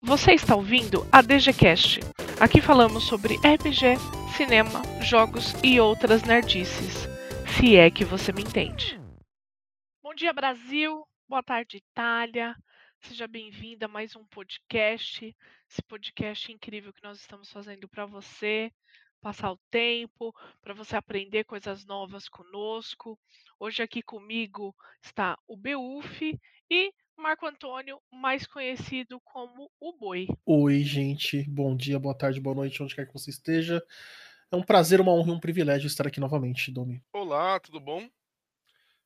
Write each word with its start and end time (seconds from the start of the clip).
Você 0.00 0.32
está 0.32 0.54
ouvindo 0.54 1.04
a 1.10 1.20
DGCast. 1.20 1.98
Aqui 2.40 2.60
falamos 2.60 3.02
sobre 3.02 3.34
RPG, 3.34 3.96
cinema, 4.36 4.80
jogos 5.02 5.52
e 5.64 5.80
outras 5.80 6.22
nerdices. 6.22 7.08
Se 7.56 7.76
é 7.76 7.90
que 7.90 8.04
você 8.04 8.32
me 8.32 8.42
entende. 8.42 8.96
Bom 10.00 10.14
dia, 10.14 10.32
Brasil. 10.32 11.04
Boa 11.28 11.42
tarde, 11.42 11.78
Itália. 11.78 12.54
Seja 13.00 13.26
bem-vinda 13.26 13.86
a 13.86 13.88
mais 13.88 14.14
um 14.14 14.24
podcast. 14.26 15.36
Esse 15.68 15.82
podcast 15.82 16.52
incrível 16.52 16.92
que 16.92 17.02
nós 17.02 17.18
estamos 17.18 17.50
fazendo 17.50 17.88
para 17.88 18.06
você, 18.06 18.72
passar 19.20 19.50
o 19.50 19.60
tempo, 19.68 20.32
para 20.62 20.74
você 20.74 20.94
aprender 20.94 21.42
coisas 21.42 21.84
novas 21.84 22.28
conosco. 22.28 23.18
Hoje 23.58 23.82
aqui 23.82 24.00
comigo 24.00 24.72
está 25.02 25.36
o 25.48 25.56
Beuf 25.56 26.38
e 26.70 26.94
Marco 27.18 27.46
Antônio, 27.46 28.00
mais 28.12 28.46
conhecido 28.46 29.20
como 29.20 29.68
o 29.80 29.92
Boi. 29.92 30.28
Oi, 30.46 30.84
gente. 30.84 31.42
Bom 31.50 31.76
dia, 31.76 31.98
boa 31.98 32.16
tarde, 32.16 32.40
boa 32.40 32.54
noite, 32.54 32.80
onde 32.80 32.94
quer 32.94 33.06
que 33.06 33.12
você 33.12 33.28
esteja. 33.28 33.84
É 34.52 34.54
um 34.56 34.62
prazer, 34.62 35.00
uma 35.00 35.12
honra 35.12 35.32
e 35.32 35.34
um 35.34 35.40
privilégio 35.40 35.88
estar 35.88 36.06
aqui 36.06 36.20
novamente, 36.20 36.70
Domi. 36.70 37.02
Olá, 37.12 37.58
tudo 37.58 37.80
bom? 37.80 38.08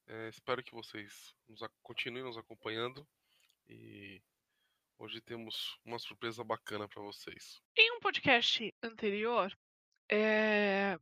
É, 0.06 0.28
espero 0.28 0.62
que 0.62 0.74
vocês 0.74 1.34
nos, 1.48 1.60
continuem 1.82 2.22
nos 2.22 2.36
acompanhando 2.36 3.08
e 3.66 4.20
hoje 4.98 5.22
temos 5.22 5.78
uma 5.82 5.98
surpresa 5.98 6.44
bacana 6.44 6.86
para 6.86 7.02
vocês. 7.02 7.62
Em 7.74 7.96
um 7.96 8.00
podcast 8.00 8.74
anterior, 8.82 9.50
é, 10.10 10.98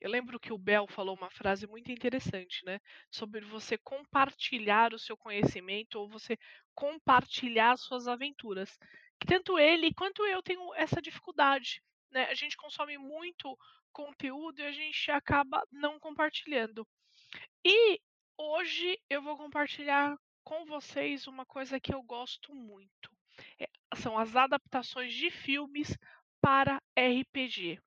eu 0.00 0.10
lembro 0.10 0.38
que 0.38 0.52
o 0.52 0.58
Bel 0.58 0.86
falou 0.86 1.16
uma 1.16 1.30
frase 1.30 1.66
muito 1.66 1.90
interessante, 1.90 2.64
né? 2.64 2.80
Sobre 3.10 3.40
você 3.40 3.78
compartilhar 3.78 4.92
o 4.92 4.98
seu 4.98 5.16
conhecimento 5.16 5.96
ou 5.96 6.08
você 6.08 6.38
compartilhar 6.74 7.76
suas 7.76 8.06
aventuras. 8.06 8.78
Que 9.18 9.26
tanto 9.26 9.58
ele 9.58 9.92
quanto 9.94 10.24
eu 10.24 10.42
tenho 10.42 10.74
essa 10.74 11.00
dificuldade, 11.00 11.82
né? 12.10 12.24
A 12.26 12.34
gente 12.34 12.56
consome 12.56 12.98
muito 12.98 13.56
conteúdo 13.92 14.60
e 14.60 14.66
a 14.66 14.72
gente 14.72 15.10
acaba 15.10 15.66
não 15.70 15.98
compartilhando. 15.98 16.86
E 17.64 18.00
hoje 18.36 18.98
eu 19.08 19.22
vou 19.22 19.36
compartilhar 19.36 20.16
com 20.44 20.64
vocês 20.64 21.26
uma 21.26 21.44
coisa 21.46 21.80
que 21.80 21.94
eu 21.94 22.02
gosto 22.02 22.54
muito. 22.54 23.10
É, 23.58 23.68
são 23.96 24.18
as 24.18 24.36
adaptações 24.36 25.14
de 25.14 25.30
filmes 25.30 25.96
para 26.40 26.82
RPG 26.98 27.80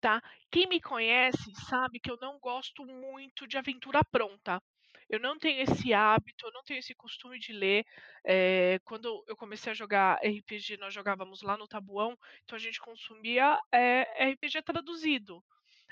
tá? 0.00 0.22
Quem 0.50 0.66
me 0.66 0.80
conhece 0.80 1.52
sabe 1.68 2.00
que 2.00 2.10
eu 2.10 2.18
não 2.20 2.38
gosto 2.38 2.84
muito 2.84 3.46
de 3.46 3.56
aventura 3.56 4.00
pronta. 4.04 4.62
Eu 5.08 5.18
não 5.18 5.38
tenho 5.38 5.62
esse 5.62 5.94
hábito, 5.94 6.46
eu 6.46 6.52
não 6.52 6.62
tenho 6.62 6.78
esse 6.80 6.94
costume 6.94 7.38
de 7.38 7.52
ler. 7.52 7.84
É, 8.24 8.78
quando 8.84 9.24
eu 9.26 9.36
comecei 9.36 9.72
a 9.72 9.74
jogar 9.74 10.18
RPG, 10.22 10.76
nós 10.76 10.92
jogávamos 10.92 11.40
lá 11.40 11.56
no 11.56 11.66
Tabuão, 11.66 12.16
então 12.44 12.56
a 12.56 12.58
gente 12.58 12.78
consumia 12.78 13.58
é, 13.72 14.06
eh, 14.16 14.30
RPG 14.32 14.62
traduzido. 14.62 15.42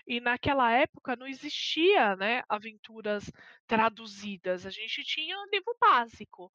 E 0.07 0.21
naquela 0.21 0.71
época 0.71 1.17
não 1.17 1.27
existia 1.27 2.15
né, 2.17 2.43
aventuras 2.49 3.31
traduzidas. 3.67 4.67
A 4.67 4.71
gente 4.71 5.03
tinha 5.03 5.37
livro 5.51 5.77
básico. 5.81 6.53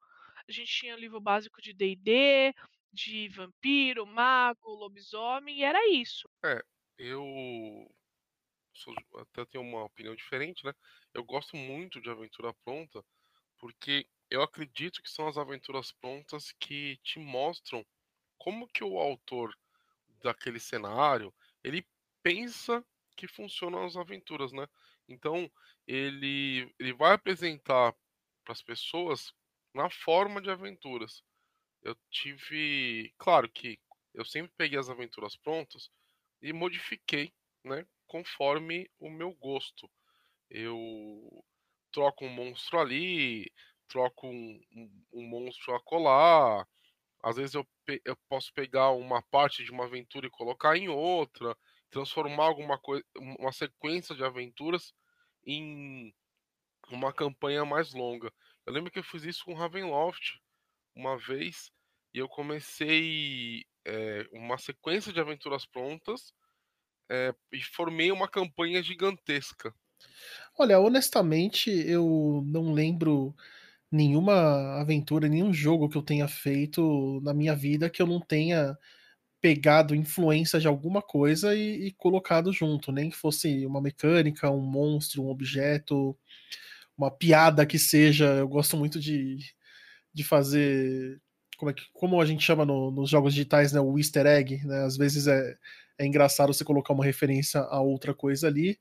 A 0.48 0.52
gente 0.52 0.72
tinha 0.72 0.96
livro 0.96 1.20
básico 1.20 1.62
de 1.62 1.74
DD, 1.74 2.54
de 2.94 3.28
vampiro, 3.30 4.06
mago, 4.06 4.70
lobisomem, 4.70 5.60
e 5.60 5.64
era 5.64 5.90
isso. 5.90 6.30
É, 6.46 6.62
eu 7.02 7.92
sou, 8.74 8.94
até 9.20 9.46
tenho 9.46 9.64
uma 9.64 9.84
opinião 9.84 10.16
diferente, 10.16 10.64
né? 10.66 10.74
Eu 11.14 11.24
gosto 11.24 11.56
muito 11.58 12.00
de 12.00 12.10
aventura 12.10 12.54
pronta, 12.64 13.04
porque 13.58 14.08
eu 14.30 14.42
acredito 14.42 15.02
que 15.02 15.10
são 15.10 15.28
as 15.28 15.38
aventuras 15.38 15.92
prontas 15.92 16.52
que 16.54 16.98
te 16.98 17.20
mostram 17.20 17.86
como 18.38 18.68
que 18.68 18.84
o 18.84 19.00
autor 19.00 19.58
daquele 20.24 20.60
cenário, 20.60 21.34
ele 21.64 21.86
pensa 22.24 22.86
que 23.18 23.28
funcionam 23.28 23.86
as 23.86 23.96
aventuras, 23.98 24.52
né? 24.52 24.68
Então, 25.08 25.52
ele, 25.88 26.74
ele 26.80 26.94
vai 26.94 27.14
apresentar 27.14 27.94
para 28.44 28.54
as 28.54 28.62
pessoas 28.62 29.34
na 29.74 29.90
forma 29.90 30.42
de 30.42 30.50
aventuras. 30.52 31.24
Eu 31.82 31.96
tive, 32.10 33.14
claro 33.18 33.50
que 33.50 33.80
eu 34.14 34.24
sempre 34.26 34.54
peguei 34.56 34.78
as 34.78 34.90
aventuras 34.90 35.36
prontas 35.36 35.90
e 36.42 36.54
modifiquei, 36.54 37.34
né, 37.64 37.86
conforme 38.08 38.90
o 39.00 39.10
meu 39.10 39.34
gosto. 39.34 39.90
Eu 40.50 41.44
troco 41.92 42.26
um 42.26 42.30
monstro 42.30 42.80
ali, 42.80 43.52
troco 43.88 44.28
um, 44.28 44.62
um, 44.76 45.06
um 45.14 45.24
monstro 45.24 45.76
a 45.76 45.82
colar. 45.82 46.68
Às 47.24 47.38
vezes 47.38 47.56
eu, 47.56 47.68
eu 48.06 48.18
posso 48.30 48.54
pegar 48.54 48.92
uma 48.92 49.22
parte 49.24 49.64
de 49.64 49.72
uma 49.72 49.86
aventura 49.86 50.28
e 50.28 50.32
colocar 50.32 50.78
em 50.78 50.90
outra, 50.90 51.56
transformar 51.90 52.46
alguma 52.46 52.80
coisa, 52.80 53.06
uma 53.18 53.52
sequência 53.52 54.16
de 54.16 54.24
aventuras 54.24 54.94
em 55.46 56.14
uma 56.90 57.14
campanha 57.14 57.66
mais 57.66 57.94
longa. 57.94 58.32
Eu 58.66 58.74
lembro 58.74 58.92
que 58.92 59.00
eu 59.00 59.04
fiz 59.04 59.24
isso 59.24 59.46
com 59.46 59.54
Ravenloft 59.54 60.40
uma 60.96 61.18
vez 61.18 61.72
e 62.14 62.20
eu 62.20 62.28
comecei 62.28 63.66
é, 63.86 64.28
uma 64.32 64.58
sequência 64.58 65.12
de 65.12 65.20
aventuras 65.20 65.66
prontas 65.66 66.34
é, 67.10 67.34
e 67.52 67.62
formei 67.62 68.12
uma 68.12 68.28
campanha 68.28 68.82
gigantesca. 68.82 69.74
Olha, 70.58 70.80
honestamente, 70.80 71.70
eu 71.70 72.44
não 72.46 72.74
lembro 72.74 73.36
nenhuma 73.92 74.80
aventura, 74.80 75.28
nenhum 75.28 75.54
jogo 75.54 75.90
que 75.90 75.98
eu 75.98 76.02
tenha 76.02 76.28
feito 76.28 77.20
na 77.24 77.34
minha 77.34 77.56
vida 77.56 77.90
que 77.90 78.02
eu 78.02 78.08
não 78.08 78.20
tenha 78.20 78.78
pegado 79.42 79.96
influência 79.96 80.60
de 80.60 80.68
alguma 80.68 81.02
coisa 81.02 81.56
e, 81.56 81.88
e 81.88 81.92
colocado 81.94 82.54
junto, 82.54 82.92
nem 82.92 83.10
que 83.10 83.18
fosse 83.18 83.66
uma 83.66 83.82
mecânica, 83.82 84.52
um 84.52 84.62
monstro, 84.62 85.24
um 85.24 85.30
objeto, 85.30 86.18
uma 86.98 87.12
piada 87.12 87.66
que 87.66 87.80
seja. 87.80 88.26
Eu 88.36 88.48
gosto 88.48 88.78
muito 88.78 89.00
de, 89.00 89.38
de 90.14 90.24
fazer 90.24 91.20
como, 91.62 91.70
é 91.70 91.74
que, 91.76 91.84
como 91.94 92.20
a 92.20 92.26
gente 92.26 92.44
chama 92.44 92.66
no, 92.66 92.90
nos 92.90 93.08
jogos 93.08 93.36
digitais, 93.36 93.72
né, 93.72 93.80
o 93.80 94.00
easter 94.00 94.26
egg, 94.26 94.66
né, 94.66 94.84
às 94.84 94.98
vezes 94.98 95.28
é, 95.28 95.56
é 95.96 96.08
engraçado 96.08 96.52
você 96.52 96.66
colocar 96.66 96.92
uma 96.92 97.06
referência 97.06 97.60
a 97.60 97.80
outra 97.80 98.16
coisa 98.16 98.48
ali, 98.48 98.80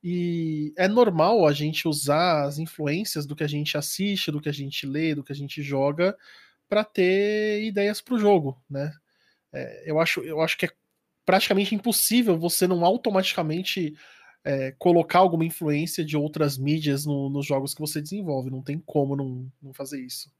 e 0.00 0.72
é 0.78 0.86
normal 0.86 1.44
a 1.44 1.52
gente 1.52 1.88
usar 1.88 2.44
as 2.44 2.60
influências 2.60 3.26
do 3.26 3.34
que 3.34 3.42
a 3.42 3.48
gente 3.48 3.76
assiste, 3.76 4.30
do 4.30 4.40
que 4.40 4.48
a 4.48 4.52
gente 4.52 4.86
lê, 4.86 5.12
do 5.12 5.24
que 5.24 5.32
a 5.32 5.34
gente 5.34 5.60
joga, 5.60 6.16
para 6.68 6.84
ter 6.84 7.64
ideias 7.64 8.00
para 8.00 8.14
o 8.14 8.18
jogo, 8.18 8.56
né? 8.70 8.92
É, 9.52 9.90
eu, 9.90 9.98
acho, 9.98 10.20
eu 10.20 10.40
acho 10.40 10.56
que 10.56 10.66
é 10.66 10.70
praticamente 11.26 11.74
impossível 11.74 12.38
você 12.38 12.68
não 12.68 12.84
automaticamente 12.84 13.92
é, 14.44 14.70
colocar 14.78 15.18
alguma 15.18 15.44
influência 15.44 16.04
de 16.04 16.16
outras 16.16 16.56
mídias 16.56 17.04
no, 17.04 17.28
nos 17.28 17.44
jogos 17.44 17.74
que 17.74 17.80
você 17.80 18.00
desenvolve. 18.00 18.50
Não 18.50 18.62
tem 18.62 18.78
como 18.78 19.16
não, 19.16 19.50
não 19.60 19.74
fazer 19.74 20.00
isso. 20.00 20.30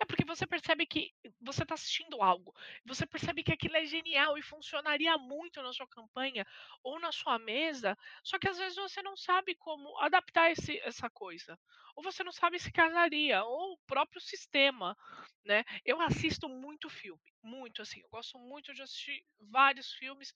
É 0.00 0.04
porque 0.04 0.24
você 0.24 0.46
percebe 0.46 0.86
que 0.86 1.12
você 1.40 1.62
está 1.62 1.74
assistindo 1.74 2.22
algo, 2.22 2.54
você 2.84 3.06
percebe 3.06 3.42
que 3.42 3.52
aquilo 3.52 3.76
é 3.76 3.84
genial 3.84 4.36
e 4.38 4.42
funcionaria 4.42 5.16
muito 5.18 5.62
na 5.62 5.72
sua 5.72 5.86
campanha 5.88 6.46
ou 6.82 6.98
na 7.00 7.12
sua 7.12 7.38
mesa, 7.38 7.96
só 8.22 8.38
que 8.38 8.48
às 8.48 8.58
vezes 8.58 8.76
você 8.76 9.02
não 9.02 9.16
sabe 9.16 9.54
como 9.56 9.96
adaptar 9.98 10.50
esse, 10.50 10.78
essa 10.80 11.08
coisa, 11.10 11.58
ou 11.94 12.02
você 12.02 12.22
não 12.22 12.32
sabe 12.32 12.58
se 12.58 12.70
casaria, 12.70 13.42
ou 13.44 13.72
o 13.74 13.78
próprio 13.86 14.20
sistema, 14.20 14.96
né? 15.44 15.64
Eu 15.84 16.00
assisto 16.00 16.48
muito 16.48 16.88
filme, 16.90 17.22
muito 17.42 17.82
assim, 17.82 18.00
eu 18.00 18.08
gosto 18.10 18.38
muito 18.38 18.74
de 18.74 18.82
assistir 18.82 19.24
vários 19.50 19.92
filmes 19.94 20.32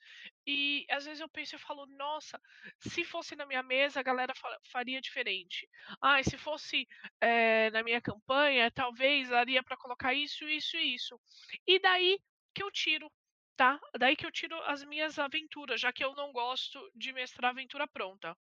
e 0.47 0.87
às 0.91 1.05
vezes 1.05 1.21
eu 1.21 1.29
penso 1.29 1.57
e 1.57 1.59
falo, 1.59 1.87
nossa, 1.87 2.41
se 2.79 3.05
fosse 3.05 3.37
na 3.37 3.45
minha 3.47 3.63
mesa 3.63 4.01
a 4.01 4.03
galera 4.03 4.33
faria 4.71 5.01
diferente. 5.01 5.69
Ah, 6.01 6.23
se 6.23 6.39
fosse 6.39 6.87
é, 7.21 7.71
na 7.71 7.83
minha 7.83 8.01
campanha, 8.01 8.71
talvez 8.71 9.31
daria 9.41 9.63
para 9.63 9.77
colocar 9.77 10.13
isso, 10.13 10.49
isso 10.49 10.77
e 10.77 10.95
isso. 10.95 11.19
E 11.67 11.79
daí 11.79 12.19
que 12.55 12.63
eu 12.63 12.71
tiro, 12.71 13.11
tá? 13.57 13.81
Daí 13.99 14.15
que 14.15 14.27
eu 14.27 14.33
tiro 14.33 14.55
as 14.63 14.85
minhas 14.85 15.19
aventuras, 15.19 15.81
já 15.81 15.93
que 15.93 16.05
eu 16.05 16.15
não 16.15 16.33
gosto 16.33 16.79
de 16.95 17.13
mestrar 17.13 17.51
aventura 17.51 17.89
pronta. 17.89 18.37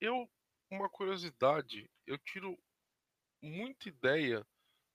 Eu, 0.00 0.28
uma 0.70 0.88
curiosidade, 0.88 1.88
eu 2.06 2.18
tiro 2.18 2.58
muita 3.40 3.88
ideia 3.88 4.46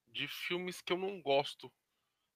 de 0.08 0.28
filmes 0.28 0.82
que 0.82 0.92
eu 0.92 0.98
não 0.98 1.22
gosto. 1.22 1.72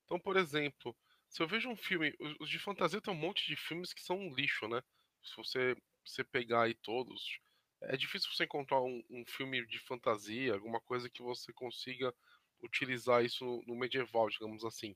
Então, 0.05 0.19
por 0.19 0.37
exemplo, 0.37 0.95
se 1.27 1.41
eu 1.41 1.47
vejo 1.47 1.69
um 1.69 1.75
filme, 1.75 2.15
os 2.39 2.49
de 2.49 2.59
fantasia 2.59 3.01
tem 3.01 3.13
um 3.13 3.17
monte 3.17 3.45
de 3.45 3.55
filmes 3.55 3.93
que 3.93 4.01
são 4.01 4.17
um 4.17 4.33
lixo, 4.33 4.67
né? 4.67 4.81
Se 5.23 5.35
você, 5.35 5.75
você 6.05 6.23
pegar 6.23 6.63
aí 6.63 6.73
todos, 6.75 7.39
é 7.83 7.95
difícil 7.95 8.29
você 8.31 8.45
encontrar 8.45 8.81
um, 8.81 9.03
um 9.09 9.23
filme 9.25 9.65
de 9.67 9.79
fantasia, 9.79 10.53
alguma 10.53 10.81
coisa 10.81 11.09
que 11.09 11.21
você 11.21 11.53
consiga 11.53 12.13
utilizar 12.61 13.23
isso 13.23 13.63
no, 13.67 13.75
medieval, 13.75 14.29
digamos 14.29 14.63
assim. 14.65 14.95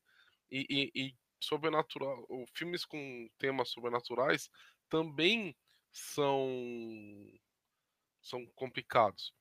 E, 0.51 0.65
e, 0.69 0.91
e 0.95 1.15
sobrenatural, 1.39 2.25
filmes 2.53 2.85
com 2.85 3.29
temas 3.37 3.69
sobrenaturais 3.69 4.49
também 4.89 5.55
são 5.91 6.47
são 8.21 8.45
complicados. 8.55 9.33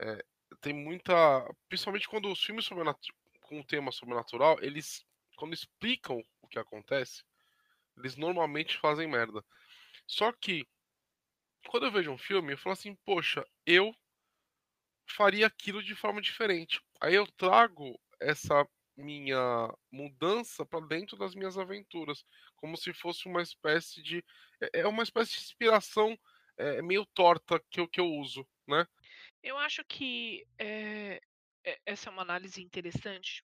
É, 0.00 0.24
tem 0.60 0.72
muita, 0.74 1.14
principalmente 1.68 2.08
quando 2.08 2.30
os 2.30 2.42
filmes 2.42 2.68
com 3.42 3.62
tema 3.62 3.90
sobrenatural, 3.90 4.58
eles 4.62 5.04
quando 5.36 5.54
explicam 5.54 6.22
o 6.42 6.48
que 6.48 6.58
acontece, 6.58 7.22
eles 7.96 8.16
normalmente 8.16 8.78
fazem 8.78 9.08
merda. 9.08 9.44
Só 10.06 10.32
que 10.32 10.66
quando 11.68 11.86
eu 11.86 11.92
vejo 11.92 12.10
um 12.10 12.18
filme, 12.18 12.52
eu 12.52 12.58
falo 12.58 12.72
assim, 12.72 12.94
poxa, 13.04 13.44
eu 13.64 13.94
faria 15.06 15.46
aquilo 15.46 15.82
de 15.82 15.94
forma 15.94 16.20
diferente. 16.20 16.80
Aí 17.00 17.14
eu 17.14 17.26
trago 17.26 17.98
essa 18.20 18.66
minha 18.96 19.72
mudança 19.92 20.66
para 20.66 20.84
dentro 20.84 21.16
das 21.16 21.34
minhas 21.34 21.56
aventuras, 21.56 22.24
como 22.56 22.76
se 22.76 22.92
fosse 22.92 23.28
uma 23.28 23.40
espécie 23.40 24.02
de 24.02 24.24
é, 24.60 24.80
é 24.80 24.86
uma 24.88 25.04
espécie 25.04 25.32
de 25.32 25.38
inspiração 25.38 26.18
é, 26.56 26.82
meio 26.82 27.06
torta 27.06 27.62
que 27.70 27.80
eu, 27.80 27.88
que 27.88 28.00
eu 28.00 28.06
uso, 28.06 28.46
né? 28.66 28.84
Eu 29.42 29.56
acho 29.56 29.84
que 29.84 30.44
é, 30.58 31.20
essa 31.86 32.08
é 32.08 32.12
uma 32.12 32.22
análise 32.22 32.60
interessante, 32.60 33.44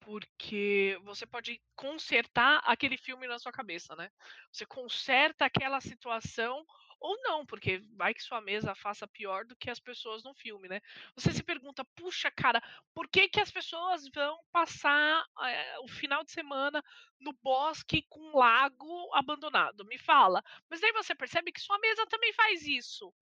porque 0.00 0.98
você 1.02 1.26
pode 1.26 1.60
consertar 1.74 2.58
aquele 2.64 2.98
filme 2.98 3.26
na 3.26 3.38
sua 3.38 3.52
cabeça, 3.52 3.96
né? 3.96 4.10
Você 4.52 4.66
conserta 4.66 5.46
aquela 5.46 5.80
situação 5.80 6.64
ou 7.00 7.16
não, 7.22 7.44
porque 7.44 7.82
vai 7.94 8.14
que 8.14 8.22
sua 8.22 8.40
mesa 8.40 8.74
faça 8.74 9.06
pior 9.06 9.44
do 9.44 9.56
que 9.56 9.70
as 9.70 9.78
pessoas 9.80 10.22
no 10.24 10.34
filme, 10.34 10.68
né? 10.68 10.80
Você 11.14 11.32
se 11.32 11.42
pergunta, 11.42 11.84
puxa, 11.94 12.30
cara, 12.30 12.62
por 12.94 13.08
que, 13.08 13.28
que 13.28 13.40
as 13.40 13.50
pessoas 13.50 14.08
vão 14.14 14.38
passar 14.52 15.24
é, 15.42 15.78
o 15.80 15.88
final 15.88 16.24
de 16.24 16.32
semana 16.32 16.82
no 17.20 17.32
bosque 17.42 18.06
com 18.08 18.20
um 18.20 18.36
lago 18.36 19.10
abandonado? 19.14 19.84
Me 19.84 19.98
fala. 19.98 20.42
Mas 20.68 20.82
aí 20.82 20.92
você 20.92 21.14
percebe 21.14 21.52
que 21.52 21.60
sua 21.60 21.78
mesa 21.78 22.06
também 22.06 22.32
faz 22.32 22.66
isso. 22.66 23.12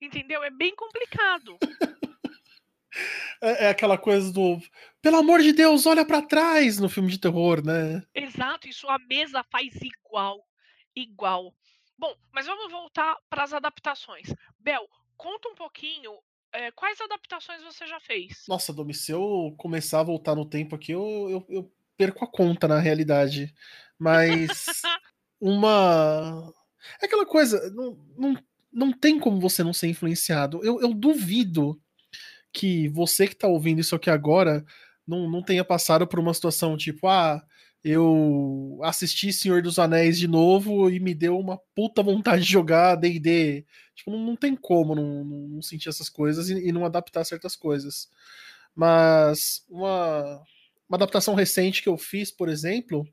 Entendeu? 0.00 0.42
É 0.42 0.50
bem 0.50 0.74
complicado. 0.74 1.58
É, 3.40 3.66
é, 3.66 3.68
aquela 3.68 3.96
coisa 3.96 4.32
do 4.32 4.58
pelo 5.00 5.18
amor 5.18 5.40
de 5.40 5.52
Deus, 5.52 5.86
olha 5.86 6.04
para 6.04 6.22
trás 6.22 6.78
no 6.78 6.88
filme 6.88 7.10
de 7.10 7.18
terror, 7.18 7.64
né? 7.64 8.02
Exato, 8.14 8.68
e 8.68 8.72
sua 8.72 8.98
mesa 8.98 9.44
faz 9.44 9.74
igual. 9.76 10.44
Igual. 10.96 11.54
Bom, 11.98 12.14
mas 12.32 12.46
vamos 12.46 12.70
voltar 12.70 13.16
para 13.28 13.42
as 13.42 13.52
adaptações. 13.52 14.32
Bel, 14.58 14.88
conta 15.16 15.48
um 15.48 15.54
pouquinho 15.54 16.12
é, 16.52 16.70
quais 16.70 17.00
adaptações 17.00 17.62
você 17.62 17.86
já 17.86 17.98
fez. 18.00 18.44
Nossa, 18.48 18.72
Domi, 18.72 18.94
se 18.94 19.12
eu 19.12 19.54
começar 19.58 20.00
a 20.00 20.04
voltar 20.04 20.34
no 20.34 20.48
tempo 20.48 20.74
aqui, 20.74 20.92
eu, 20.92 21.28
eu, 21.28 21.46
eu 21.48 21.72
perco 21.96 22.24
a 22.24 22.28
conta 22.30 22.68
na 22.68 22.78
realidade. 22.78 23.52
Mas 23.98 24.48
uma. 25.40 26.52
É 27.02 27.06
aquela 27.06 27.26
coisa, 27.26 27.70
não, 27.70 27.98
não, 28.16 28.36
não 28.72 28.92
tem 28.92 29.18
como 29.18 29.40
você 29.40 29.64
não 29.64 29.72
ser 29.72 29.88
influenciado. 29.88 30.60
Eu, 30.64 30.80
eu 30.80 30.94
duvido 30.94 31.80
que 32.52 32.88
você 32.88 33.26
que 33.26 33.34
tá 33.34 33.48
ouvindo 33.48 33.80
isso 33.80 33.94
aqui 33.94 34.08
agora 34.08 34.64
não, 35.06 35.28
não 35.28 35.42
tenha 35.42 35.64
passado 35.64 36.06
por 36.06 36.18
uma 36.18 36.32
situação 36.32 36.76
tipo, 36.76 37.06
ah, 37.08 37.42
eu 37.84 38.80
assisti 38.82 39.32
Senhor 39.32 39.62
dos 39.62 39.78
Anéis 39.78 40.18
de 40.18 40.26
novo 40.26 40.90
e 40.90 40.98
me 40.98 41.14
deu 41.14 41.38
uma 41.38 41.58
puta 41.74 42.02
vontade 42.02 42.44
de 42.44 42.52
jogar 42.52 42.96
D&D. 42.96 43.64
Tipo, 43.94 44.10
não, 44.10 44.18
não 44.18 44.36
tem 44.36 44.56
como 44.56 44.94
não, 44.94 45.24
não, 45.24 45.62
sentir 45.62 45.88
essas 45.88 46.08
coisas 46.08 46.50
e, 46.50 46.68
e, 46.68 46.72
não 46.72 46.84
adaptar 46.84 47.24
certas 47.24 47.54
coisas. 47.56 48.08
Mas 48.74 49.64
uma, 49.68 50.42
uma 50.88 50.96
adaptação 50.96 51.34
recente 51.34 51.82
que 51.82 51.88
eu 51.88 51.96
fiz, 51.96 52.30
por 52.30 52.48
exemplo, 52.48 53.06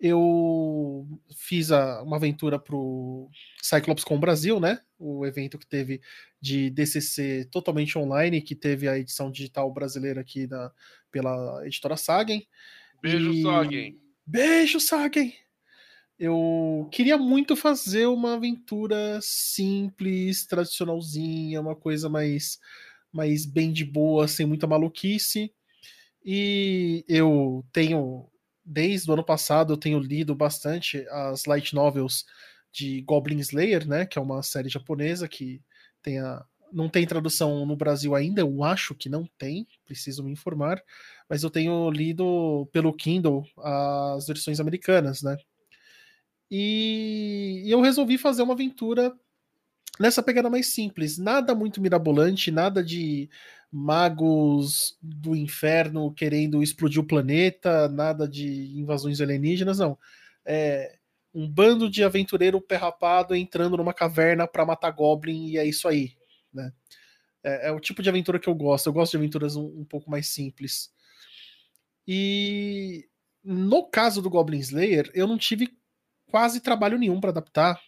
eu 0.00 1.06
fiz 1.36 1.72
a, 1.72 2.02
uma 2.02 2.16
aventura 2.16 2.58
pro 2.58 3.28
Cyclops 3.60 4.04
com 4.04 4.20
Brasil, 4.20 4.60
né? 4.60 4.80
O 4.98 5.26
evento 5.26 5.58
que 5.58 5.66
teve 5.66 6.00
de 6.40 6.70
DCC 6.70 7.46
totalmente 7.50 7.98
online, 7.98 8.42
que 8.42 8.54
teve 8.54 8.88
a 8.88 8.98
edição 8.98 9.30
digital 9.30 9.72
brasileira 9.72 10.20
aqui 10.20 10.46
da, 10.46 10.72
pela 11.10 11.66
editora 11.66 11.96
Sagen. 11.96 12.46
Beijo, 13.02 13.30
e... 13.30 13.42
Sagen. 13.42 14.00
Beijo, 14.26 14.80
Sagen. 14.80 15.34
Eu 16.18 16.88
queria 16.90 17.16
muito 17.16 17.54
fazer 17.54 18.06
uma 18.06 18.34
aventura 18.34 19.20
simples, 19.22 20.44
tradicionalzinha, 20.46 21.60
uma 21.60 21.76
coisa 21.76 22.08
mais, 22.08 22.58
mais 23.12 23.46
bem 23.46 23.72
de 23.72 23.84
boa, 23.84 24.26
sem 24.26 24.44
muita 24.44 24.66
maluquice. 24.66 25.52
E 26.24 27.04
eu 27.08 27.64
tenho 27.72 28.28
desde 28.68 29.10
o 29.10 29.14
ano 29.14 29.24
passado 29.24 29.72
eu 29.72 29.76
tenho 29.78 29.98
lido 29.98 30.34
bastante 30.34 31.06
as 31.08 31.46
light 31.46 31.74
novels 31.74 32.26
de 32.70 33.00
Goblin 33.00 33.38
Slayer, 33.38 33.88
né, 33.88 34.04
que 34.04 34.18
é 34.18 34.22
uma 34.22 34.42
série 34.42 34.68
japonesa 34.68 35.26
que 35.26 35.62
tem 36.02 36.18
a 36.18 36.44
não 36.72 36.88
tem 36.88 37.06
tradução 37.06 37.64
no 37.66 37.76
Brasil 37.76 38.14
ainda, 38.14 38.40
eu 38.40 38.62
acho 38.64 38.94
que 38.94 39.08
não 39.08 39.28
tem, 39.38 39.66
preciso 39.84 40.22
me 40.22 40.32
informar, 40.32 40.82
mas 41.28 41.42
eu 41.42 41.50
tenho 41.50 41.90
lido 41.90 42.68
pelo 42.72 42.92
Kindle 42.92 43.46
as 43.58 44.26
versões 44.26 44.60
americanas, 44.60 45.22
né? 45.22 45.36
E, 46.50 47.62
e 47.66 47.70
eu 47.70 47.80
resolvi 47.80 48.16
fazer 48.16 48.42
uma 48.42 48.54
aventura 48.54 49.14
nessa 50.00 50.22
pegada 50.22 50.48
mais 50.48 50.68
simples, 50.68 51.18
nada 51.18 51.54
muito 51.54 51.80
mirabolante, 51.80 52.50
nada 52.50 52.82
de 52.82 53.28
magos 53.70 54.96
do 55.02 55.36
inferno 55.36 56.12
querendo 56.12 56.62
explodir 56.62 57.00
o 57.00 57.06
planeta, 57.06 57.88
nada 57.88 58.26
de 58.26 58.78
invasões 58.78 59.20
alienígenas, 59.20 59.78
não. 59.78 59.98
É 60.44 60.96
um 61.34 61.48
bando 61.48 61.90
de 61.90 62.02
aventureiro 62.02 62.60
perrapado 62.60 63.34
entrando 63.34 63.76
numa 63.76 63.92
caverna 63.92 64.46
para 64.48 64.64
matar 64.64 64.90
Goblin 64.90 65.48
e 65.48 65.58
é 65.58 65.66
isso 65.66 65.86
aí? 65.86 66.17
É, 67.48 67.68
é, 67.68 67.72
o 67.72 67.80
tipo 67.80 68.02
de 68.02 68.08
aventura 68.08 68.38
que 68.38 68.48
eu 68.48 68.54
gosto. 68.54 68.86
Eu 68.86 68.92
gosto 68.92 69.12
de 69.12 69.16
aventuras 69.16 69.56
um, 69.56 69.80
um 69.80 69.84
pouco 69.84 70.10
mais 70.10 70.28
simples. 70.28 70.90
E 72.06 73.08
no 73.42 73.88
caso 73.88 74.20
do 74.20 74.30
Goblin 74.30 74.58
Slayer, 74.58 75.10
eu 75.14 75.26
não 75.26 75.38
tive 75.38 75.76
quase 76.30 76.60
trabalho 76.60 76.98
nenhum 76.98 77.20
para 77.20 77.30
adaptar, 77.30 77.80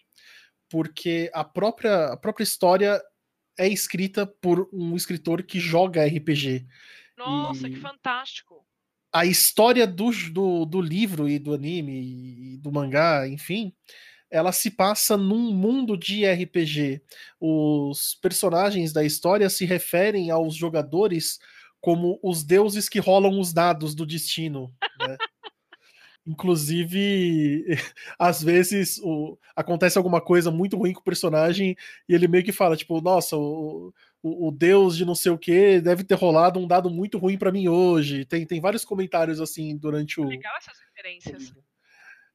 porque 0.68 1.30
a 1.34 1.44
própria, 1.44 2.06
a 2.06 2.16
própria 2.16 2.44
história 2.44 3.00
é 3.58 3.68
escrita 3.68 4.26
por 4.26 4.68
um 4.72 4.96
escritor 4.96 5.42
que 5.42 5.60
joga 5.60 6.06
RPG. 6.06 6.66
Nossa, 7.16 7.68
e 7.68 7.72
que 7.72 7.80
fantástico! 7.80 8.66
A 9.12 9.26
história 9.26 9.86
do, 9.86 10.10
do, 10.32 10.64
do 10.64 10.80
livro 10.80 11.28
e 11.28 11.38
do 11.38 11.52
anime 11.52 12.54
e 12.54 12.58
do 12.58 12.72
mangá, 12.72 13.28
enfim, 13.28 13.74
ela 14.30 14.52
se 14.52 14.70
passa 14.70 15.16
num 15.16 15.52
mundo 15.52 15.96
de 15.96 16.24
RPG. 16.24 17.02
Os 17.40 18.14
personagens 18.14 18.92
da 18.92 19.04
história 19.04 19.50
se 19.50 19.64
referem 19.64 20.30
aos 20.30 20.54
jogadores 20.54 21.38
como 21.80 22.20
os 22.22 22.44
deuses 22.44 22.88
que 22.88 23.00
rolam 23.00 23.40
os 23.40 23.52
dados 23.52 23.94
do 23.94 24.06
destino. 24.06 24.72
Né? 24.98 25.16
Inclusive, 26.26 27.64
às 28.18 28.42
vezes 28.42 28.98
o, 29.02 29.38
acontece 29.56 29.98
alguma 29.98 30.20
coisa 30.20 30.50
muito 30.50 30.76
ruim 30.76 30.92
com 30.92 31.00
o 31.00 31.04
personagem 31.04 31.74
e 32.08 32.14
ele 32.14 32.28
meio 32.28 32.44
que 32.44 32.52
fala, 32.52 32.76
tipo, 32.76 33.00
nossa, 33.00 33.36
o, 33.36 33.92
o, 34.22 34.48
o 34.48 34.50
deus 34.52 34.96
de 34.96 35.04
não 35.04 35.14
sei 35.14 35.32
o 35.32 35.38
que 35.38 35.80
deve 35.80 36.04
ter 36.04 36.14
rolado 36.14 36.60
um 36.60 36.68
dado 36.68 36.90
muito 36.90 37.18
ruim 37.18 37.38
para 37.38 37.50
mim 37.50 37.68
hoje. 37.68 38.24
Tem, 38.26 38.46
tem 38.46 38.60
vários 38.60 38.84
comentários 38.84 39.40
assim 39.40 39.76
durante 39.76 40.20
o. 40.20 40.28
Legal 40.28 40.54
essas 40.58 40.78
referências. 40.78 41.54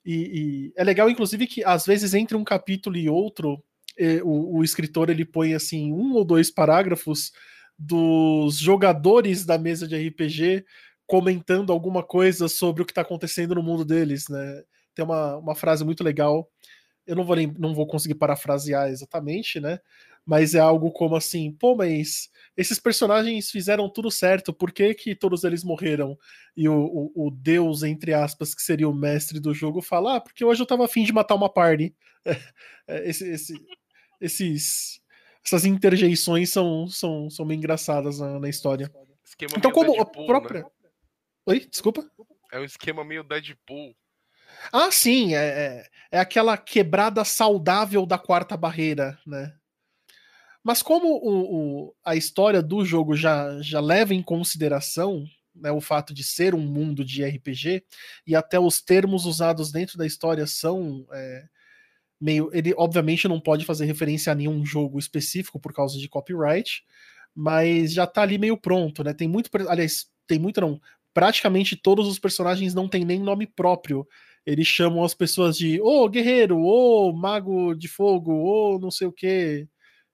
E, 0.05 0.13
e 0.13 0.74
é 0.75 0.83
legal, 0.83 1.09
inclusive, 1.09 1.47
que 1.47 1.63
às 1.63 1.85
vezes 1.85 2.13
entre 2.13 2.38
um 2.38 2.43
capítulo 2.43 2.95
e 2.95 3.09
outro, 3.09 3.63
eh, 3.97 4.21
o, 4.24 4.57
o 4.59 4.63
escritor 4.63 5.09
ele 5.09 5.25
põe 5.25 5.53
assim 5.53 5.91
um 5.91 6.13
ou 6.13 6.24
dois 6.24 6.51
parágrafos 6.51 7.31
dos 7.77 8.57
jogadores 8.57 9.45
da 9.45 9.57
mesa 9.57 9.88
de 9.88 9.95
RPG 9.95 10.65
comentando 11.07 11.71
alguma 11.71 12.03
coisa 12.03 12.47
sobre 12.47 12.81
o 12.81 12.85
que 12.85 12.91
está 12.91 13.01
acontecendo 13.01 13.55
no 13.55 13.63
mundo 13.63 13.85
deles, 13.85 14.27
né? 14.29 14.63
Tem 14.93 15.03
uma, 15.03 15.38
uma 15.38 15.55
frase 15.55 15.83
muito 15.83 16.03
legal. 16.03 16.50
Eu 17.05 17.15
não 17.15 17.24
vou, 17.24 17.35
não 17.57 17.74
vou 17.75 17.85
conseguir 17.85 18.15
parafrasear 18.15 18.89
exatamente, 18.89 19.59
né? 19.59 19.79
Mas 20.25 20.55
é 20.55 20.60
algo 20.60 20.91
como 20.91 21.15
assim: 21.15 21.51
pô, 21.51 21.75
mas 21.75 22.29
esses 22.58 22.79
personagens 22.79 23.51
fizeram 23.51 23.89
tudo 23.89 24.10
certo, 24.10 24.53
por 24.53 24.72
que, 24.72 24.94
que 24.94 25.15
todos 25.15 25.44
eles 25.44 25.63
morreram? 25.63 26.17
E 26.58 26.67
o, 26.67 26.74
o, 26.74 27.27
o, 27.27 27.32
Deus, 27.32 27.84
entre 27.84 28.13
aspas, 28.13 28.55
que 28.55 28.62
seria 28.62 28.89
o 28.89 28.94
mestre 28.94 29.39
do 29.39 29.53
jogo, 29.53 29.82
fala: 29.82 30.15
ah, 30.15 30.22
porque 30.22 30.44
hoje 30.44 30.62
eu 30.62 30.65
tava 30.65 30.86
afim 30.86 31.03
de 31.03 31.13
matar 31.13 31.36
uma 31.36 31.51
party. 31.51 31.96
É, 32.88 33.10
esse, 33.10 33.27
esse, 33.27 33.55
esses, 34.22 35.01
essas 35.44 35.65
interjeições 35.65 36.51
são, 36.51 36.88
são, 36.88 37.32
são 37.32 37.44
bem 37.44 37.58
engraçadas 37.58 38.20
na, 38.20 38.39
na 38.39 38.48
história. 38.48 38.91
Esquema 39.24 39.53
então, 39.58 39.72
como 39.72 39.91
Deadpool, 39.91 40.24
a 40.24 40.27
própria. 40.27 40.62
Né? 40.62 40.70
Oi, 41.48 41.60
desculpa. 41.67 42.08
É 42.51 42.60
um 42.60 42.63
esquema 42.63 43.03
meio 43.03 43.24
Deadpool. 43.24 43.96
Ah, 44.72 44.91
sim, 44.91 45.34
é, 45.34 45.39
é, 45.39 45.86
é 46.12 46.20
aquela 46.20 46.55
quebrada 46.58 47.24
saudável 47.25 48.05
da 48.05 48.20
quarta 48.20 48.55
barreira, 48.55 49.17
né? 49.25 49.51
Mas 50.65 50.81
como 50.81 51.07
o, 51.07 51.86
o, 51.86 51.95
a 52.03 52.15
história 52.15 52.60
do 52.60 52.84
jogo 52.84 53.15
já, 53.15 53.62
já 53.62 53.79
leva 53.79 54.15
em 54.15 54.24
consideração 54.24 55.24
né, 55.55 55.72
o 55.72 55.79
fato 55.79 56.12
de 56.12 56.24
ser 56.24 56.55
um 56.55 56.60
mundo 56.60 57.05
de 57.05 57.24
RPG, 57.24 57.84
e 58.25 58.36
até 58.36 58.60
os 58.60 58.81
termos 58.81 59.25
usados 59.25 59.72
dentro 59.72 59.95
da 59.95 60.07
história 60.07 60.48
são 60.48 61.05
é, 61.13 61.45
meio. 62.19 62.50
Ele, 62.51 62.74
obviamente, 62.75 63.27
não 63.27 63.39
pode 63.39 63.63
fazer 63.63 63.86
referência 63.86 64.31
a 64.31 64.36
nenhum 64.36 64.65
jogo 64.65 64.98
específico 64.98 65.60
por 65.60 65.72
causa 65.72 66.00
de 66.00 66.10
copyright, 66.10 66.84
mas 67.34 67.93
já 67.93 68.07
tá 68.07 68.24
ali 68.24 68.39
meio 68.39 68.57
pronto, 68.57 69.03
né? 69.03 69.13
Tem 69.13 69.27
muito. 69.27 69.51
Aliás, 69.69 70.07
tem 70.27 70.39
muito 70.39 70.60
não 70.60 70.81
praticamente 71.13 71.77
todos 71.77 72.10
os 72.10 72.19
personagens 72.19 72.74
não 72.74 72.89
têm 72.89 73.05
nem 73.05 73.19
nome 73.19 73.48
próprio. 73.48 74.05
Eles 74.45 74.67
chamam 74.67 75.03
as 75.03 75.13
pessoas 75.13 75.57
de 75.57 75.79
ô 75.79 76.03
oh, 76.03 76.10
guerreiro, 76.10 76.57
ô 76.57 77.10
oh, 77.10 77.13
mago 77.13 77.74
de 77.74 77.88
fogo, 77.88 78.34
ô 78.34 78.75
oh, 78.75 78.79
não 78.79 78.91
sei 78.91 79.07
o 79.07 79.13
que, 79.13 79.65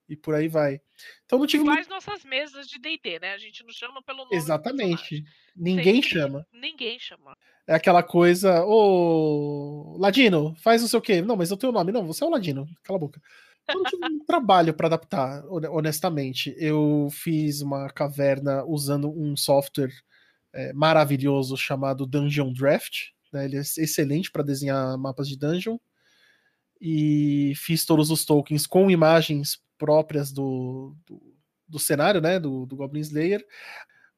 e 0.08 0.16
por 0.16 0.34
aí 0.34 0.48
vai. 0.48 0.80
Então 1.24 1.38
não 1.38 1.46
tive. 1.46 1.64
Iguais 1.64 1.88
nossas 1.88 2.24
mesas 2.24 2.66
de 2.66 2.78
DD, 2.78 3.18
né? 3.20 3.32
A 3.32 3.38
gente 3.38 3.64
não 3.64 3.72
chama 3.72 4.02
pelo 4.02 4.18
nome. 4.18 4.36
Exatamente. 4.36 5.24
Ninguém 5.56 6.02
Sempre, 6.02 6.10
chama. 6.10 6.46
Ninguém 6.52 6.98
chama. 6.98 7.36
É 7.66 7.74
aquela 7.74 8.02
coisa, 8.02 8.64
ô 8.64 9.96
Ladino, 9.98 10.54
faz 10.56 10.82
não 10.82 10.88
sei 10.88 10.98
o 10.98 11.02
quê. 11.02 11.22
Não, 11.22 11.36
mas 11.36 11.50
eu 11.50 11.56
tenho 11.56 11.72
nome. 11.72 11.92
Não, 11.92 12.06
você 12.06 12.24
é 12.24 12.26
o 12.26 12.30
Ladino. 12.30 12.66
Cala 12.82 12.96
a 12.96 13.00
boca. 13.00 13.22
Eu 13.68 13.76
não 13.76 13.84
tive 13.84 14.04
um 14.04 14.18
trabalho 14.26 14.74
para 14.74 14.88
adaptar, 14.88 15.44
honestamente. 15.46 16.54
Eu 16.58 17.08
fiz 17.10 17.60
uma 17.60 17.88
caverna 17.90 18.64
usando 18.64 19.10
um 19.10 19.36
software 19.36 19.92
é, 20.52 20.72
maravilhoso 20.72 21.56
chamado 21.56 22.06
Dungeon 22.06 22.52
Draft. 22.52 23.10
Né? 23.32 23.44
Ele 23.44 23.56
é 23.56 23.60
excelente 23.60 24.30
para 24.30 24.42
desenhar 24.42 24.98
mapas 24.98 25.28
de 25.28 25.38
dungeon. 25.38 25.78
E 26.80 27.52
fiz 27.54 27.86
todos 27.86 28.10
os 28.10 28.24
tokens 28.24 28.66
com 28.66 28.90
imagens 28.90 29.62
próprias 29.82 30.30
do, 30.30 30.94
do, 31.04 31.20
do 31.66 31.78
cenário, 31.78 32.20
né? 32.20 32.38
Do, 32.38 32.64
do 32.66 32.76
Goblin 32.76 33.00
Slayer 33.00 33.44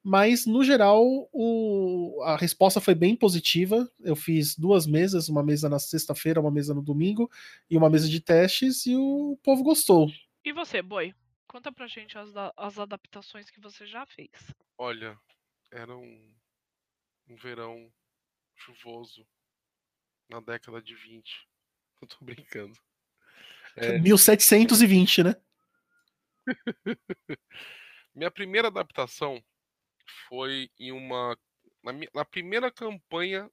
mas 0.07 0.45
no 0.45 0.63
geral 0.63 1.03
o, 1.33 2.21
a 2.25 2.37
resposta 2.37 2.79
foi 2.79 2.93
bem 2.93 3.15
positiva. 3.15 3.91
Eu 3.99 4.15
fiz 4.15 4.55
duas 4.55 4.85
mesas, 4.85 5.29
uma 5.29 5.41
mesa 5.41 5.67
na 5.67 5.79
sexta-feira, 5.79 6.39
uma 6.39 6.51
mesa 6.51 6.75
no 6.75 6.81
domingo 6.83 7.27
e 7.67 7.75
uma 7.75 7.89
mesa 7.89 8.07
de 8.07 8.21
testes 8.21 8.85
e 8.85 8.95
o 8.95 9.35
povo 9.41 9.63
gostou. 9.63 10.07
E 10.43 10.53
você, 10.53 10.79
Boi? 10.79 11.15
Conta 11.47 11.71
pra 11.71 11.87
gente 11.87 12.15
as, 12.19 12.29
as 12.55 12.77
adaptações 12.77 13.49
que 13.49 13.59
você 13.59 13.87
já 13.87 14.05
fez. 14.05 14.29
Olha, 14.77 15.17
era 15.71 15.97
um, 15.97 16.31
um 17.27 17.35
verão 17.35 17.91
chuvoso 18.55 19.25
na 20.29 20.39
década 20.39 20.83
de 20.83 20.93
20. 20.93 21.47
Eu 21.99 22.05
tô 22.07 22.23
brincando. 22.23 22.77
É... 23.75 23.97
1720, 23.99 25.23
né? 25.23 25.35
Minha 28.15 28.31
primeira 28.31 28.67
adaptação 28.67 29.43
foi 30.27 30.69
em 30.79 30.91
uma. 30.91 31.37
Na, 31.83 31.93
minha, 31.93 32.09
na 32.13 32.25
primeira 32.25 32.71
campanha 32.71 33.49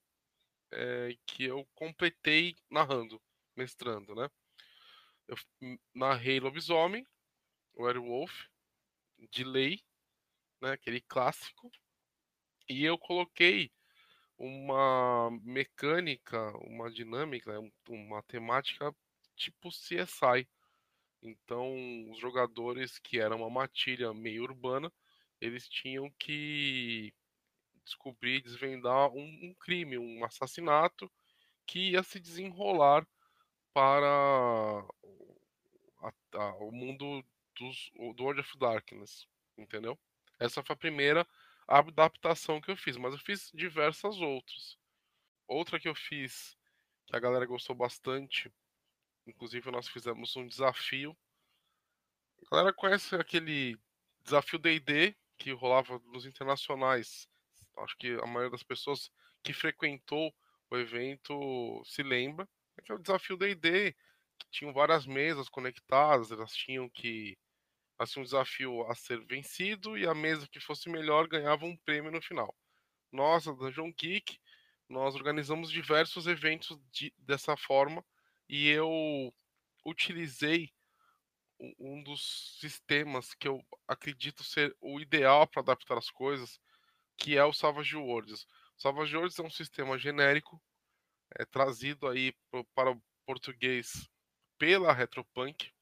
é, 0.73 1.17
que 1.27 1.45
eu 1.45 1.67
completei 1.75 2.57
narrando, 2.71 3.21
mestrando, 3.57 4.15
né? 4.15 4.29
Eu 5.29 5.37
narrei 5.95 6.41
Lobisomem, 6.41 7.07
Werewolf, 7.77 8.47
de 9.31 9.45
lei, 9.45 9.83
né? 10.61 10.73
Aquele 10.73 11.01
clássico. 11.03 11.71
E 12.69 12.85
eu 12.85 12.99
coloquei 12.99 13.71
uma 14.39 15.31
mecânica, 15.43 16.53
uma 16.59 16.91
dinâmica, 16.91 17.53
uma 17.89 18.23
temática 18.25 18.95
tipo 19.37 19.71
CSI. 19.71 20.49
Então, 21.23 22.11
os 22.11 22.19
jogadores 22.19 22.99
que 22.99 23.21
eram 23.21 23.39
uma 23.39 23.51
matilha 23.51 24.13
meio 24.13 24.43
urbana 24.43 24.93
eles 25.43 25.69
tinham 25.69 26.09
que 26.21 27.13
descobrir, 27.85 28.43
desvendar 28.43 29.11
um, 29.11 29.25
um 29.43 29.55
crime, 29.55 29.99
um 29.99 30.25
assassinato 30.25 31.11
que 31.67 31.91
ia 31.91 32.03
se 32.05 32.21
desenrolar 32.21 33.05
para 33.75 34.07
a, 36.01 36.13
a, 36.35 36.55
o 36.59 36.71
mundo 36.71 37.25
dos, 37.57 37.91
do 38.15 38.23
World 38.23 38.41
of 38.41 38.59
Darkness, 38.59 39.27
entendeu? 39.59 39.99
Essa 40.39 40.63
foi 40.63 40.75
a 40.75 40.79
primeira 40.79 41.27
adaptação 41.67 42.61
que 42.61 42.71
eu 42.71 42.77
fiz, 42.77 42.97
mas 42.97 43.13
eu 43.13 43.19
fiz 43.19 43.51
diversas 43.53 44.21
outras. 44.21 44.79
Outra 45.49 45.81
que 45.81 45.89
eu 45.89 45.95
fiz, 45.95 46.57
que 47.07 47.17
a 47.17 47.21
galera 47.21 47.47
gostou 47.47 47.75
bastante, 47.75 48.53
inclusive 49.27 49.71
nós 49.71 49.89
fizemos 49.89 50.35
um 50.37 50.47
desafio. 50.47 51.17
A 52.47 52.51
galera 52.57 52.73
conhece 52.73 53.15
aquele 53.15 53.79
desafio 54.23 54.59
D&D 54.59 55.17
que 55.39 55.53
rolava 55.53 56.01
nos 56.07 56.27
internacionais. 56.27 57.29
Acho 57.79 57.97
que 57.97 58.13
a 58.23 58.27
maioria 58.27 58.51
das 58.51 58.63
pessoas 58.63 59.11
que 59.43 59.53
frequentou 59.53 60.35
o 60.71 60.77
evento 60.77 61.83
se 61.85 62.03
lembra. 62.03 62.49
É 62.79 62.93
é 62.93 62.95
o 62.95 62.99
desafio 62.99 63.37
D&D, 63.37 63.93
que 64.39 64.51
tinham 64.51 64.73
várias 64.73 65.07
mesas 65.07 65.49
conectadas, 65.49 66.31
elas 66.31 66.53
tinham 66.55 66.89
que 66.89 67.37
assim 67.99 68.21
um 68.21 68.25
desafio 68.25 68.83
a 68.91 68.95
ser 68.95 69.21
vencido 69.27 69.97
e 69.97 70.07
a 70.07 70.15
mesa 70.15 70.49
que 70.49 70.59
fosse 70.59 70.89
melhor 70.89 71.29
ganhava 71.29 71.65
um 71.65 71.77
prêmio 71.77 72.11
no 72.11 72.21
final. 72.21 72.55
Nós, 73.13 73.47
a 73.47 73.53
Dungeon 73.53 73.93
Geek, 73.93 74.39
nós 74.89 75.15
organizamos 75.15 75.71
diversos 75.71 76.27
eventos 76.27 76.79
de, 76.91 77.13
dessa 77.19 77.57
forma 77.57 78.05
e 78.53 78.69
eu 78.69 79.35
utilizei 79.83 80.71
um 81.79 82.03
dos 82.03 82.59
sistemas 82.61 83.33
que 83.33 83.49
eu 83.49 83.65
acredito 83.89 84.45
ser 84.45 84.77
o 84.79 85.01
ideal 85.01 85.47
para 85.47 85.63
adaptar 85.63 85.97
as 85.97 86.11
coisas, 86.11 86.61
que 87.17 87.39
é 87.39 87.43
o 87.43 87.55
Savage 87.55 87.97
Worlds. 87.97 88.43
O 88.77 88.83
Savage 88.83 89.17
Worlds 89.17 89.39
é 89.39 89.43
um 89.43 89.49
sistema 89.49 89.99
genérico, 89.99 90.63
é, 91.39 91.47
trazido 91.47 92.07
aí 92.07 92.35
pro, 92.51 92.63
para 92.75 92.91
o 92.91 93.03
português 93.25 94.07
pela 94.59 94.93
Retropunk, 94.93 95.73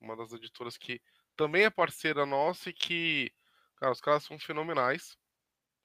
uma 0.00 0.16
das 0.16 0.32
editoras 0.32 0.76
que 0.76 1.00
também 1.36 1.66
é 1.66 1.70
parceira 1.70 2.26
nossa 2.26 2.70
e 2.70 2.72
que, 2.72 3.32
cara, 3.76 3.92
os 3.92 4.00
caras 4.00 4.24
são 4.24 4.40
fenomenais. 4.40 5.16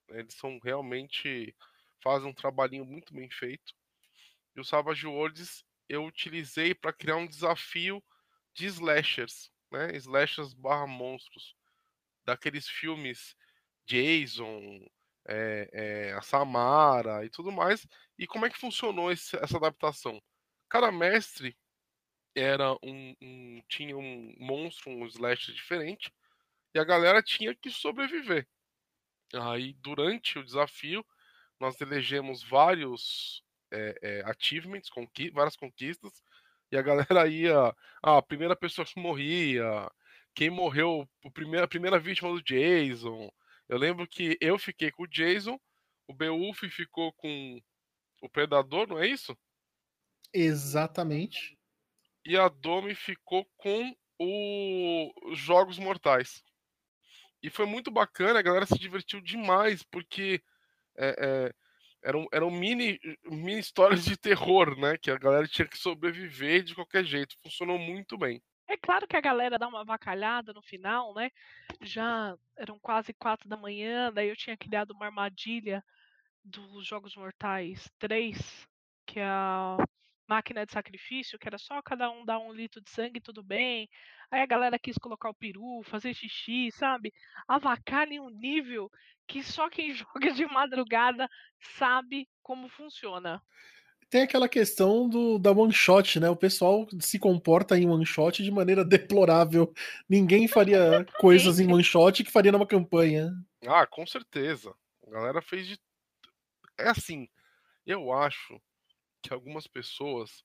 Eles 0.09 0.33
são 0.33 0.59
realmente 0.63 1.55
fazem 2.01 2.27
um 2.27 2.33
trabalhinho 2.33 2.85
muito 2.85 3.13
bem 3.13 3.29
feito. 3.29 3.75
E 4.55 4.59
o 4.59 4.65
Savage 4.65 5.05
Worlds 5.05 5.63
eu 5.93 6.05
utilizei 6.05 6.73
para 6.73 6.93
criar 6.93 7.17
um 7.17 7.27
desafio 7.27 8.03
de 8.53 8.65
slashers, 8.67 9.51
né? 9.71 9.95
Slashers 9.97 10.53
barra 10.53 10.87
monstros. 10.87 11.55
Daqueles 12.25 12.67
filmes 12.67 13.35
Jason, 13.85 14.85
é, 15.27 15.69
é, 15.73 16.13
a 16.13 16.21
Samara 16.21 17.25
e 17.25 17.29
tudo 17.29 17.51
mais. 17.51 17.85
E 18.17 18.25
como 18.25 18.45
é 18.45 18.49
que 18.49 18.57
funcionou 18.57 19.11
esse, 19.11 19.35
essa 19.37 19.57
adaptação? 19.57 20.21
Cada 20.69 20.91
mestre 20.91 21.57
era 22.35 22.73
um, 22.83 23.15
um, 23.21 23.61
tinha 23.67 23.95
um 23.95 24.33
monstro, 24.39 24.89
um 24.89 25.05
slasher 25.05 25.53
diferente, 25.53 26.11
e 26.73 26.79
a 26.79 26.83
galera 26.83 27.21
tinha 27.21 27.53
que 27.53 27.69
sobreviver. 27.69 28.47
Aí, 29.33 29.73
durante 29.73 30.39
o 30.39 30.43
desafio, 30.43 31.05
nós 31.59 31.79
elegemos 31.79 32.43
vários 32.43 33.43
é, 33.73 33.95
é, 34.01 34.23
achievements, 34.25 34.89
conqui 34.89 35.29
várias 35.31 35.55
conquistas, 35.55 36.23
e 36.71 36.77
a 36.77 36.81
galera 36.81 37.27
ia. 37.27 37.75
Ah, 38.01 38.17
a 38.17 38.21
primeira 38.21 38.55
pessoa 38.55 38.85
que 38.85 38.99
morria, 38.99 39.89
quem 40.35 40.49
morreu, 40.49 41.07
a 41.25 41.31
primeira, 41.31 41.65
a 41.65 41.67
primeira 41.67 41.99
vítima 41.99 42.29
do 42.31 42.41
Jason. 42.41 43.31
Eu 43.67 43.77
lembro 43.77 44.07
que 44.07 44.37
eu 44.41 44.57
fiquei 44.57 44.91
com 44.91 45.03
o 45.03 45.07
Jason, 45.07 45.59
o 46.07 46.13
Beowulf 46.13 46.59
ficou 46.69 47.13
com 47.13 47.59
o 48.21 48.29
Predador, 48.29 48.87
não 48.87 48.99
é 48.99 49.07
isso? 49.07 49.37
Exatamente. 50.33 51.57
E 52.25 52.37
a 52.37 52.47
Domi 52.47 52.95
ficou 52.95 53.45
com 53.57 53.95
os 54.19 55.37
Jogos 55.37 55.77
Mortais. 55.77 56.43
E 57.41 57.49
foi 57.49 57.65
muito 57.65 57.91
bacana, 57.91 58.39
a 58.39 58.43
galera 58.43 58.65
se 58.65 58.79
divertiu 58.79 59.19
demais, 59.19 59.83
porque 59.83 60.41
é, 60.97 61.15
é, 61.19 61.53
eram, 62.03 62.27
eram 62.31 62.51
mini, 62.51 62.99
mini 63.25 63.59
histórias 63.59 64.03
de 64.05 64.17
terror, 64.17 64.77
né? 64.79 64.97
Que 64.97 65.09
a 65.09 65.17
galera 65.17 65.47
tinha 65.47 65.67
que 65.67 65.77
sobreviver 65.77 66.63
de 66.63 66.75
qualquer 66.75 67.03
jeito. 67.03 67.35
Funcionou 67.41 67.77
muito 67.77 68.17
bem. 68.17 68.41
É 68.67 68.77
claro 68.77 69.07
que 69.07 69.15
a 69.15 69.21
galera 69.21 69.59
dá 69.59 69.67
uma 69.67 69.83
vacalhada 69.83 70.53
no 70.53 70.61
final, 70.61 71.13
né? 71.13 71.29
Já 71.81 72.35
eram 72.57 72.79
quase 72.79 73.13
quatro 73.13 73.47
da 73.47 73.57
manhã, 73.57 74.11
daí 74.11 74.29
eu 74.29 74.35
tinha 74.35 74.57
criado 74.57 74.91
uma 74.91 75.05
armadilha 75.05 75.83
dos 76.43 76.85
Jogos 76.85 77.15
Mortais 77.15 77.89
3, 77.99 78.67
que 79.05 79.19
é 79.19 79.25
a 79.25 79.77
máquina 80.27 80.65
de 80.65 80.71
sacrifício, 80.71 81.37
que 81.37 81.47
era 81.47 81.57
só 81.57 81.81
cada 81.81 82.09
um 82.09 82.25
dar 82.25 82.39
um 82.39 82.53
litro 82.53 82.81
de 82.81 82.89
sangue 82.89 83.19
tudo 83.19 83.43
bem. 83.43 83.89
Aí 84.31 84.41
a 84.41 84.45
galera 84.45 84.79
quis 84.79 84.97
colocar 84.97 85.29
o 85.29 85.33
peru, 85.33 85.81
fazer 85.83 86.13
xixi, 86.13 86.71
sabe? 86.71 87.13
Avacalha 87.47 88.13
em 88.13 88.19
um 88.19 88.29
nível 88.29 88.89
que 89.27 89.43
só 89.43 89.69
quem 89.69 89.93
joga 89.95 90.31
de 90.33 90.45
madrugada 90.45 91.29
sabe 91.77 92.27
como 92.41 92.69
funciona. 92.69 93.41
Tem 94.09 94.21
aquela 94.21 94.47
questão 94.47 95.09
do, 95.09 95.39
da 95.39 95.51
one 95.51 95.73
shot, 95.73 96.19
né? 96.19 96.29
O 96.29 96.35
pessoal 96.35 96.87
se 96.99 97.17
comporta 97.17 97.77
em 97.77 97.89
one 97.89 98.05
shot 98.05 98.43
de 98.43 98.51
maneira 98.51 98.85
deplorável. 98.85 99.73
Ninguém 100.07 100.47
faria 100.47 101.05
coisas 101.19 101.59
em 101.59 101.71
one 101.71 101.83
shot 101.83 102.23
que 102.23 102.31
faria 102.31 102.51
numa 102.51 102.67
campanha. 102.67 103.31
Ah, 103.65 103.87
com 103.87 104.05
certeza. 104.05 104.73
A 105.07 105.09
galera 105.09 105.41
fez 105.41 105.67
de. 105.67 105.79
É 106.77 106.89
assim, 106.89 107.27
eu 107.85 108.11
acho 108.11 108.61
que 109.23 109.33
algumas 109.33 109.65
pessoas, 109.65 110.43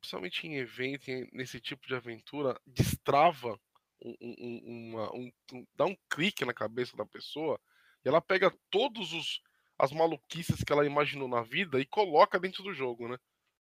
principalmente 0.00 0.46
em 0.46 0.56
evento, 0.56 1.10
nesse 1.32 1.60
tipo 1.60 1.86
de 1.86 1.94
aventura, 1.94 2.58
destrava 2.66 3.60
um, 4.02 4.16
um, 4.20 4.60
uma, 4.64 5.14
um, 5.14 5.32
dá 5.76 5.84
um 5.84 5.96
clique 6.10 6.44
na 6.44 6.54
cabeça 6.54 6.96
da 6.96 7.04
pessoa 7.06 7.60
e 8.04 8.08
ela 8.08 8.20
pega 8.20 8.50
todos 8.70 9.12
os 9.12 9.40
as 9.78 9.92
maluquices 9.92 10.64
que 10.64 10.72
ela 10.72 10.86
imaginou 10.86 11.28
na 11.28 11.42
vida 11.42 11.78
e 11.78 11.84
coloca 11.84 12.40
dentro 12.40 12.62
do 12.62 12.72
jogo, 12.72 13.08
né? 13.08 13.18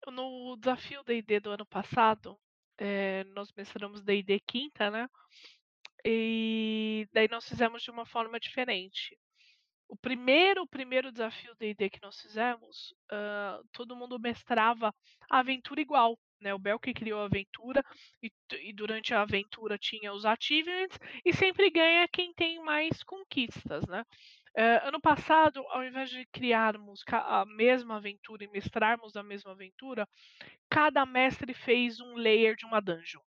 No 0.08 0.58
desafio 0.58 1.02
D&D 1.04 1.40
do 1.40 1.52
ano 1.52 1.66
passado, 1.66 2.38
eh, 2.78 3.24
nós 3.34 3.54
mestramos 3.56 4.04
D&D 4.04 4.42
quinta, 4.42 4.92
né? 4.92 5.08
E 6.04 7.08
daí 7.14 7.30
nós 7.30 7.48
fizemos 7.48 7.82
de 7.82 7.90
uma 7.90 8.06
forma 8.06 8.38
diferente. 8.38 9.18
O 9.94 9.96
primeiro, 9.96 10.66
primeiro 10.66 11.12
desafio 11.12 11.54
D&D 11.60 11.88
que 11.88 12.02
nós 12.02 12.20
fizemos, 12.20 12.96
hã, 13.12 13.62
todo 13.72 13.96
mundo 13.96 14.20
mestrava 14.20 14.92
a 15.30 15.38
aventura 15.38 15.80
igual, 15.82 16.18
né, 16.42 16.52
o 16.52 16.58
Bel 16.58 16.80
que 16.80 16.96
criou 16.96 17.22
a 17.22 17.26
aventura 17.26 17.84
e 18.22 18.32
e 18.54 18.74
durante 18.74 19.14
a 19.14 19.22
aventura 19.22 19.78
tinha 19.78 20.12
os 20.12 20.26
achievements 20.26 20.98
e 21.24 21.32
sempre 21.32 21.70
ganha 21.70 22.08
quem 22.08 22.34
tem 22.34 22.60
mais 22.64 23.04
conquistas, 23.04 23.86
né. 23.86 24.04
Eh, 24.58 24.82
ano 24.88 25.00
passado, 25.00 25.60
ao 25.68 25.84
invés 25.86 26.10
de 26.10 26.26
criarmos 26.26 27.04
a 27.12 27.46
mesma 27.46 27.98
aventura 27.98 28.44
e 28.44 28.48
mestrarmos 28.50 29.16
a 29.16 29.22
mesma 29.22 29.52
aventura, 29.52 30.08
cada 30.70 31.06
mestre 31.06 31.54
fez 31.54 32.00
um 32.02 32.16
layer 32.16 32.56
de 32.56 32.66
uma 32.66 32.82
dungeon. 32.82 33.22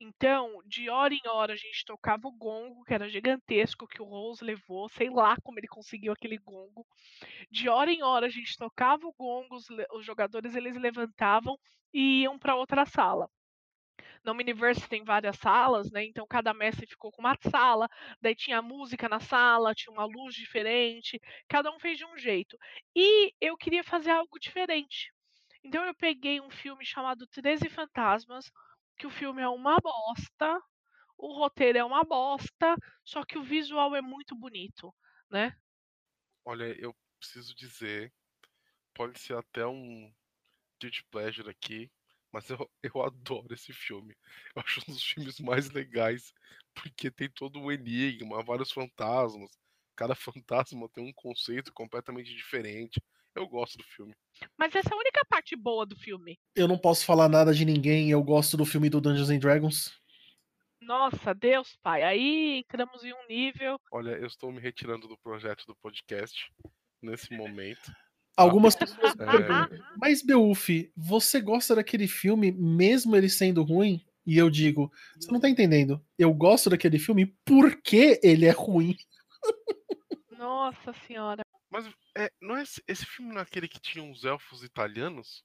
Então, 0.00 0.60
de 0.64 0.88
hora 0.90 1.12
em 1.14 1.20
hora 1.28 1.52
a 1.52 1.56
gente 1.56 1.84
tocava 1.84 2.28
o 2.28 2.32
gongo, 2.32 2.84
que 2.84 2.94
era 2.94 3.08
gigantesco, 3.08 3.86
que 3.86 4.00
o 4.00 4.04
Rose 4.04 4.44
levou, 4.44 4.88
sei 4.88 5.10
lá 5.10 5.36
como 5.42 5.58
ele 5.58 5.66
conseguiu 5.68 6.12
aquele 6.12 6.38
gongo. 6.38 6.86
De 7.50 7.68
hora 7.68 7.90
em 7.92 8.02
hora 8.02 8.26
a 8.26 8.30
gente 8.30 8.56
tocava 8.56 9.06
o 9.06 9.12
gongo, 9.14 9.56
os 9.56 9.66
os 9.92 10.04
jogadores 10.04 10.54
eles 10.54 10.76
levantavam 10.76 11.58
e 11.92 12.22
iam 12.22 12.38
pra 12.38 12.56
outra 12.56 12.86
sala. 12.86 13.28
No 14.24 14.34
Miniverse 14.34 14.88
tem 14.88 15.02
várias 15.04 15.36
salas, 15.38 15.90
né, 15.90 16.04
então 16.04 16.26
cada 16.26 16.54
mestre 16.54 16.86
ficou 16.86 17.10
com 17.12 17.20
uma 17.22 17.36
sala, 17.50 17.88
daí 18.20 18.34
tinha 18.34 18.62
música 18.62 19.08
na 19.08 19.20
sala, 19.20 19.74
tinha 19.74 19.92
uma 19.92 20.04
luz 20.04 20.34
diferente, 20.34 21.20
cada 21.48 21.70
um 21.72 21.78
fez 21.80 21.98
de 21.98 22.04
um 22.06 22.16
jeito. 22.16 22.56
E 22.94 23.32
eu 23.40 23.56
queria 23.56 23.82
fazer 23.84 24.10
algo 24.10 24.38
diferente. 24.38 25.12
Então 25.64 25.84
eu 25.84 25.94
peguei 25.94 26.40
um 26.40 26.50
filme 26.50 26.84
chamado 26.84 27.26
Treze 27.26 27.68
Fantasmas, 27.68 28.50
que 28.98 29.06
o 29.06 29.10
filme 29.10 29.42
é 29.42 29.48
uma 29.48 29.78
bosta, 29.80 30.60
o 31.18 31.34
roteiro 31.38 31.78
é 31.78 31.84
uma 31.84 32.04
bosta, 32.04 32.76
só 33.04 33.24
que 33.24 33.38
o 33.38 33.44
visual 33.44 33.96
é 33.96 34.02
muito 34.02 34.36
bonito, 34.36 34.94
né. 35.30 35.54
Olha, 36.44 36.64
eu 36.80 36.94
preciso 37.18 37.54
dizer, 37.54 38.12
pode 38.94 39.18
ser 39.20 39.36
até 39.36 39.66
um 39.66 40.12
guilty 40.80 41.04
pleasure 41.10 41.50
aqui, 41.50 41.92
mas 42.32 42.50
eu 42.50 42.70
eu 42.82 43.02
adoro 43.04 43.54
esse 43.54 43.72
filme. 43.72 44.16
Eu 44.56 44.62
acho 44.64 44.80
um 44.88 44.94
dos 44.94 45.04
filmes 45.04 45.40
mais 45.40 45.70
legais, 45.70 46.32
porque 46.74 47.10
tem 47.10 47.30
todo 47.30 47.60
um 47.60 47.72
enigma, 47.72 48.44
vários 48.44 48.72
fantasmas, 48.72 49.50
cada 49.96 50.14
fantasma 50.16 50.88
tem 50.90 51.04
um 51.04 51.14
conceito 51.14 51.72
completamente 51.74 52.34
diferente. 52.34 53.00
Eu 53.38 53.46
gosto 53.48 53.78
do 53.78 53.84
filme. 53.84 54.12
Mas 54.58 54.74
essa 54.74 54.88
é 54.90 54.94
a 54.94 54.98
única 54.98 55.24
parte 55.28 55.54
boa 55.54 55.86
do 55.86 55.96
filme. 55.96 56.36
Eu 56.56 56.66
não 56.66 56.76
posso 56.76 57.06
falar 57.06 57.28
nada 57.28 57.54
de 57.54 57.64
ninguém, 57.64 58.10
eu 58.10 58.20
gosto 58.22 58.56
do 58.56 58.64
filme 58.66 58.90
do 58.90 59.00
Dungeons 59.00 59.30
and 59.30 59.38
Dragons. 59.38 59.92
Nossa, 60.80 61.32
Deus 61.34 61.76
pai, 61.82 62.02
aí 62.02 62.58
entramos 62.58 63.04
em 63.04 63.12
um 63.12 63.26
nível 63.28 63.78
Olha, 63.92 64.10
eu 64.12 64.26
estou 64.26 64.50
me 64.50 64.60
retirando 64.60 65.06
do 65.06 65.18
projeto 65.18 65.64
do 65.66 65.76
podcast, 65.76 66.50
nesse 67.02 67.32
momento. 67.32 67.80
Algumas 68.36 68.74
pessoas 68.76 69.14
me 69.16 69.24
É. 69.24 69.26
perguntam: 69.26 69.78
"Mas 69.96 70.22
Beulf, 70.22 70.68
você 70.96 71.40
gosta 71.40 71.74
daquele 71.74 72.06
filme 72.08 72.50
mesmo 72.52 73.14
ele 73.16 73.28
sendo 73.28 73.62
ruim?" 73.62 74.04
E 74.26 74.36
eu 74.38 74.48
digo: 74.50 74.90
"Você 75.18 75.30
não 75.30 75.40
tá 75.40 75.48
entendendo, 75.48 76.04
eu 76.18 76.32
gosto 76.32 76.70
daquele 76.70 76.98
filme 76.98 77.26
porque 77.44 78.18
ele 78.22 78.46
é 78.46 78.50
ruim." 78.52 78.96
Nossa 80.38 80.92
senhora. 81.06 81.42
Mas, 81.70 81.86
eh, 82.16 82.30
não 82.40 82.56
é 82.56 82.62
esse 82.62 82.82
esse 82.88 83.04
filme 83.06 83.32
não 83.32 83.40
é 83.40 83.42
aquele 83.42 83.68
que 83.68 83.80
tinha 83.80 84.02
uns 84.04 84.24
elfos 84.24 84.62
italianos? 84.62 85.44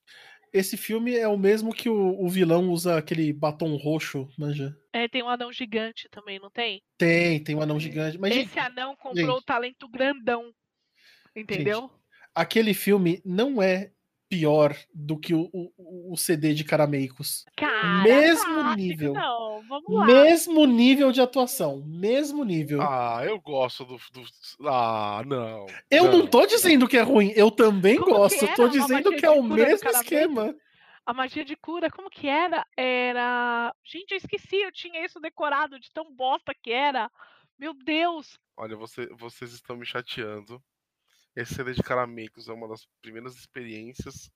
Esse 0.54 0.78
filme 0.78 1.16
é 1.16 1.28
o 1.28 1.38
mesmo 1.38 1.74
que 1.74 1.90
o 1.90 2.20
o 2.24 2.30
vilão 2.30 2.70
usa 2.70 2.98
aquele 2.98 3.34
batom 3.34 3.76
roxo, 3.76 4.30
manja? 4.38 4.76
É, 4.92 5.08
tem 5.08 5.22
um 5.24 5.30
anão 5.30 5.52
gigante 5.52 6.08
também, 6.10 6.40
não 6.40 6.50
tem? 6.50 6.84
Tem, 6.98 7.44
tem 7.44 7.56
um 7.56 7.62
anão 7.62 7.80
gigante, 7.80 8.18
mas 8.18 8.34
gente 8.34 8.50
Esse 8.50 8.60
anão 8.60 8.96
comprou 8.98 9.38
o 9.38 9.40
gente. 9.40 9.46
talento 9.46 9.88
grandão, 9.90 10.54
entendeu? 11.36 11.92
aquele 12.36 12.74
filme 12.74 13.22
não 13.26 13.62
é 13.62 13.92
pior 14.34 14.76
do 14.94 15.18
que 15.18 15.34
o 15.34 15.50
o 15.54 16.14
o 16.14 16.18
CD 16.18 16.54
de 16.54 16.64
Carameicos. 16.64 17.46
Cara, 17.56 18.04
Mesmo 18.04 18.50
não 18.50 18.76
nível. 18.76 19.14
Não, 19.14 19.62
vamos 19.68 19.94
lá. 19.94 20.06
Mesmo 20.06 20.66
nível 20.66 21.12
de 21.12 21.22
atuação, 21.22 21.84
mesmo 21.86 22.44
nível. 22.44 22.82
Ah, 22.82 23.22
eu 23.24 23.40
gosto 23.40 23.86
do 23.86 23.98
do 24.12 24.24
ah, 24.68 25.24
não. 25.26 25.68
Eu 25.90 26.12
não 26.12 26.26
tô 26.26 26.46
dizendo 26.46 26.88
que 26.88 26.98
é 26.98 27.02
ruim, 27.02 27.32
eu 27.36 27.52
também 27.52 27.98
Como 27.98 28.12
gosto, 28.12 28.48
tô 28.56 28.68
dizendo 28.68 29.12
que 29.16 29.26
é 29.26 29.30
o 29.30 29.44
mesmo 29.44 29.90
esquema. 29.90 30.56
A 31.06 31.14
magia 31.14 31.44
de 31.44 31.56
cura, 31.56 31.92
como 31.92 32.10
que 32.10 32.28
era? 32.28 32.66
Era 32.78 33.74
gente, 33.84 34.12
eu 34.12 34.18
esqueci, 34.18 34.56
eu 34.56 34.72
tinha 34.72 35.06
isso 35.06 35.20
decorado 35.20 35.80
de 35.80 35.92
tão 35.92 36.12
bosta 36.12 36.54
que 36.60 36.72
era. 36.72 37.12
Meu 37.60 37.74
Deus. 37.74 38.40
Olha, 38.58 38.76
você 38.76 39.08
vocês 39.14 39.52
estão 39.52 39.76
me 39.76 39.86
chateando. 39.86 40.62
Esse 41.36 41.56
CD 41.56 41.74
de 41.74 41.82
Carameicos 41.84 42.48
é 42.48 42.54
uma 42.54 42.68
das 42.68 42.86
primeiras 43.02 43.36
experiências. 43.36 44.30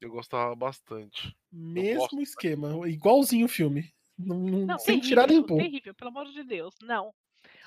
Eu 0.00 0.10
gostava 0.10 0.54
bastante. 0.54 1.36
Mesmo 1.50 2.00
gosto, 2.00 2.16
né? 2.16 2.22
esquema, 2.22 2.88
igualzinho 2.88 3.46
o 3.46 3.48
filme. 3.48 3.92
Não 4.18 4.38
não 4.38 4.66
Não, 4.66 4.78
sem 4.78 5.00
tirar 5.00 5.26
nem 5.28 5.42
terrível, 5.42 5.44
pôr. 5.44 5.56
terrível, 5.56 5.94
pelo 5.94 6.10
amor 6.10 6.26
de 6.26 6.44
Deus, 6.44 6.74
não. 6.82 7.12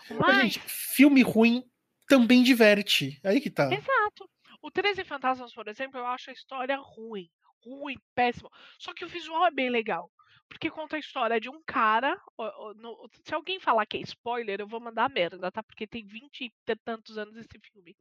Mas, 0.10 0.20
Mas 0.20 0.38
gente, 0.38 0.60
filme 0.60 1.22
ruim 1.22 1.64
também 2.08 2.44
diverte, 2.44 3.20
aí 3.24 3.42
que 3.42 3.50
tá. 3.50 3.74
Exato. 3.74 4.30
O 4.62 4.72
13 4.72 5.04
Fantasmas, 5.04 5.54
por 5.54 5.68
exemplo, 5.68 6.00
eu 6.00 6.06
acho 6.06 6.30
a 6.30 6.34
história 6.34 6.78
ruim, 6.78 7.30
ruim, 7.68 7.98
péssimo. 8.16 8.50
Só 8.80 8.94
que 8.94 9.06
o 9.06 9.10
visual 9.10 9.46
é 9.46 9.52
bem 9.52 9.70
legal, 9.70 10.12
porque 10.48 10.70
conta 10.70 10.96
a 10.96 11.00
história 11.00 11.40
de 11.40 11.50
um 11.50 11.62
cara, 11.66 12.20
se 13.24 13.34
alguém 13.34 13.60
falar 13.60 13.86
que 13.86 13.98
é 13.98 14.02
spoiler, 14.02 14.60
eu 14.60 14.68
vou 14.68 14.80
mandar 14.80 15.10
merda, 15.10 15.52
tá, 15.52 15.62
porque 15.62 15.86
tem 15.86 16.06
vinte 16.06 16.46
e 16.46 16.76
tantos 16.84 17.18
anos 17.18 17.36
esse 17.36 17.60
filme. 17.72 17.96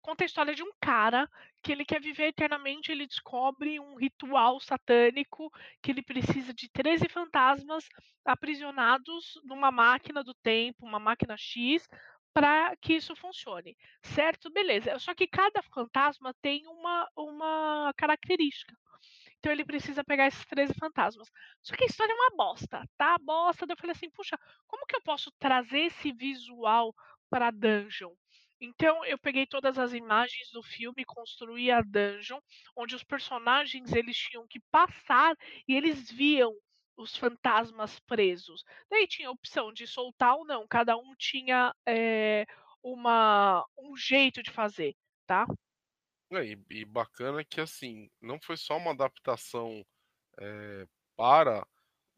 Conta 0.00 0.22
a 0.22 0.26
história 0.26 0.54
de 0.54 0.62
um 0.62 0.70
cara 0.80 1.28
que 1.62 1.72
ele 1.72 1.84
quer 1.84 2.00
viver 2.00 2.28
eternamente, 2.28 2.92
ele 2.92 3.06
descobre 3.06 3.80
um 3.80 3.96
ritual 3.96 4.60
satânico 4.60 5.50
que 5.82 5.90
ele 5.90 6.02
precisa 6.02 6.52
de 6.52 6.68
13 6.68 7.08
fantasmas 7.08 7.88
aprisionados 8.24 9.40
numa 9.44 9.70
máquina 9.70 10.22
do 10.22 10.34
tempo, 10.34 10.84
uma 10.84 10.98
máquina 10.98 11.36
X, 11.36 11.88
pra 12.34 12.76
que 12.82 12.94
isso 12.94 13.16
funcione, 13.16 13.76
certo? 14.04 14.50
Beleza. 14.52 14.98
Só 15.00 15.14
que 15.14 15.26
cada 15.28 15.62
fantasma 15.62 16.34
tem 16.42 16.66
uma 16.68 17.08
uma 17.16 17.92
característica. 17.96 18.74
Então 19.38 19.52
ele 19.52 19.64
precisa 19.64 20.04
pegar 20.04 20.26
esses 20.28 20.44
13 20.46 20.74
fantasmas. 20.74 21.30
Só 21.62 21.76
que 21.76 21.84
a 21.84 21.86
história 21.86 22.12
é 22.12 22.14
uma 22.16 22.36
bosta, 22.36 22.82
tá 22.96 23.16
bosta, 23.18 23.66
daí 23.66 23.74
eu 23.74 23.78
falei 23.80 23.92
assim: 23.92 24.10
"Puxa, 24.10 24.38
como 24.66 24.86
que 24.86 24.96
eu 24.96 25.02
posso 25.02 25.30
trazer 25.38 25.80
esse 25.80 26.12
visual 26.12 26.94
pra 27.30 27.50
dungeon?". 27.50 28.12
Então 28.60 29.04
eu 29.04 29.18
peguei 29.18 29.46
todas 29.46 29.78
as 29.78 29.92
imagens 29.92 30.50
do 30.52 30.62
filme, 30.62 31.04
construí 31.04 31.70
a 31.70 31.82
dungeon, 31.82 32.40
onde 32.76 32.94
os 32.96 33.04
personagens 33.04 33.92
eles 33.92 34.16
tinham 34.16 34.46
que 34.48 34.60
passar 34.70 35.36
e 35.68 35.74
eles 35.76 36.10
viam 36.10 36.52
os 36.96 37.16
fantasmas 37.16 38.00
presos. 38.00 38.64
Daí 38.90 39.06
tinha 39.06 39.28
a 39.28 39.32
opção 39.32 39.72
de 39.72 39.86
soltar 39.86 40.34
ou 40.36 40.46
não, 40.46 40.66
cada 40.68 40.96
um 40.96 41.14
tinha, 41.18 41.74
eh, 41.88 42.46
uma 42.82 43.64
um 43.78 43.96
jeito 43.96 44.42
de 44.42 44.50
fazer, 44.50 44.94
tá? 45.26 45.46
É, 46.32 46.44
e 46.44 46.58
e 46.70 46.84
bacana 46.84 47.44
que, 47.44 47.60
assim, 47.60 48.10
não 48.20 48.38
foi 48.40 48.56
só 48.56 48.76
uma 48.76 48.90
adaptação, 48.92 49.84
eh, 50.40 50.86
para 51.16 51.66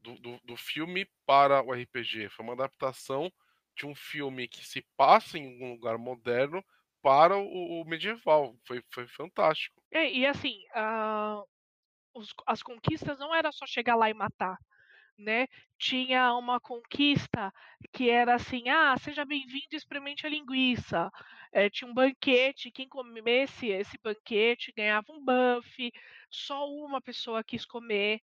do 0.01 0.17
do 0.21 0.41
do 0.45 0.57
filme 0.57 1.07
para 1.27 1.63
o 1.65 1.73
RPG, 1.75 2.29
foi 2.31 2.45
uma 2.45 2.55
adaptação 2.55 3.33
de 3.77 3.87
um 3.87 3.95
filme 3.97 4.49
que 4.49 4.67
se 4.67 4.83
passa 4.97 5.39
em 5.39 5.63
um 5.65 5.73
lugar 5.75 5.99
moderno 5.99 6.65
para 7.03 7.39
o 7.39 7.83
o 7.83 7.87
medieval, 7.87 8.59
foi 8.67 8.83
foi 8.93 9.09
fantástico. 9.09 9.83
É, 9.93 10.11
e 10.13 10.27
assim, 10.27 10.63
ah, 10.75 11.43
os 12.17 12.29
as 12.47 12.63
conquistas 12.63 13.19
não 13.19 13.35
era 13.35 13.53
só 13.53 13.67
chegar 13.67 13.97
lá 13.97 14.11
e 14.11 14.15
matar, 14.15 14.57
né, 15.19 15.47
tinha 15.79 16.35
uma 16.37 16.61
conquista 16.61 17.53
que 17.93 18.11
era 18.11 18.35
assim: 18.35 18.69
"Ah, 18.69 18.97
seja 18.99 19.25
bem-vindo 19.25 19.75
experimente 19.77 20.27
a 20.27 20.31
linguiça", 20.31 21.11
eh, 21.53 21.71
tinha 21.71 21.91
um 21.91 21.95
banquete, 21.95 22.71
quem 22.73 22.89
comesse 22.89 23.69
esse 23.69 23.99
banquete 24.03 24.73
ganhava 24.77 25.07
um 25.13 25.25
buff, 25.25 25.93
só 26.31 26.67
uma 26.69 27.01
pessoa 27.01 27.45
quis 27.45 27.65
comer, 27.67 28.21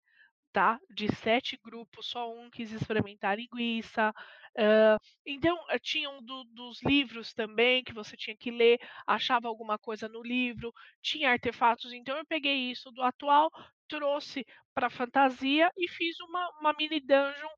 tá, 0.52 0.78
de 0.94 1.08
7 1.16 1.58
grupos, 1.64 2.06
só 2.08 2.30
um 2.32 2.50
quis 2.50 2.72
experimentar 2.72 3.32
a 3.32 3.36
linguiça. 3.36 4.12
Hã, 4.58 4.98
então, 5.26 5.56
eh, 5.70 5.78
tinha 5.78 6.10
um 6.10 6.22
do 6.22 6.44
dos 6.44 6.82
livros 6.82 7.32
também 7.34 7.82
que 7.84 7.94
você 7.94 8.16
tinha 8.16 8.36
que 8.36 8.50
ler, 8.50 8.78
achava 9.06 9.48
alguma 9.48 9.78
coisa 9.78 10.08
no 10.08 10.22
livro, 10.22 10.72
tinha 11.02 11.30
artefatos, 11.30 11.92
então 11.92 12.16
eu 12.18 12.26
peguei 12.26 12.70
isso 12.70 12.90
do 12.92 13.02
atual, 13.02 13.50
trouxe 13.92 14.46
pra 14.74 14.88
fantasia 14.88 15.70
e 15.76 15.88
fiz 15.88 16.18
uma 16.20 16.50
uma 16.60 16.72
mini 16.72 17.00
dungeon 17.00 17.50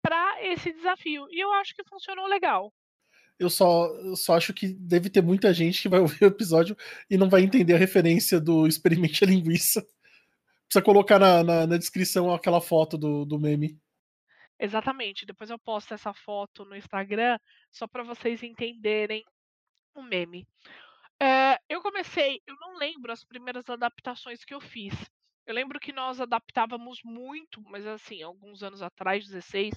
pra 0.00 0.36
esse 0.42 0.72
desafio, 0.72 1.26
e 1.30 1.42
eu 1.42 1.52
acho 1.54 1.74
que 1.74 1.84
funcionou 1.84 2.26
legal. 2.26 2.72
Eu 3.38 3.50
só, 3.50 3.86
eu 4.04 4.16
só 4.16 4.36
acho 4.36 4.52
que 4.52 4.74
deve 4.74 5.08
ter 5.08 5.22
muita 5.22 5.52
gente 5.52 5.82
que 5.82 5.88
vai 5.88 6.00
ouvir 6.00 6.24
o 6.24 6.28
episódio 6.28 6.76
e 7.08 7.16
não 7.16 7.28
vai 7.28 7.42
entender 7.42 7.74
a 7.74 7.78
referência 7.78 8.40
do 8.40 8.66
Experimente 8.66 9.24
a 9.24 9.26
Linguiça. 9.28 9.82
Precisa 10.66 10.84
colocar 10.84 11.18
na, 11.18 11.42
na, 11.42 11.66
na 11.66 11.76
descrição 11.76 12.32
aquela 12.32 12.60
foto 12.60 12.96
do, 12.96 13.24
do 13.24 13.38
meme. 13.38 13.78
Exatamente. 14.58 15.26
Depois 15.26 15.50
eu 15.50 15.58
posto 15.58 15.94
essa 15.94 16.12
foto 16.12 16.64
no 16.64 16.76
Instagram 16.76 17.38
só 17.72 17.86
para 17.88 18.04
vocês 18.04 18.42
entenderem 18.42 19.24
o 19.94 20.02
meme. 20.02 20.46
É, 21.20 21.58
eu 21.68 21.82
comecei, 21.82 22.40
eu 22.46 22.54
não 22.60 22.78
lembro 22.78 23.12
as 23.12 23.24
primeiras 23.24 23.68
adaptações 23.68 24.44
que 24.44 24.54
eu 24.54 24.60
fiz. 24.60 24.94
Eu 25.46 25.54
lembro 25.54 25.80
que 25.80 25.92
nós 25.92 26.20
adaptávamos 26.20 27.00
muito, 27.02 27.60
mas 27.62 27.86
assim, 27.86 28.22
alguns 28.22 28.62
anos 28.62 28.82
atrás, 28.82 29.26
16. 29.26 29.74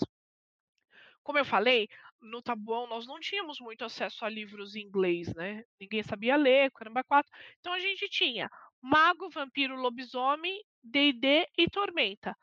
Como 1.23 1.39
eu 1.39 1.45
falei, 1.45 1.87
no 2.21 2.41
Tabuão 2.41 2.85
nós 2.87 3.07
não 3.07 3.19
tínhamos 3.19 3.59
muito 3.59 3.85
acesso 3.85 4.25
a 4.25 4.29
livros 4.29 4.75
em 4.75 4.81
inglês, 4.81 5.33
né? 5.33 5.63
Ninguém 5.79 6.03
sabia 6.03 6.35
ler, 6.35 6.71
caramba, 6.71 7.03
quatro. 7.03 7.31
Então 7.59 7.73
a 7.73 7.79
gente 7.79 8.09
tinha 8.09 8.49
Mago, 8.81 9.29
Vampiro, 9.29 9.75
Lobisomem, 9.75 10.61
D&D 10.83 11.47
e 11.57 11.69
Tormenta. 11.69 12.37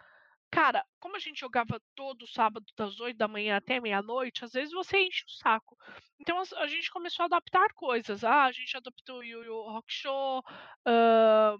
Cara, 0.50 0.84
como 0.98 1.14
a 1.14 1.18
gente 1.18 1.38
jogava 1.38 1.80
todo 1.94 2.26
sábado 2.26 2.66
das 2.76 2.98
8 2.98 3.16
da 3.16 3.28
manhã 3.28 3.56
até 3.56 3.78
meia-noite, 3.80 4.44
às 4.44 4.52
vezes 4.52 4.72
você 4.72 4.98
enche 4.98 5.24
o 5.24 5.30
saco. 5.30 5.76
Então 6.18 6.42
a 6.56 6.66
gente 6.66 6.90
começou 6.90 7.22
a 7.22 7.26
adaptar 7.26 7.72
coisas. 7.74 8.24
Ah, 8.24 8.44
a 8.46 8.52
gente 8.52 8.76
adaptou 8.76 9.18
o 9.18 9.22
Yu 9.22 9.44
Yu 9.44 9.68
Hakusho, 9.68 10.42
hã, 10.86 11.56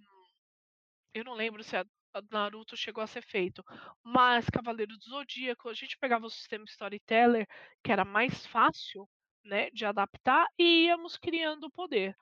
eu 1.14 1.24
não 1.24 1.34
lembro 1.34 1.62
se 1.62 1.76
a 1.76 1.84
Naruto 2.30 2.76
chegou 2.76 3.02
a 3.02 3.06
ser 3.06 3.22
feito, 3.22 3.64
mas 4.02 4.48
Cavaleiro 4.50 4.96
do 4.96 5.04
Zodíaco, 5.04 5.68
a 5.68 5.74
gente 5.74 5.98
pegava 5.98 6.26
o 6.26 6.30
sistema 6.30 6.64
Storyteller, 6.64 7.46
que 7.82 7.92
era 7.92 8.04
mais 8.04 8.46
fácil, 8.46 9.08
né, 9.44 9.70
de 9.70 9.84
adaptar, 9.84 10.46
e 10.58 10.86
íamos 10.86 11.16
criando 11.16 11.64
o 11.64 11.70
poder. 11.70 12.16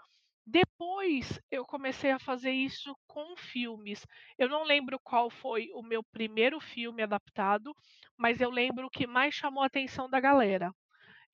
Depois 0.47 1.39
eu 1.51 1.65
comecei 1.65 2.11
a 2.11 2.19
fazer 2.19 2.53
isso 2.53 2.97
com 3.07 3.37
filmes. 3.37 4.07
Eu 4.39 4.49
não 4.49 4.65
lembro 4.65 4.99
qual 4.99 5.29
foi 5.29 5.71
o 5.75 5.83
meu 5.83 6.03
primeiro 6.03 6.59
filme 6.59 7.03
adaptado, 7.03 7.75
mas 8.17 8.41
eu 8.41 8.49
lembro 8.51 8.87
o 8.87 8.91
que 8.91 9.07
mais 9.07 9.35
chamou 9.35 9.63
a 9.63 9.67
atenção 9.67 10.09
da 10.09 10.19
galera. 10.19 10.73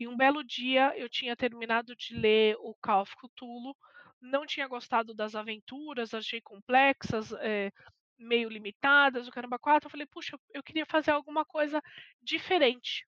E 0.01 0.09
um 0.09 0.17
belo 0.17 0.43
dia 0.43 0.93
eu 0.99 1.09
tinha 1.09 1.37
terminado 1.37 1.95
de 1.95 2.15
ler 2.15 2.57
o 2.59 2.75
Call 2.83 3.03
of 3.03 3.15
Cthulhu, 3.17 3.77
não 4.25 4.47
tinha 4.47 4.69
gostado 4.69 5.15
das 5.15 5.35
aventuras, 5.35 6.15
achei 6.15 6.41
complexas, 6.41 7.33
eh, 7.41 7.71
meio 8.19 8.49
limitadas, 8.49 9.29
o 9.29 9.31
caramba 9.33 9.59
4, 9.59 9.87
eu 9.87 9.91
falei: 9.91 10.07
"Puxa, 10.07 10.39
eu 10.53 10.63
queria 10.63 10.87
fazer 10.87 11.11
alguma 11.13 11.45
coisa 11.45 11.83
diferente", 12.23 13.07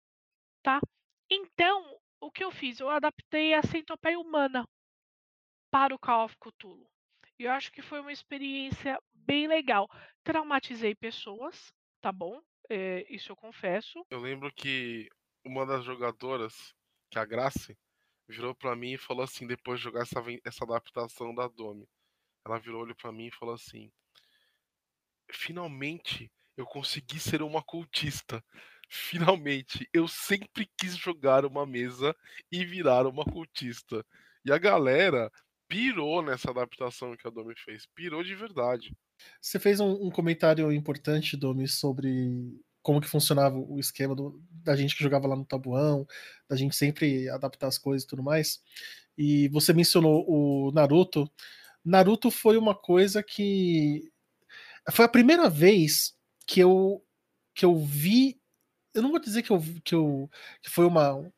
tá. 0.63 0.81
Então, 1.31 1.99
o 2.21 2.31
que 2.31 2.45
eu 2.45 2.51
fiz? 2.53 2.81
Eu 2.81 2.91
adaptei 2.91 3.55
a 3.55 3.63
Centopeia 3.63 4.19
Humana 4.19 4.67
para 5.71 5.95
o 5.95 5.99
Call 5.99 6.27
of 6.27 6.37
Cthulhu. 6.39 6.87
E 7.39 7.45
eu 7.45 7.51
acho 7.53 7.73
que 7.73 7.83
foi 7.83 8.01
uma 8.01 8.13
experiência 8.13 8.99
bem 9.13 9.49
legal. 9.49 9.89
Traumatizei 10.23 10.95
pessoas, 10.95 11.73
tá 12.01 12.13
bom, 12.13 12.41
eh, 12.71 13.07
isso 13.09 13.33
eu 13.33 13.37
confesso. 13.37 14.05
Eu 14.11 14.21
lembro 14.21 14.53
que 14.55 15.09
uma 15.45 15.67
das 15.67 15.85
jogadoras, 15.85 16.75
que 17.11 17.19
é 17.19 17.23
a 17.23 17.25
Grace, 17.25 17.77
virou 18.29 18.55
pra 18.55 18.77
mim 18.77 18.93
e 18.95 18.99
falou 18.99 19.25
assim, 19.25 19.47
depois 19.47 19.79
de 19.81 19.85
jogar 19.85 20.03
essa 20.03 20.23
essa 20.45 20.65
adaptação 20.65 21.35
da 21.35 21.49
Domi. 21.49 21.89
Ela 22.47 22.59
virou 22.61 22.83
olho 22.83 22.97
pra 22.97 23.13
mim 23.13 23.29
e 23.29 23.33
falou 23.35 23.55
assim: 23.55 23.93
"Finalmente 25.33 26.31
eu 26.57 26.67
consegui 26.67 27.19
ser 27.19 27.43
uma 27.43 27.63
cultista. 27.63 28.45
Finalmente, 28.91 29.89
eu 29.93 30.07
sempre 30.07 30.71
quis 30.79 30.97
jogar 30.97 31.47
uma 31.47 31.65
mesa 31.67 32.15
e 32.51 32.65
virar 32.65 33.07
uma 33.07 33.25
cultista". 33.25 34.05
E 34.45 34.53
a 34.53 34.59
galera 34.59 35.31
pirou 35.69 36.23
nessa 36.23 36.51
adaptação 36.51 37.17
que 37.17 37.27
a 37.27 37.31
Domi 37.31 37.55
fez, 37.57 37.87
pirou 37.95 38.23
de 38.23 38.35
verdade. 38.35 38.95
Você 39.41 39.59
fez 39.59 39.81
um, 39.81 40.07
um 40.07 40.11
comentário 40.11 40.71
importante, 40.73 41.37
Domi, 41.37 41.67
sobre 41.69 42.61
como 42.83 43.01
que 43.01 43.09
funcionava 43.09 43.57
o 43.57 43.79
esquema 43.79 44.15
do, 44.15 44.41
da 44.51 44.75
gente 44.77 44.97
que 44.97 45.03
jogava 45.03 45.27
lá 45.29 45.37
no 45.37 45.45
Tabuão, 45.45 46.07
da 46.49 46.57
gente 46.57 46.77
sempre 46.77 47.29
adaptar 47.29 47.69
as 47.69 47.79
coisas 47.79 48.05
e 48.05 48.07
tudo 48.07 48.23
mais. 48.23 48.61
E 49.17 49.49
você 49.49 49.73
mencionou 49.73 50.25
o 50.29 50.73
Naruto. 50.73 51.31
Naruto 51.85 52.31
foi 52.31 52.57
uma 52.57 52.75
coisa 52.75 53.23
que 53.23 54.11
foi 54.91 55.05
a 55.05 55.09
primeira 55.09 55.49
vez 55.49 56.15
que 56.47 56.61
eu 56.61 57.05
que 57.55 57.65
eu 57.65 57.77
vi, 57.77 58.41
eu 58.95 59.03
não 59.03 59.11
vou 59.11 59.21
dizer 59.21 59.43
que 59.43 59.51
eu 59.51 59.63
que, 59.85 59.95
eu, 59.95 60.31
que 60.63 60.71
foi 60.71 60.87
uma 60.87 61.33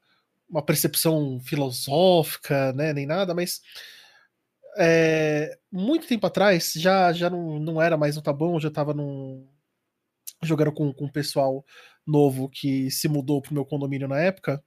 uma 0.49 0.63
percepção 0.63 1.41
filosófica, 1.41 2.73
né, 2.75 2.93
nem 2.93 3.07
nada, 3.07 3.35
mas 3.35 3.61
é, 4.77 5.59
muito 5.71 6.07
tempo 6.07 6.27
atrás, 6.27 6.73
já, 6.77 7.13
já 7.13 7.31
não, 7.31 7.59
não 7.59 7.81
era 7.81 7.97
mais 7.97 8.17
no 8.17 8.23
Tabão, 8.23 8.61
já 8.61 8.69
estava 8.69 8.93
num, 8.93 9.49
jogando 10.45 10.73
com, 10.73 10.93
com 10.93 11.07
um 11.07 11.13
pessoal 11.13 11.65
novo 12.07 12.49
que 12.49 12.91
se 12.91 13.09
mudou 13.09 13.41
pro 13.41 13.55
meu 13.55 13.65
condomínio 13.65 14.09
na 14.09 14.21
época. 14.21 14.63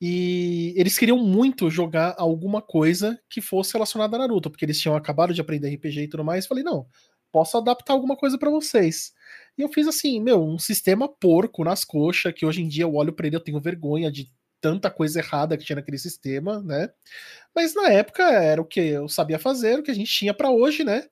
E 0.00 0.74
eles 0.76 0.98
queriam 0.98 1.18
muito 1.18 1.70
jogar 1.70 2.14
alguma 2.18 2.60
coisa 2.60 3.18
que 3.30 3.40
fosse 3.40 3.72
relacionada 3.72 4.16
a 4.16 4.18
Naruto, 4.18 4.50
porque 4.50 4.64
eles 4.64 4.78
tinham 4.78 4.96
acabado 4.96 5.32
de 5.32 5.40
aprender 5.40 5.74
RPG 5.74 6.02
e 6.02 6.08
tudo 6.08 6.24
mais. 6.24 6.46
Falei, 6.46 6.62
não, 6.62 6.86
posso 7.32 7.56
adaptar 7.56 7.94
alguma 7.94 8.16
coisa 8.16 8.38
para 8.38 8.50
vocês. 8.50 9.12
E 9.56 9.62
eu 9.62 9.68
fiz 9.70 9.86
assim, 9.86 10.20
meu, 10.20 10.42
um 10.42 10.58
sistema 10.58 11.08
porco 11.08 11.64
nas 11.64 11.84
coxas, 11.84 12.32
que 12.34 12.44
hoje 12.44 12.62
em 12.62 12.68
dia 12.68 12.84
eu 12.84 12.94
olho 12.94 13.12
para 13.12 13.26
ele, 13.26 13.36
eu 13.36 13.40
tenho 13.40 13.60
vergonha 13.60 14.10
de 14.10 14.30
tanta 14.60 14.90
coisa 14.90 15.20
errada 15.20 15.56
que 15.56 15.64
tinha 15.64 15.76
naquele 15.76 15.98
sistema, 15.98 16.62
né? 16.62 16.90
Mas 17.54 17.74
na 17.74 17.90
época 17.90 18.22
era 18.22 18.60
o 18.60 18.64
que 18.64 18.80
eu 18.80 19.08
sabia 19.08 19.38
fazer, 19.38 19.78
o 19.78 19.82
que 19.82 19.90
a 19.90 19.94
gente 19.94 20.12
tinha 20.12 20.34
para 20.34 20.50
hoje, 20.50 20.84
né? 20.84 21.04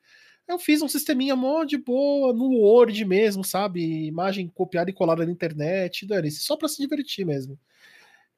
Eu 0.47 0.59
fiz 0.59 0.83
um 0.83 0.89
sisteminha 0.89 1.35
mó 1.35 1.65
de 1.65 1.79
boa, 1.79 2.33
no 2.33 2.51
Word 2.51 3.05
mesmo, 3.05 3.43
sabe? 3.43 4.07
Imagem 4.07 4.49
copiada 4.49 4.91
e 4.91 4.93
colada 4.93 5.25
na 5.25 5.33
internet, 5.33 6.07
dane 6.07 6.31
só 6.31 6.57
para 6.57 6.69
se 6.69 6.81
divertir 6.81 7.25
mesmo. 7.25 7.59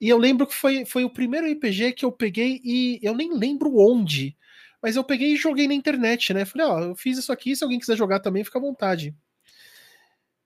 E 0.00 0.08
eu 0.08 0.18
lembro 0.18 0.46
que 0.46 0.54
foi, 0.54 0.84
foi 0.84 1.04
o 1.04 1.10
primeiro 1.10 1.50
RPG 1.50 1.92
que 1.92 2.04
eu 2.04 2.12
peguei 2.12 2.60
e 2.62 3.00
eu 3.02 3.14
nem 3.14 3.32
lembro 3.32 3.76
onde, 3.76 4.36
mas 4.82 4.94
eu 4.94 5.02
peguei 5.02 5.32
e 5.32 5.36
joguei 5.36 5.66
na 5.66 5.74
internet, 5.74 6.32
né? 6.34 6.44
Falei, 6.44 6.66
ó, 6.66 6.80
eu 6.80 6.94
fiz 6.94 7.18
isso 7.18 7.32
aqui, 7.32 7.56
se 7.56 7.64
alguém 7.64 7.80
quiser 7.80 7.96
jogar 7.96 8.20
também, 8.20 8.44
fica 8.44 8.58
à 8.58 8.62
vontade. 8.62 9.14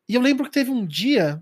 E 0.09 0.15
eu 0.15 0.21
lembro 0.21 0.45
que 0.45 0.53
teve 0.53 0.71
um 0.71 0.87
dia 0.87 1.41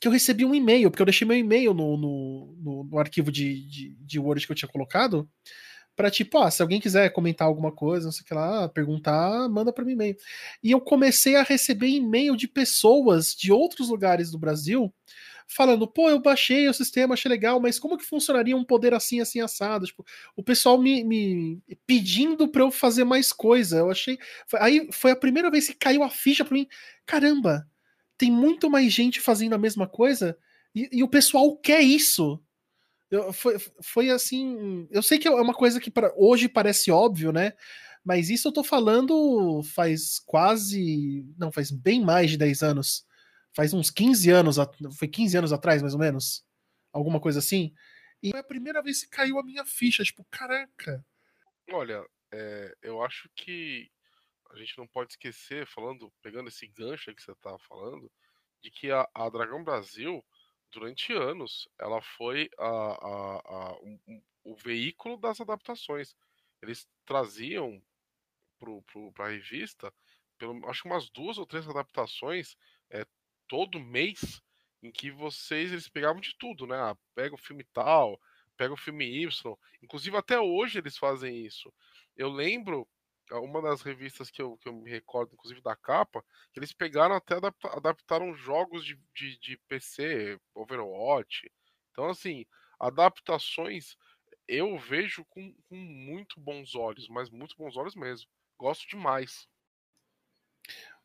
que 0.00 0.08
eu 0.08 0.12
recebi 0.12 0.44
um 0.44 0.54
e-mail, 0.54 0.90
porque 0.90 1.00
eu 1.00 1.06
deixei 1.06 1.26
meu 1.26 1.36
e-mail 1.36 1.72
no, 1.72 1.96
no, 1.96 2.56
no, 2.58 2.84
no 2.84 2.98
arquivo 2.98 3.30
de, 3.30 3.62
de, 3.66 3.96
de, 4.00 4.18
Word 4.18 4.44
que 4.44 4.50
eu 4.52 4.56
tinha 4.56 4.68
colocado, 4.68 5.28
para 5.94 6.10
tipo, 6.10 6.38
ah, 6.38 6.50
se 6.50 6.62
alguém 6.62 6.80
quiser 6.80 7.12
comentar 7.12 7.46
alguma 7.46 7.70
coisa, 7.70 8.06
não 8.06 8.12
sei 8.12 8.22
o 8.22 8.24
que 8.24 8.34
lá, 8.34 8.68
perguntar, 8.68 9.48
manda 9.48 9.72
para 9.72 9.84
mim 9.84 9.92
e-mail. 9.92 10.16
E 10.62 10.70
eu 10.70 10.80
comecei 10.80 11.36
a 11.36 11.42
receber 11.42 11.88
e-mail 11.88 12.36
de 12.36 12.48
pessoas 12.48 13.34
de 13.34 13.52
outros 13.52 13.88
lugares 13.88 14.30
do 14.30 14.38
Brasil 14.38 14.92
falando, 15.46 15.86
pô, 15.86 16.08
eu 16.08 16.18
baixei 16.20 16.68
o 16.68 16.74
sistema, 16.74 17.14
achei 17.14 17.28
legal, 17.28 17.60
mas 17.60 17.78
como 17.78 17.98
que 17.98 18.04
funcionaria 18.04 18.56
um 18.56 18.64
poder 18.64 18.94
assim, 18.94 19.20
assim, 19.20 19.40
assado? 19.40 19.86
Tipo, 19.86 20.04
o 20.34 20.42
pessoal 20.42 20.80
me, 20.80 21.04
me 21.04 21.62
pedindo 21.86 22.48
para 22.48 22.62
eu 22.62 22.70
fazer 22.70 23.04
mais 23.04 23.32
coisa. 23.32 23.78
Eu 23.78 23.90
achei. 23.90 24.18
Aí 24.54 24.88
foi 24.92 25.10
a 25.10 25.16
primeira 25.16 25.50
vez 25.50 25.68
que 25.68 25.74
caiu 25.74 26.02
a 26.02 26.10
ficha 26.10 26.44
para 26.44 26.54
mim. 26.54 26.66
Caramba, 27.04 27.68
tem 28.16 28.30
muito 28.30 28.70
mais 28.70 28.92
gente 28.92 29.20
fazendo 29.20 29.54
a 29.54 29.58
mesma 29.58 29.86
coisa 29.86 30.36
e, 30.74 30.88
e 30.92 31.02
o 31.02 31.08
pessoal 31.08 31.56
quer 31.56 31.82
isso. 31.82 32.40
Eu, 33.12 33.30
foi, 33.30 33.58
foi 33.82 34.08
assim. 34.08 34.88
Eu 34.90 35.02
sei 35.02 35.18
que 35.18 35.28
é 35.28 35.30
uma 35.30 35.52
coisa 35.52 35.78
que 35.78 35.90
pra, 35.90 36.10
hoje 36.16 36.48
parece 36.48 36.90
óbvio, 36.90 37.30
né? 37.30 37.52
Mas 38.02 38.30
isso 38.30 38.48
eu 38.48 38.52
tô 38.52 38.64
falando 38.64 39.62
faz 39.62 40.18
quase. 40.18 41.22
Não, 41.36 41.52
faz 41.52 41.70
bem 41.70 42.02
mais 42.02 42.30
de 42.30 42.38
10 42.38 42.62
anos. 42.62 43.06
Faz 43.52 43.74
uns 43.74 43.90
15 43.90 44.30
anos. 44.30 44.56
Foi 44.98 45.06
15 45.06 45.36
anos 45.36 45.52
atrás, 45.52 45.82
mais 45.82 45.92
ou 45.92 46.00
menos. 46.00 46.42
Alguma 46.90 47.20
coisa 47.20 47.38
assim. 47.38 47.74
E 48.22 48.30
foi 48.30 48.40
a 48.40 48.44
primeira 48.44 48.82
vez 48.82 49.04
que 49.04 49.10
caiu 49.10 49.38
a 49.38 49.44
minha 49.44 49.66
ficha. 49.66 50.02
Tipo, 50.02 50.26
caraca. 50.30 51.04
Olha, 51.70 52.02
é, 52.32 52.74
eu 52.80 53.02
acho 53.04 53.28
que 53.36 53.90
a 54.52 54.56
gente 54.56 54.76
não 54.78 54.86
pode 54.86 55.12
esquecer, 55.12 55.66
falando, 55.66 56.10
pegando 56.22 56.48
esse 56.48 56.66
gancho 56.66 57.14
que 57.14 57.22
você 57.22 57.32
estava 57.32 57.58
falando, 57.58 58.10
de 58.62 58.70
que 58.70 58.90
a, 58.90 59.06
a, 59.14 59.28
Dragão 59.28 59.62
Brasil, 59.62 60.24
durante 60.72 61.12
anos, 61.12 61.68
ela 61.78 62.00
foi 62.00 62.50
a, 62.58 62.66
a, 62.66 63.42
a 63.44 63.78
um, 63.82 64.22
o 64.42 64.56
veículo 64.56 65.16
das 65.16 65.40
adaptações. 65.40 66.16
Eles 66.60 66.88
traziam 67.04 67.80
para 69.14 69.26
a 69.26 69.28
revista, 69.28 69.92
pelo, 70.38 70.68
acho 70.68 70.82
que 70.82 70.88
umas 70.88 71.10
duas 71.10 71.38
ou 71.38 71.46
três 71.46 71.68
adaptações 71.68 72.56
é, 72.90 73.06
todo 73.46 73.78
mês, 73.78 74.40
em 74.82 74.90
que 74.90 75.10
vocês 75.10 75.72
eles 75.72 75.88
pegavam 75.88 76.20
de 76.20 76.34
tudo, 76.36 76.66
né? 76.66 76.76
Ah, 76.76 76.96
pega 77.14 77.34
o 77.34 77.38
filme 77.38 77.64
tal, 77.72 78.20
pega 78.56 78.72
o 78.72 78.76
filme 78.76 79.04
Y. 79.04 79.56
Inclusive 79.82 80.16
até 80.16 80.40
hoje 80.40 80.78
eles 80.78 80.96
fazem 80.96 81.44
isso. 81.44 81.72
Eu 82.16 82.28
lembro 82.28 82.88
uma 83.40 83.62
das 83.62 83.82
revistas 83.82 84.30
que 84.30 84.42
eu, 84.42 84.56
que 84.58 84.68
eu 84.68 84.72
me 84.72 84.90
recordo, 84.90 85.32
inclusive 85.32 85.60
da 85.60 85.76
capa, 85.76 86.24
que 86.52 86.58
eles 86.58 86.72
pegaram 86.72 87.14
até 87.14 87.34
adaptaram 87.70 88.34
jogos 88.34 88.84
de, 88.84 88.98
de, 89.14 89.38
de 89.38 89.56
PC, 89.68 90.38
Overwatch. 90.54 91.50
Então, 91.90 92.08
assim, 92.08 92.44
adaptações 92.78 93.96
eu 94.48 94.78
vejo 94.78 95.24
com, 95.26 95.54
com 95.68 95.76
muito 95.76 96.40
bons 96.40 96.74
olhos, 96.74 97.08
mas 97.08 97.30
muito 97.30 97.56
bons 97.56 97.76
olhos 97.76 97.94
mesmo. 97.94 98.28
Gosto 98.58 98.88
demais. 98.88 99.46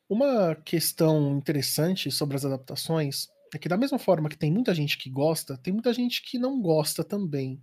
Uma 0.10 0.56
questão 0.56 1.38
interessante 1.38 2.12
sobre 2.12 2.36
as 2.36 2.46
adaptações 2.46 3.28
é 3.54 3.58
que, 3.58 3.70
da 3.70 3.78
mesma 3.78 4.00
forma 4.00 4.30
que 4.30 4.38
tem 4.38 4.52
muita 4.52 4.74
gente 4.74 4.98
que 4.98 5.10
gosta, 5.10 5.58
tem 5.58 5.74
muita 5.74 5.94
gente 5.94 6.22
que 6.22 6.38
não 6.38 6.62
gosta 6.62 7.04
também. 7.04 7.62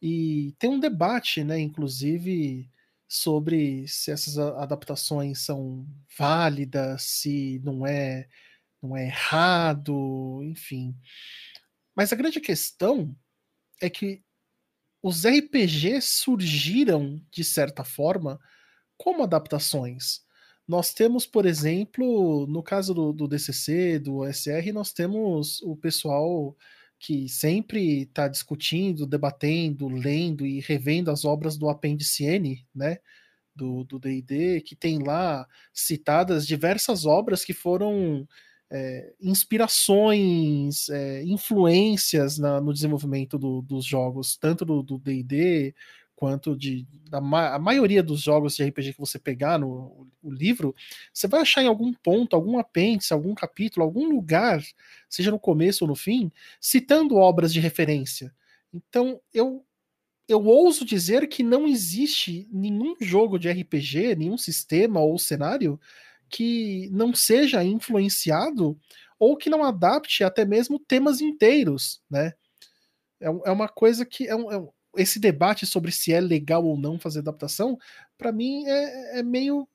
E 0.00 0.54
tem 0.58 0.70
um 0.70 0.80
debate, 0.80 1.44
né, 1.44 1.58
inclusive, 1.60 2.68
sobre 3.12 3.86
se 3.86 4.10
essas 4.10 4.38
adaptações 4.38 5.44
são 5.44 5.86
válidas, 6.18 7.02
se 7.02 7.60
não 7.62 7.86
é, 7.86 8.26
não 8.82 8.96
é 8.96 9.04
errado, 9.04 10.40
enfim. 10.42 10.96
Mas 11.94 12.10
a 12.10 12.16
grande 12.16 12.40
questão 12.40 13.14
é 13.82 13.90
que 13.90 14.22
os 15.02 15.26
RPGs 15.26 16.06
surgiram, 16.06 17.20
de 17.30 17.44
certa 17.44 17.84
forma, 17.84 18.40
como 18.96 19.24
adaptações. 19.24 20.22
Nós 20.66 20.94
temos, 20.94 21.26
por 21.26 21.44
exemplo, 21.44 22.46
no 22.46 22.62
caso 22.62 22.94
do, 22.94 23.12
do 23.12 23.28
DCC, 23.28 23.98
do 23.98 24.24
SR, 24.24 24.72
nós 24.72 24.90
temos 24.90 25.60
o 25.60 25.76
pessoal 25.76 26.56
que 27.02 27.28
sempre 27.28 28.02
está 28.02 28.28
discutindo, 28.28 29.04
debatendo, 29.08 29.88
lendo 29.88 30.46
e 30.46 30.60
revendo 30.60 31.10
as 31.10 31.24
obras 31.24 31.58
do 31.58 31.68
apêndice 31.68 32.24
N, 32.24 32.64
né? 32.72 32.98
Do 33.54 33.84
D&D, 33.98 34.60
que 34.60 34.76
tem 34.76 35.02
lá 35.02 35.44
citadas 35.74 36.46
diversas 36.46 37.04
obras 37.04 37.44
que 37.44 37.52
foram 37.52 38.26
é, 38.70 39.12
inspirações, 39.20 40.88
é, 40.90 41.24
influências 41.24 42.38
na, 42.38 42.60
no 42.60 42.72
desenvolvimento 42.72 43.36
do, 43.36 43.60
dos 43.62 43.84
jogos, 43.84 44.36
tanto 44.36 44.64
do 44.64 44.96
D&D 44.96 45.74
quanto 46.22 46.56
de 46.56 46.86
da 47.10 47.18
a 47.18 47.58
maioria 47.58 48.00
dos 48.00 48.22
jogos 48.22 48.54
de 48.54 48.62
RPG 48.62 48.92
que 48.92 49.00
você 49.00 49.18
pegar 49.18 49.58
no 49.58 50.06
o 50.22 50.30
livro, 50.30 50.72
você 51.12 51.26
vai 51.26 51.40
achar 51.40 51.64
em 51.64 51.66
algum 51.66 51.92
ponto, 51.92 52.36
algum 52.36 52.60
apêndice, 52.60 53.12
algum 53.12 53.34
capítulo, 53.34 53.84
algum 53.84 54.08
lugar, 54.08 54.62
seja 55.08 55.32
no 55.32 55.40
começo 55.40 55.82
ou 55.82 55.88
no 55.88 55.96
fim, 55.96 56.30
citando 56.60 57.16
obras 57.16 57.52
de 57.52 57.58
referência. 57.58 58.32
Então, 58.72 59.20
eu 59.34 59.64
eu 60.28 60.44
ouso 60.44 60.84
dizer 60.84 61.26
que 61.26 61.42
não 61.42 61.66
existe 61.66 62.48
nenhum 62.52 62.94
jogo 63.00 63.36
de 63.36 63.50
RPG, 63.50 64.14
nenhum 64.14 64.38
sistema 64.38 65.00
ou 65.00 65.18
cenário 65.18 65.78
que 66.30 66.88
não 66.92 67.12
seja 67.12 67.64
influenciado 67.64 68.78
ou 69.18 69.36
que 69.36 69.50
não 69.50 69.64
adapte 69.64 70.22
até 70.22 70.44
mesmo 70.44 70.78
temas 70.78 71.20
inteiros, 71.20 72.00
né? 72.08 72.32
É, 73.20 73.26
é 73.26 73.50
uma 73.50 73.68
coisa 73.68 74.06
que 74.06 74.28
é 74.28 74.30
é 74.30 74.36
um, 74.36 74.70
esse 74.96 75.18
debate 75.18 75.66
sobre 75.66 75.90
se 75.90 76.12
é 76.12 76.20
legal 76.20 76.64
ou 76.64 76.76
não 76.76 76.98
fazer 76.98 77.20
adaptação, 77.20 77.78
para 78.18 78.32
mim 78.32 78.66
é, 78.66 79.20
é 79.20 79.22
meio 79.22 79.68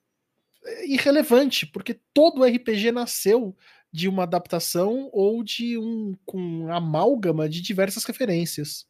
é, 0.64 0.88
irrelevante, 0.88 1.66
porque 1.66 2.00
todo 2.14 2.44
RPG 2.44 2.92
nasceu 2.92 3.56
de 3.92 4.08
uma 4.08 4.24
adaptação 4.24 5.10
ou 5.14 5.44
de 5.44 5.78
um 5.78 6.16
com 6.26 6.72
amálgama 6.72 7.50
de 7.50 7.62
diversas 7.62 8.04
referências. 8.04 8.86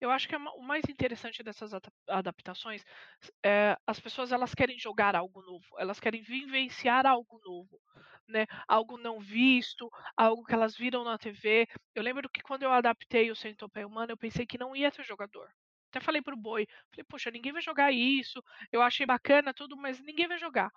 Eu 0.00 0.10
acho 0.10 0.26
que 0.26 0.34
é 0.34 0.38
o 0.38 0.62
mais 0.62 0.82
interessante 0.88 1.42
dessas 1.42 1.72
adaptações 2.08 2.82
é 3.44 3.76
as 3.86 4.00
pessoas 4.00 4.32
elas 4.32 4.54
querem 4.54 4.78
jogar 4.78 5.14
algo 5.14 5.42
novo, 5.42 5.66
elas 5.78 6.00
querem 6.00 6.22
vivenciar 6.22 7.04
algo 7.06 7.38
novo, 7.44 7.78
né? 8.26 8.46
Algo 8.66 8.96
não 8.96 9.20
visto, 9.20 9.90
algo 10.16 10.44
que 10.44 10.54
elas 10.54 10.74
viram 10.74 11.04
na 11.04 11.18
TV. 11.18 11.68
Eu 11.94 12.02
lembro 12.02 12.30
que 12.30 12.42
quando 12.42 12.62
eu 12.62 12.72
adaptei 12.72 13.30
o 13.30 13.36
Centopeia 13.36 13.86
Humana, 13.86 14.12
eu 14.12 14.16
pensei 14.16 14.46
que 14.46 14.56
não 14.56 14.74
ia 14.74 14.90
ter 14.90 15.04
jogador. 15.04 15.50
Até 15.90 16.00
falei 16.00 16.22
pro 16.22 16.36
Boi, 16.36 16.66
falei, 16.90 17.04
poxa, 17.08 17.30
ninguém 17.30 17.52
vai 17.52 17.62
jogar 17.62 17.92
isso. 17.92 18.42
Eu 18.72 18.82
achei 18.82 19.06
bacana 19.06 19.52
tudo, 19.54 19.76
mas 19.76 20.00
ninguém 20.00 20.28
vai 20.28 20.38
jogar. 20.38 20.70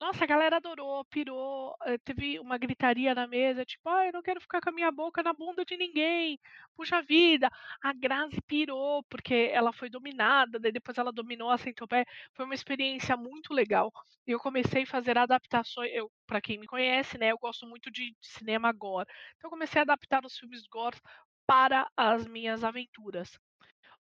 Nossa, 0.00 0.24
a 0.24 0.26
galera 0.26 0.56
adorou, 0.56 1.04
pirou, 1.04 1.76
eh, 1.84 1.98
teve 1.98 2.40
uma 2.40 2.56
gritaria 2.56 3.14
na 3.14 3.26
mesa, 3.26 3.66
tipo, 3.66 3.86
ai, 3.88 4.08
eu 4.08 4.12
não 4.14 4.22
quero 4.22 4.40
ficar 4.40 4.58
com 4.62 4.70
a 4.70 4.72
minha 4.72 4.90
boca 4.90 5.22
na 5.22 5.32
bunda 5.34 5.62
de 5.62 5.76
ninguém. 5.76 6.38
Puxa 6.74 7.02
vida, 7.02 7.50
a 7.82 7.92
Grazi 7.92 8.40
pirou, 8.46 9.02
porque 9.04 9.50
ela 9.52 9.72
foi 9.74 9.90
dominada, 9.90 10.58
daí 10.58 10.72
depois 10.72 10.96
ela 10.96 11.12
dominou 11.12 11.50
a 11.50 11.58
Centopeia. 11.58 12.06
Foi 12.32 12.46
uma 12.46 12.54
experiência 12.54 13.14
muito 13.16 13.52
legal. 13.52 13.92
Eu 14.26 14.38
comecei 14.40 14.84
a 14.84 14.86
fazer 14.86 15.18
adaptações, 15.18 15.90
eu, 15.94 16.10
para 16.26 16.40
quem 16.40 16.58
me 16.58 16.66
conhece, 16.66 17.18
né, 17.18 17.30
eu 17.32 17.38
gosto 17.38 17.66
muito 17.66 17.90
de, 17.90 18.10
de 18.12 18.26
cinema 18.26 18.72
gore. 18.72 19.06
Então 19.36 19.48
eu 19.48 19.50
comecei 19.50 19.80
a 19.80 19.82
adaptar 19.82 20.24
os 20.24 20.36
filmes 20.38 20.66
gore 20.66 20.98
para 21.46 21.86
as 21.96 22.26
minhas 22.26 22.64
aventuras. 22.64 23.38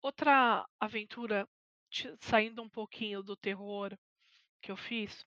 Outra 0.05 0.63
aventura, 0.79 1.47
saindo 2.19 2.61
um 2.61 2.69
pouquinho 2.69 3.23
do 3.23 3.35
terror 3.35 3.97
que 4.61 4.71
eu 4.71 4.77
fiz, 4.77 5.25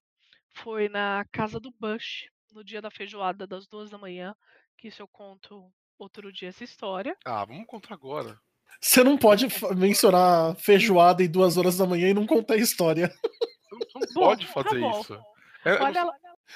foi 0.53 0.87
na 0.87 1.25
casa 1.33 1.59
do 1.59 1.69
Bush, 1.69 2.29
no 2.53 2.63
dia 2.63 2.81
da 2.81 2.89
feijoada 2.89 3.45
das 3.45 3.67
duas 3.67 3.89
da 3.89 3.97
manhã, 3.97 4.33
que 4.77 4.87
isso 4.87 5.01
eu 5.01 5.07
conto 5.09 5.69
outro 5.97 6.31
dia 6.31 6.47
essa 6.47 6.63
história. 6.63 7.13
Ah, 7.25 7.43
vamos 7.43 7.67
contar 7.67 7.93
agora. 7.93 8.39
Você 8.79 9.03
não 9.03 9.17
pode 9.17 9.47
mencionar 9.75 10.55
feijoada 10.55 11.21
em 11.21 11.29
duas 11.29 11.57
horas 11.57 11.75
da 11.75 11.85
manhã 11.85 12.11
e 12.11 12.13
não 12.13 12.25
contar 12.25 12.53
a 12.53 12.57
história. 12.59 13.09
Você 13.09 13.75
não, 13.95 13.99
não 13.99 14.07
pode 14.15 14.47
tá 14.47 14.53
fazer 14.53 14.79
tá 14.79 14.91
isso. 14.97 15.21
É, 15.65 15.73
Olha, 15.73 16.05
não... 16.05 16.13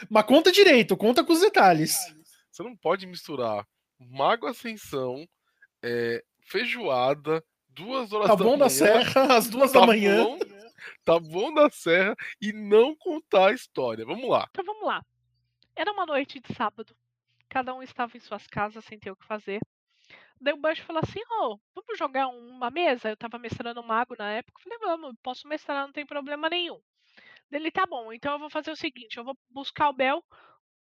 Mas 0.10 0.26
conta 0.26 0.50
direito, 0.50 0.96
conta 0.96 1.26
com 1.26 1.34
os 1.34 1.42
detalhes. 1.42 1.98
Você 2.50 2.64
não 2.64 2.74
pode 2.74 3.06
misturar 3.06 3.68
Mago 4.00 4.48
Ascensão, 4.48 5.28
é, 5.84 6.24
feijoada, 6.40 7.44
duas 7.74 8.12
horas 8.14 8.28
tá 8.28 8.36
da 8.36 8.44
manhã. 8.44 8.52
Tá 8.52 8.52
bom 8.52 8.58
da 8.58 8.70
Serra, 8.70 9.22
às 9.38 9.50
duas 9.50 9.72
tá 9.72 9.80
da 9.80 9.88
manhã. 9.88 10.24
Bom, 10.24 10.40
tá 11.04 11.20
bom 11.20 11.54
da 11.54 11.70
Serra 11.70 12.16
e 12.42 12.52
não 12.54 12.96
contar 12.96 13.50
a 13.50 13.54
história. 13.54 14.06
Vamos 14.06 14.30
lá. 14.30 14.48
Então 14.52 14.66
vamos 14.66 14.86
lá. 14.86 15.04
Era 15.76 15.92
uma 15.92 16.06
noite 16.06 16.40
de 16.40 16.54
sábado. 16.54 16.96
Cada 17.50 17.74
um 17.74 17.84
estava 17.84 18.16
em 18.16 18.20
suas 18.20 18.48
casas 18.48 18.84
sem 18.86 19.00
ter 19.00 19.12
o 19.12 19.16
que 19.16 19.26
fazer. 19.26 19.60
Daí 20.40 20.54
o 20.54 20.58
Bush 20.58 20.80
falou 20.80 21.02
assim: 21.04 21.20
Ô, 21.20 21.54
oh, 21.54 21.60
vamos 21.74 21.98
jogar 21.98 22.28
uma 22.28 22.70
mesa? 22.70 23.10
Eu 23.10 23.18
tava 23.18 23.40
mestrando 23.40 23.80
um 23.80 23.86
mago 23.86 24.16
na 24.18 24.32
época. 24.32 24.62
falei: 24.62 24.80
Vamos, 24.80 25.16
posso 25.22 25.48
mestrar, 25.48 25.86
não 25.86 25.94
tem 25.94 26.06
problema 26.06 26.50
nenhum. 26.50 26.80
Dele, 27.50 27.72
tá 27.72 27.86
bom, 27.86 28.12
então 28.12 28.34
eu 28.34 28.40
vou 28.40 28.50
fazer 28.50 28.72
o 28.72 28.76
seguinte: 28.76 29.18
eu 29.18 29.24
vou 29.24 29.38
buscar 29.50 29.90
o 29.90 29.94
Bel, 29.94 30.24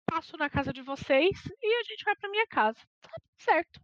passo 0.06 0.38
na 0.38 0.50
casa 0.50 0.72
de 0.72 0.82
vocês 0.82 1.46
e 1.62 1.80
a 1.80 1.84
gente 1.84 2.04
vai 2.04 2.16
pra 2.16 2.30
minha 2.30 2.48
casa. 2.48 2.80
Tá 3.02 3.12
certo. 3.38 3.82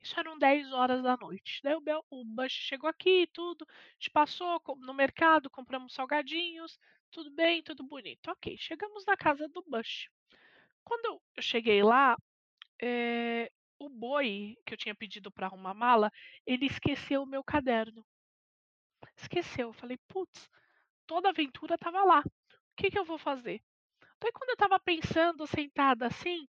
Isso 0.00 0.18
eram 0.18 0.38
10 0.38 0.72
horas 0.72 1.02
da 1.02 1.16
noite. 1.16 1.60
Daí 1.62 1.74
o, 1.74 1.80
Bel, 1.80 2.04
o 2.10 2.24
Bush 2.24 2.52
chegou 2.52 2.88
aqui 2.88 3.28
tudo. 3.32 3.66
Gente 3.98 4.10
passou 4.10 4.60
no 4.78 4.94
mercado, 4.94 5.50
compramos 5.50 5.92
salgadinhos. 5.94 6.78
Tudo 7.10 7.30
bem, 7.30 7.62
tudo 7.62 7.82
bonito. 7.82 8.30
Ok, 8.30 8.56
chegamos 8.58 9.04
na 9.04 9.16
casa 9.16 9.48
do 9.48 9.62
Bush. 9.66 10.08
Quando 10.84 11.04
eu 11.06 11.42
cheguei 11.42 11.82
lá, 11.82 12.16
é, 12.80 13.50
o 13.78 13.88
boi 13.88 14.56
que 14.64 14.74
eu 14.74 14.78
tinha 14.78 14.94
pedido 14.94 15.30
para 15.30 15.46
arrumar 15.46 15.74
mala, 15.74 16.10
ele 16.46 16.66
esqueceu 16.66 17.22
o 17.22 17.26
meu 17.26 17.44
caderno. 17.44 18.04
Esqueceu. 19.16 19.68
Eu 19.68 19.72
falei, 19.74 19.98
putz, 20.08 20.48
toda 21.06 21.28
aventura 21.28 21.74
estava 21.74 22.02
lá. 22.04 22.20
O 22.20 22.76
que, 22.76 22.90
que 22.90 22.98
eu 22.98 23.04
vou 23.04 23.18
fazer? 23.18 23.62
Daí 24.20 24.32
quando 24.32 24.50
eu 24.50 24.54
estava 24.54 24.78
pensando, 24.80 25.46
sentada 25.46 26.06
assim, 26.06 26.46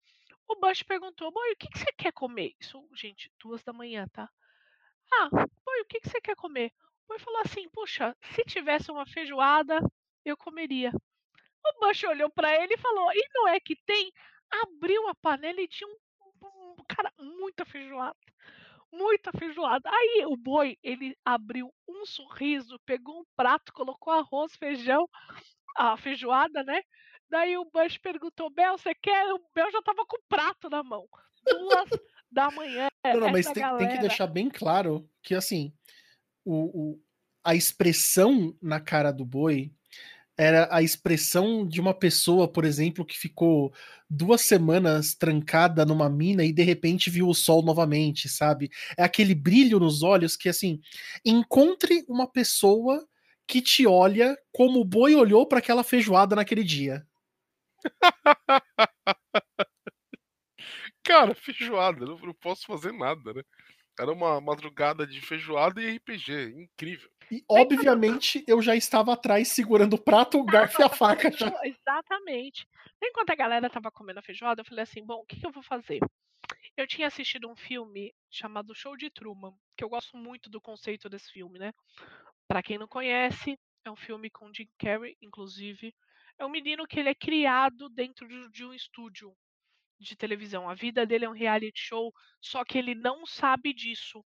o 0.47 0.55
Bush 0.59 0.83
perguntou: 0.83 1.31
Boy, 1.31 1.51
o 1.51 1.55
que, 1.57 1.67
que 1.67 1.79
você 1.79 1.91
quer 1.97 2.11
comer? 2.11 2.55
Isso, 2.59 2.87
gente, 2.93 3.31
duas 3.39 3.63
da 3.63 3.73
manhã, 3.73 4.07
tá? 4.11 4.29
Ah, 5.13 5.29
Boy, 5.29 5.81
o 5.81 5.85
que, 5.85 5.99
que 5.99 6.09
você 6.09 6.21
quer 6.21 6.35
comer? 6.35 6.71
O 7.05 7.07
Boy 7.09 7.19
falou 7.19 7.41
assim: 7.41 7.69
Puxa, 7.69 8.15
se 8.33 8.43
tivesse 8.45 8.91
uma 8.91 9.05
feijoada, 9.05 9.79
eu 10.23 10.37
comeria. 10.37 10.91
O 11.65 11.79
Bush 11.79 12.03
olhou 12.03 12.29
para 12.29 12.53
ele 12.63 12.75
e 12.75 12.79
falou: 12.79 13.11
E 13.13 13.29
não 13.33 13.47
é 13.47 13.59
que 13.59 13.75
tem? 13.85 14.11
Abriu 14.63 15.07
a 15.07 15.15
panela 15.15 15.59
e 15.61 15.67
tinha 15.67 15.87
um, 15.87 15.97
um 16.43 16.75
cara, 16.87 17.11
muita 17.19 17.65
feijoada 17.65 18.15
muita 18.95 19.31
feijoada. 19.37 19.89
Aí 19.89 20.25
o 20.25 20.35
boi, 20.37 20.77
ele 20.81 21.17
abriu 21.23 21.73
um 21.87 22.05
sorriso, 22.05 22.79
pegou 22.85 23.19
um 23.19 23.25
prato, 23.35 23.73
colocou 23.73 24.13
arroz, 24.13 24.55
feijão, 24.55 25.07
a 25.75 25.97
feijoada, 25.97 26.63
né? 26.63 26.81
Daí 27.29 27.57
o 27.57 27.65
Bush 27.65 27.97
perguntou, 27.97 28.49
Bel, 28.49 28.77
você 28.77 28.93
quer? 28.93 29.25
O 29.33 29.41
Bel 29.53 29.71
já 29.71 29.81
tava 29.81 30.05
com 30.05 30.17
o 30.17 30.23
prato 30.29 30.69
na 30.69 30.83
mão. 30.83 31.07
Duas 31.43 31.89
da 32.31 32.51
manhã. 32.51 32.87
Não, 33.05 33.19
não 33.21 33.31
mas 33.31 33.45
tem, 33.45 33.61
galera... 33.61 33.77
tem, 33.77 33.95
que 33.95 34.01
deixar 34.01 34.27
bem 34.27 34.49
claro 34.49 35.09
que, 35.23 35.33
assim, 35.33 35.73
o, 36.43 36.93
o, 36.93 37.01
a 37.43 37.55
expressão 37.55 38.55
na 38.61 38.79
cara 38.79 39.11
do 39.11 39.25
boi 39.25 39.71
era 40.37 40.67
a 40.69 40.81
expressão 40.81 41.65
de 41.65 41.79
uma 41.79 41.93
pessoa, 41.93 42.47
por 42.47 42.65
exemplo, 42.65 43.05
que 43.05 43.17
ficou 43.17 43.73
duas 44.09 44.41
semanas 44.41 45.15
trancada 45.15 45.85
numa 45.85 46.09
mina 46.09 46.43
e 46.43 46.51
de 46.51 46.61
repente 46.61 47.09
viu 47.09 47.29
o 47.29 47.33
sol 47.33 47.63
novamente, 47.63 48.27
sabe? 48.27 48.69
É 48.97 49.03
aquele 49.03 49.33
brilho 49.33 49.79
nos 49.79 50.03
olhos 50.03 50.35
que, 50.35 50.49
assim, 50.49 50.81
encontre 51.23 52.03
uma 52.09 52.27
pessoa 52.27 53.07
que 53.47 53.61
te 53.61 53.87
olha 53.87 54.37
como 54.51 54.81
o 54.81 54.85
boi 54.85 55.15
olhou 55.15 55.47
para 55.47 55.59
aquela 55.59 55.83
feijoada 55.83 56.35
naquele 56.35 56.63
dia. 56.63 57.05
Cara, 61.03 61.35
feijoada, 61.35 62.05
não, 62.05 62.17
não 62.17 62.33
posso 62.33 62.65
fazer 62.65 62.91
nada, 62.91 63.33
né? 63.33 63.43
Era 63.99 64.11
uma 64.11 64.41
madrugada 64.41 65.07
de 65.07 65.21
feijoada 65.21 65.81
e 65.81 65.95
RPG, 65.97 66.53
incrível. 66.57 67.09
E, 67.31 67.43
obviamente, 67.49 68.43
eu 68.47 68.61
já 68.61 68.75
estava 68.75 69.13
atrás 69.13 69.47
segurando 69.49 69.93
o 69.93 70.01
prato, 70.01 70.37
o 70.37 70.45
garfo 70.45 70.81
e 70.81 70.85
a 70.85 70.89
faca 71.29 71.31
já. 71.31 71.51
Exatamente. 71.63 72.67
Enquanto 73.01 73.29
a 73.29 73.35
galera 73.35 73.69
tava 73.69 73.91
comendo 73.91 74.19
a 74.19 74.23
feijoada, 74.23 74.61
eu 74.61 74.65
falei 74.65 74.83
assim: 74.83 75.03
bom, 75.03 75.21
o 75.21 75.25
que, 75.25 75.39
que 75.39 75.45
eu 75.45 75.51
vou 75.51 75.63
fazer? 75.63 75.99
Eu 76.75 76.85
tinha 76.85 77.07
assistido 77.07 77.49
um 77.49 77.55
filme 77.55 78.13
chamado 78.29 78.75
Show 78.75 78.97
de 78.97 79.09
Truman, 79.09 79.53
que 79.77 79.83
eu 79.83 79.89
gosto 79.89 80.17
muito 80.17 80.49
do 80.49 80.59
conceito 80.59 81.09
desse 81.09 81.31
filme, 81.31 81.57
né? 81.57 81.73
Pra 82.47 82.61
quem 82.61 82.77
não 82.77 82.87
conhece, 82.87 83.57
é 83.85 83.91
um 83.91 83.95
filme 83.95 84.29
com 84.29 84.53
Jim 84.53 84.67
Carrey, 84.77 85.15
inclusive. 85.21 85.93
É 86.39 86.45
um 86.45 86.49
menino 86.49 86.85
que 86.87 86.99
ele 86.99 87.09
é 87.09 87.15
criado 87.15 87.89
dentro 87.89 88.27
de 88.51 88.65
um 88.65 88.73
estúdio 88.73 89.35
de 89.99 90.15
televisão. 90.15 90.69
A 90.69 90.75
vida 90.75 91.05
dele 91.05 91.25
é 91.25 91.29
um 91.29 91.33
reality 91.33 91.79
show, 91.79 92.13
só 92.41 92.65
que 92.65 92.77
ele 92.77 92.95
não 92.95 93.25
sabe 93.25 93.73
disso. 93.73 94.23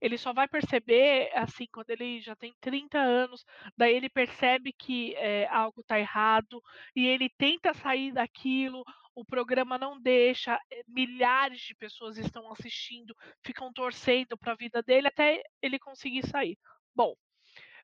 Ele 0.00 0.18
só 0.18 0.32
vai 0.32 0.48
perceber, 0.48 1.30
assim, 1.36 1.66
quando 1.72 1.90
ele 1.90 2.20
já 2.20 2.36
tem 2.36 2.54
30 2.60 2.98
anos, 2.98 3.44
daí 3.76 3.94
ele 3.94 4.10
percebe 4.10 4.72
que, 4.72 5.14
eh, 5.16 5.46
algo 5.48 5.82
tá 5.84 5.98
errado, 5.98 6.62
e 6.96 7.06
ele 7.06 7.30
tenta 7.38 7.74
sair 7.74 8.12
daquilo, 8.12 8.84
o 9.14 9.24
programa 9.24 9.78
não 9.78 10.00
deixa, 10.00 10.58
eh, 10.72 10.82
milhares 10.88 11.60
de 11.62 11.74
pessoas 11.76 12.18
estão 12.18 12.52
assistindo, 12.52 13.14
ficam 13.44 13.72
torcendo 13.72 14.38
pra 14.38 14.54
vida 14.54 14.82
dele 14.82 15.08
até 15.08 15.42
ele 15.62 15.78
conseguir 15.78 16.26
sair. 16.28 16.58
Bom, 16.94 17.14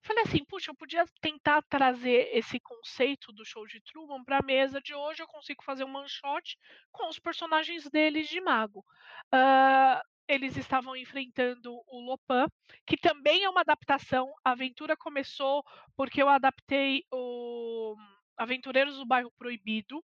falei 0.03 0.23
assim: 0.25 0.45
"Puxa, 0.45 0.71
eu 0.71 0.75
podia 0.77 1.05
tentar 1.21 1.63
trazer 1.63 2.29
esse 2.37 2.59
conceito 2.61 3.33
do 3.33 3.45
Show 3.45 3.67
de 3.67 3.81
Truman 3.81 4.25
pra 4.25 4.41
mesa 4.45 4.81
de 4.81 4.95
hoje, 4.95 5.23
eu 5.23 5.27
consigo 5.29 5.63
fazer 5.65 5.85
um 5.85 6.09
shot 6.09 6.57
com 6.93 7.09
os 7.09 7.19
personagens 7.19 7.89
deles 7.91 8.29
de 8.29 8.41
mago". 8.41 8.85
Hã, 9.33 10.01
eles 10.29 10.57
estavam 10.57 10.95
enfrentando 10.97 11.73
o 11.89 12.01
Lopan, 12.01 12.47
que 12.87 12.97
também 12.97 13.45
é 13.45 13.49
uma 13.51 13.63
adaptação, 13.63 14.33
a 14.45 14.53
aventura 14.53 14.97
começou 14.97 15.65
porque 15.97 16.23
eu 16.23 16.29
adaptei 16.29 17.03
o 17.13 17.97
Aventureiros 18.37 18.97
do 18.99 19.07
Bairro 19.07 19.33
Proibido 19.39 20.05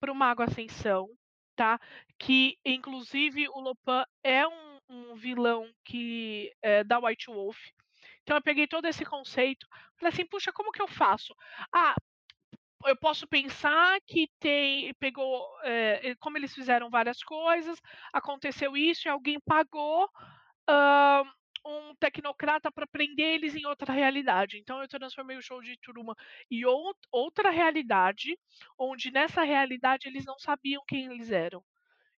para 0.00 0.12
o 0.12 0.14
Mago 0.14 0.42
Ascensão, 0.42 1.08
tá, 1.56 1.80
que 2.18 2.58
inclusive 2.64 3.48
o 3.50 3.60
Lopan 3.60 4.04
é 4.24 4.46
um 4.46 4.72
um 4.90 5.14
vilão 5.14 5.72
que 5.84 6.52
é 6.62 6.84
da 6.84 6.98
White 6.98 7.26
Wolf. 7.30 7.58
Então 8.22 8.36
eu 8.36 8.42
peguei 8.42 8.66
todo 8.66 8.86
esse 8.86 9.04
conceito, 9.04 9.66
falei 9.98 10.12
assim: 10.12 10.26
"Puxa, 10.26 10.52
como 10.52 10.72
que 10.72 10.80
eu 10.82 10.88
faço? 10.88 11.34
Ah, 11.74 11.94
eu 12.86 12.96
posso 12.96 13.26
pensar 13.28 14.00
que 14.06 14.28
tem 14.40 14.94
pegou, 15.00 15.46
eh, 15.64 16.14
como 16.20 16.38
eles 16.38 16.54
fizeram 16.54 16.90
várias 16.90 17.22
coisas, 17.24 17.78
aconteceu 18.12 18.76
isso 18.76 19.08
e 19.08 19.10
alguém 19.10 19.40
pagou, 19.40 20.08
hã, 20.68 21.24
um 21.66 21.94
tecnocrata 21.96 22.72
pra 22.72 22.86
prender 22.88 23.34
eles 23.34 23.54
em 23.56 23.66
outra 23.66 23.92
realidade. 23.92 24.58
Então 24.58 24.82
eu 24.82 24.88
transformei 24.88 25.36
o 25.38 25.42
Show 25.42 25.62
de 25.62 25.78
Truman 25.78 26.14
em 26.50 26.64
out 26.64 26.98
outra 27.12 27.50
realidade, 27.50 28.38
onde 28.78 29.10
nessa 29.12 29.42
realidade 29.44 30.08
eles 30.08 30.24
não 30.26 30.38
sabiam 30.38 30.82
quem 30.88 31.06
eles 31.12 31.30
eram. 31.32 31.62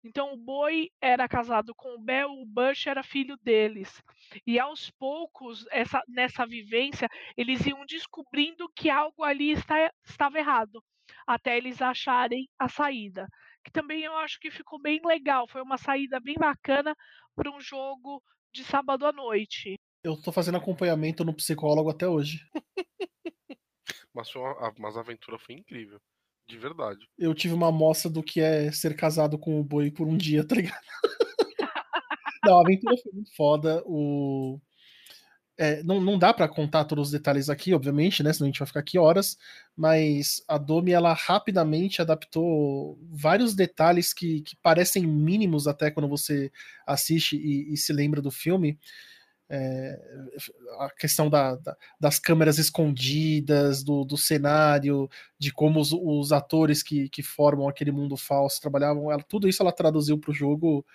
Então 0.04 0.34
o 0.34 0.38
Boi 0.38 0.89
era 1.02 1.28
casado 1.30 1.74
com 1.76 1.96
o 1.96 2.02
Bell, 2.02 2.30
o 2.30 2.46
Bush 2.46 2.88
era 2.88 3.02
filho 3.04 3.38
deles. 3.42 4.02
E 4.46 4.60
aos 4.60 4.89
poucos, 4.92 5.66
essa 5.72 6.02
nessa 6.08 6.46
vivência, 6.46 7.08
eles 7.38 7.66
iam 7.66 7.86
descobrindo 7.86 8.70
que 8.76 8.89
algo 8.89 9.24
ali 9.24 9.52
está 9.52 9.89
estava 10.04 10.38
errado, 10.38 10.84
até 11.26 11.58
eles 11.58 11.82
acharem 11.82 12.50
a 12.60 12.68
saída. 12.68 13.28
Que 13.63 13.72
também 13.72 14.04
eu 14.04 14.16
acho 14.18 14.39
que 14.39 14.52
ficou 14.52 14.82
bem 14.82 15.00
legal, 15.06 15.48
foi 15.48 15.62
uma 15.62 15.78
saída 15.78 16.20
bem 16.20 16.36
bacana 16.36 16.94
pra 17.34 17.50
um 17.50 17.62
jogo 17.62 18.22
de 18.54 18.63
sábado 18.63 19.06
à 19.06 19.13
noite. 19.13 19.80
Eu 20.04 20.22
tô 20.22 20.34
fazendo 20.34 20.58
acompanhamento 20.58 21.24
no 21.24 21.34
psicólogo 21.34 21.89
até 21.89 22.08
hoje. 22.08 22.46
Mas 24.13 24.30
a 24.36 24.72
mas 24.78 24.96
a 24.96 25.00
aventura 25.02 25.39
foi 25.39 25.56
incrível, 25.56 26.00
de 26.48 26.58
verdade. 26.58 27.08
Eu 27.18 27.34
tive 27.34 27.54
uma 27.54 27.70
amostra 27.70 28.10
do 28.10 28.24
que 28.24 28.42
é 28.42 28.72
ser 28.72 28.96
casado 28.96 29.38
com 29.38 29.60
o 29.60 29.64
Boi 29.64 29.92
por 29.92 30.08
um 30.08 30.18
dia, 30.18 30.44
tá 30.48 30.56
ligado? 30.56 30.82
Não, 32.44 32.58
a 32.58 32.62
aventura 32.62 32.96
foi 33.02 33.12
muito 33.14 33.36
foda, 33.36 33.82
o 33.86 34.60
eh, 35.58 35.84
não 35.84 36.02
não 36.02 36.18
dá 36.18 36.34
pra 36.34 36.48
contar 36.48 36.86
todos 36.86 37.08
os 37.08 37.12
detalhes 37.12 37.50
aqui, 37.50 37.74
obviamente, 37.74 38.24
né, 38.24 38.34
senão 38.34 38.46
a 38.48 38.50
gente 38.50 38.60
vai 38.60 38.68
ficar 38.68 38.80
aqui 38.82 38.98
horas, 38.98 39.38
mas 39.76 40.44
a 40.48 40.58
Domi 40.58 40.92
ela 40.92 41.14
rapidamente 41.14 42.02
adaptou 42.02 42.98
vários 43.12 43.54
detalhes 43.56 44.14
que 44.14 44.42
que 44.42 44.56
parecem 44.64 45.06
mínimos 45.06 45.68
até 45.68 45.92
quando 45.92 46.08
você 46.10 46.52
assiste 46.88 47.36
e 47.38 47.74
e 47.74 47.78
se 47.78 47.94
lembra 47.94 48.22
do 48.22 48.32
filme. 48.32 48.80
Eh, 49.54 50.00
a 50.80 50.89
questão 50.92 51.30
da 51.30 51.56
da 51.58 51.76
das 52.00 52.20
câmeras 52.20 52.58
escondidas, 52.60 53.84
do 53.84 54.06
do 54.06 54.18
cenário, 54.18 55.10
de 55.39 55.52
como 55.54 55.80
os 55.82 55.92
os 55.94 56.32
atores 56.34 56.84
que 56.84 57.10
que 57.10 57.24
formam 57.24 57.68
aquele 57.70 57.92
mundo 57.94 58.18
falso 58.18 58.62
trabalhavam, 58.62 59.12
ela 59.12 59.24
tudo 59.24 59.48
isso 59.50 59.62
ela 59.63 59.72
traduziu 59.74 60.20
para 60.20 60.32
o 60.32 60.36
jogo, 60.36 60.86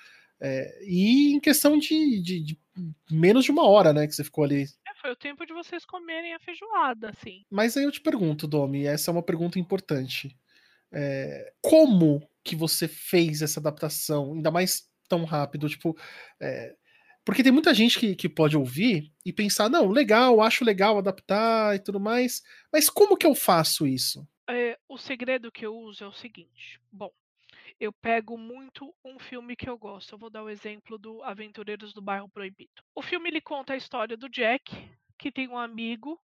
eh, 0.40 0.80
e 0.86 1.34
em 1.34 1.40
questão 1.40 1.78
de 1.78 2.20
de 2.22 2.40
de 2.44 2.58
menos 3.12 3.44
de 3.46 3.52
1 3.52 3.64
hora, 3.66 3.92
né, 3.94 4.06
que 4.08 4.14
você 4.14 4.24
ficou 4.24 4.44
ali. 4.44 4.66
É, 4.86 4.94
foi 5.00 5.10
o 5.10 5.16
tempo 5.16 5.44
de 5.46 5.52
vocês 5.52 5.84
comerem 5.84 6.34
a 6.34 6.38
feijoada, 6.40 7.10
assim. 7.10 7.44
Mas 7.50 7.76
aí 7.76 7.84
eu 7.84 7.92
te 7.92 8.00
pergunto, 8.00 8.46
Domi, 8.46 8.84
essa 8.86 9.10
é 9.10 9.12
uma 9.12 9.22
pergunta 9.22 9.58
importante, 9.58 10.36
eh, 10.92 11.52
como 11.62 12.22
que 12.44 12.56
você 12.56 12.88
fez 12.88 13.42
essa 13.42 13.60
adaptação, 13.60 14.34
ainda 14.34 14.50
mais 14.50 14.88
tão 15.08 15.24
rápido, 15.24 15.68
tipo, 15.68 15.96
eh, 16.40 16.74
porque 17.28 17.42
tem 17.42 17.52
muita 17.52 17.74
gente 17.74 17.98
que 17.98 18.16
que 18.16 18.26
pode 18.26 18.56
ouvir 18.56 19.12
e 19.22 19.34
pensar: 19.34 19.68
"Não, 19.68 19.88
legal, 19.90 20.40
acho 20.40 20.64
legal 20.64 20.96
adaptar 20.96 21.76
e 21.76 21.78
tudo 21.78 22.00
mais", 22.00 22.42
mas 22.72 22.88
como 22.88 23.18
que 23.18 23.26
eu 23.26 23.34
faço 23.34 23.86
isso? 23.86 24.26
Eh, 24.48 24.78
o 24.88 24.96
segredo 24.96 25.52
que 25.52 25.66
eu 25.66 25.76
uso 25.76 26.04
é 26.04 26.06
o 26.06 26.12
seguinte, 26.12 26.80
bom, 26.90 27.12
eu 27.78 27.92
pego 27.92 28.38
muito 28.38 28.94
um 29.04 29.18
filme 29.18 29.54
que 29.54 29.68
eu 29.68 29.76
gosto, 29.76 30.14
eu 30.14 30.18
vou 30.18 30.30
dar 30.30 30.42
o 30.42 30.48
exemplo 30.48 30.96
do 30.98 31.22
Aventureiros 31.22 31.92
do 31.92 32.00
Bairro 32.00 32.30
Proibido. 32.30 32.82
O 32.94 33.02
filme 33.02 33.28
ele 33.28 33.42
conta 33.42 33.74
a 33.74 33.76
história 33.76 34.16
do 34.16 34.30
Jack, 34.30 34.72
que 35.18 35.30
tem 35.30 35.48
um 35.48 35.58
amigo 35.58 36.18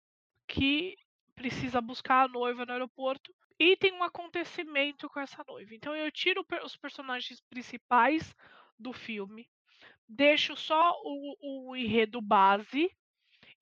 que 0.48 0.96
precisa 1.36 1.82
buscar 1.82 2.24
a 2.24 2.28
noiva 2.30 2.66
no 2.66 2.72
aeroporto, 2.72 3.36
e 3.60 3.76
tem 3.76 3.92
um 3.94 4.04
acontecimento 4.04 5.10
com 5.10 5.20
essa 5.20 5.44
noiva. 5.48 5.76
Então 5.76 5.94
eu 5.96 6.10
tiro 6.12 6.46
os 6.64 6.78
personagens 6.78 7.42
principais 7.50 8.34
do 8.80 8.94
filme, 8.94 9.50
deixo 10.14 10.56
só 10.56 10.94
o 11.04 11.70
o 11.72 11.76
enredo 11.76 12.22
base, 12.22 12.90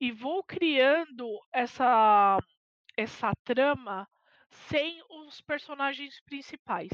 e 0.00 0.12
vou 0.12 0.42
criando 0.44 1.26
essa 1.52 2.38
essa 2.96 3.32
trama 3.44 4.08
sem 4.50 5.02
os 5.08 5.40
personagens 5.40 6.20
principais. 6.22 6.90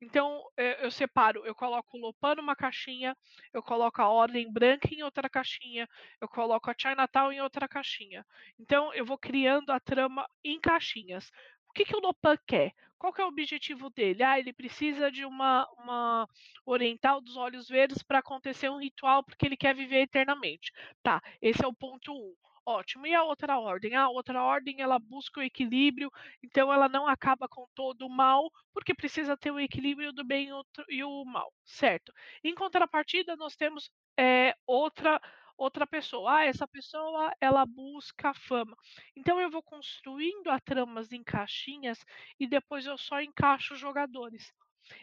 Então, 0.00 0.42
eu 0.56 0.90
separo, 0.90 1.46
eu 1.46 1.54
coloco 1.54 1.96
o 1.96 2.00
Lopan 2.00 2.34
numa 2.34 2.56
caixinha, 2.56 3.16
eu 3.52 3.62
coloco 3.62 4.02
a 4.02 4.08
Ordem 4.08 4.52
Branca 4.52 4.88
em 4.92 5.02
outra 5.02 5.30
caixinha, 5.30 5.88
eu 6.20 6.28
coloco 6.28 6.68
a 6.68 6.74
Chinatown 6.76 7.30
em 7.32 7.40
outra 7.40 7.68
caixinha. 7.68 8.26
Então 8.58 8.92
eu 8.94 9.04
vou 9.04 9.16
criando 9.16 9.70
a 9.70 9.78
trama 9.78 10.28
em 10.42 10.60
caixinhas. 10.60 11.30
O 11.72 11.74
que 11.74 11.86
que 11.86 11.96
o 11.96 12.00
Lopan 12.00 12.36
quer? 12.46 12.74
Qual 12.98 13.14
que 13.14 13.22
é 13.22 13.24
o 13.24 13.28
objetivo 13.28 13.88
dele? 13.88 14.22
Ah, 14.22 14.38
ele 14.38 14.52
precisa 14.52 15.10
de 15.10 15.24
uma 15.24 15.66
uma 15.78 16.28
oriental 16.66 17.18
dos 17.18 17.34
olhos 17.34 17.66
verdes 17.66 18.02
pra 18.02 18.18
acontecer 18.18 18.68
um 18.70 18.78
ritual, 18.78 19.24
porque 19.24 19.46
ele 19.46 19.56
quer 19.56 19.74
viver 19.74 20.02
eternamente. 20.02 20.70
Tá, 21.02 21.22
esse 21.40 21.64
é 21.64 21.66
o 21.66 21.72
ponto 21.72 22.12
1, 22.12 22.34
ótimo. 22.66 23.06
E 23.06 23.14
a 23.14 23.24
outra 23.24 23.58
ordem? 23.58 23.94
Ah, 23.96 24.02
a 24.02 24.10
outra 24.10 24.42
ordem 24.42 24.82
ela 24.82 24.98
busca 24.98 25.40
o 25.40 25.42
equilíbrio, 25.42 26.10
então 26.44 26.70
ela 26.70 26.90
não 26.90 27.06
acaba 27.08 27.48
com 27.48 27.66
todo 27.74 28.02
o 28.06 28.10
mal, 28.10 28.50
porque 28.74 28.94
precisa 28.94 29.34
ter 29.34 29.50
o 29.50 29.58
equilíbrio 29.58 30.12
do 30.12 30.22
bem 30.24 30.50
e 30.90 31.02
o 31.02 31.24
mal, 31.24 31.54
certo. 31.64 32.12
Em 32.44 32.54
contrapartida 32.54 33.34
nós 33.34 33.56
temos, 33.56 33.90
eh, 34.18 34.54
outra 34.66 35.18
outra 35.56 35.86
pessoa, 35.86 36.38
ah, 36.38 36.44
essa 36.44 36.66
pessoa 36.68 37.32
ela 37.40 37.64
busca 37.66 38.34
fama. 38.34 38.76
Então 39.16 39.40
eu 39.40 39.50
vou 39.50 39.62
construindo 39.62 40.48
a 40.50 40.60
tramas 40.60 41.12
em 41.12 41.22
caixinhas, 41.24 41.98
e 42.40 42.46
depois 42.46 42.86
eu 42.86 42.98
só 42.98 43.20
encaixo 43.20 43.74
os 43.74 43.80
jogadores. 43.80 44.52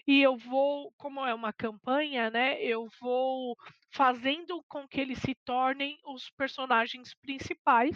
E 0.07 0.21
eu 0.21 0.37
vou 0.37 0.93
como 0.97 1.25
é 1.25 1.33
uma 1.33 1.53
campanha, 1.53 2.29
né, 2.29 2.61
eu 2.61 2.87
vou 3.01 3.55
fazendo 3.93 4.63
com 4.67 4.87
que 4.87 4.99
eles 5.01 5.19
se 5.19 5.35
tornem 5.45 5.97
os 6.05 6.29
personagens 6.31 7.15
principais, 7.15 7.95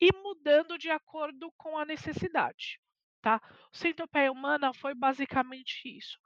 e 0.00 0.08
mudando 0.22 0.78
de 0.78 0.90
acordo 0.90 1.52
com 1.56 1.78
a 1.78 1.84
necessidade, 1.84 2.80
tá. 3.22 3.40
O 3.72 3.76
Centopeia 3.76 4.32
Humana 4.32 4.72
foi 4.74 4.94
basicamente 4.94 5.82
isso, 5.86 6.18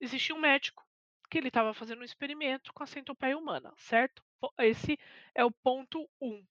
existia 0.00 0.34
um 0.34 0.40
médico, 0.40 0.84
que 1.30 1.38
ele 1.38 1.48
estava 1.48 1.72
fazendo 1.74 2.00
um 2.00 2.04
experimento 2.04 2.72
com 2.74 2.82
a 2.82 2.86
Centopeia 2.86 3.38
Humana, 3.38 3.72
certo. 3.76 4.22
Esse 4.58 4.98
é 5.34 5.44
o 5.44 5.50
ponto 5.50 6.08
1. 6.20 6.44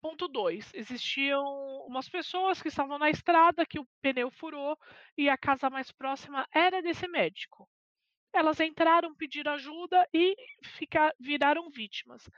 Ponto 0.00 0.28
2, 0.28 0.72
existiam 0.74 1.44
umas 1.86 2.08
pessoas 2.08 2.62
que 2.62 2.68
estavam 2.68 2.98
na 2.98 3.10
estrada, 3.10 3.66
que 3.66 3.78
o 3.78 3.88
pneu 4.00 4.30
furou, 4.30 4.78
e 5.16 5.28
a 5.28 5.36
casa 5.36 5.68
mais 5.68 5.90
próxima 5.90 6.46
era 6.52 6.80
desse 6.80 7.08
médico. 7.08 7.68
Elas 8.32 8.60
entraram, 8.60 9.14
pediram 9.14 9.52
ajuda 9.52 10.08
e 10.12 10.36
ficar, 10.62 11.12
viraram 11.18 11.70
vítimas. 11.70 12.28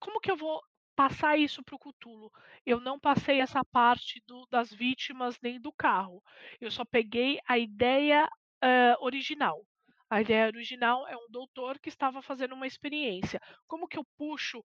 Como 0.00 0.18
que 0.18 0.30
eu 0.30 0.36
vou 0.36 0.60
passar 0.96 1.38
isso 1.38 1.62
para 1.62 1.76
o 1.76 1.78
Cthulhu? 1.78 2.32
Eu 2.66 2.80
não 2.80 2.98
passei 2.98 3.40
essa 3.40 3.64
parte 3.64 4.20
do, 4.26 4.46
das 4.50 4.72
vítimas 4.72 5.38
nem 5.40 5.60
do 5.60 5.72
carro. 5.72 6.22
Eu 6.60 6.70
só 6.70 6.84
peguei 6.84 7.38
a 7.46 7.58
ideia 7.58 8.26
uh, 8.26 9.04
original. 9.04 9.64
A 10.10 10.20
ideia 10.20 10.46
original 10.46 11.06
é 11.06 11.16
um 11.16 11.30
doutor 11.30 11.78
que 11.78 11.88
estava 11.88 12.20
fazendo 12.20 12.54
uma 12.54 12.66
experiência. 12.66 13.40
Como 13.68 13.86
que 13.86 13.96
eu 13.96 14.04
puxo 14.18 14.62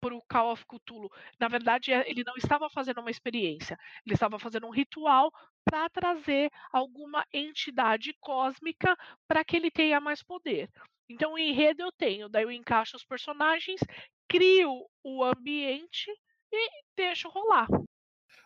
para 0.00 0.14
o 0.14 0.22
Call 0.28 0.52
of 0.52 0.64
Cthulhu? 0.66 1.08
Na 1.38 1.46
verdade, 1.48 1.92
é, 1.92 2.08
ele 2.10 2.24
não 2.24 2.34
estava 2.36 2.68
fazendo 2.68 3.00
uma 3.00 3.10
experiência, 3.10 3.76
ele 4.04 4.14
estava 4.14 4.38
fazendo 4.38 4.66
um 4.66 4.70
ritual 4.70 5.30
para 5.64 5.88
trazer 5.88 6.50
alguma 6.72 7.24
entidade 7.32 8.12
cósmica 8.20 8.96
para 9.28 9.44
que 9.44 9.56
ele 9.56 9.70
tenha 9.70 10.00
mais 10.00 10.22
poder. 10.22 10.68
Então, 11.08 11.34
o 11.34 11.38
enredo 11.38 11.82
eu 11.82 11.92
tenho, 11.92 12.28
daí 12.28 12.42
eu 12.42 12.50
encaixo 12.50 12.96
os 12.96 13.04
personagens, 13.04 13.80
crio 14.28 14.84
o 15.02 15.24
ambiente 15.24 16.10
e 16.52 16.70
deixo 16.96 17.28
rolar. 17.28 17.68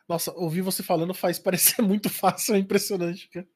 Nossa, 0.09 0.33
ouvir 0.35 0.61
você 0.61 0.83
falando 0.83 1.15
faz 1.15 1.39
parecer 1.41 1.83
muito 1.83 2.11
fácil, 2.11 2.55
é 2.55 2.59
impressionante. 2.59 3.29
Cara. 3.29 3.49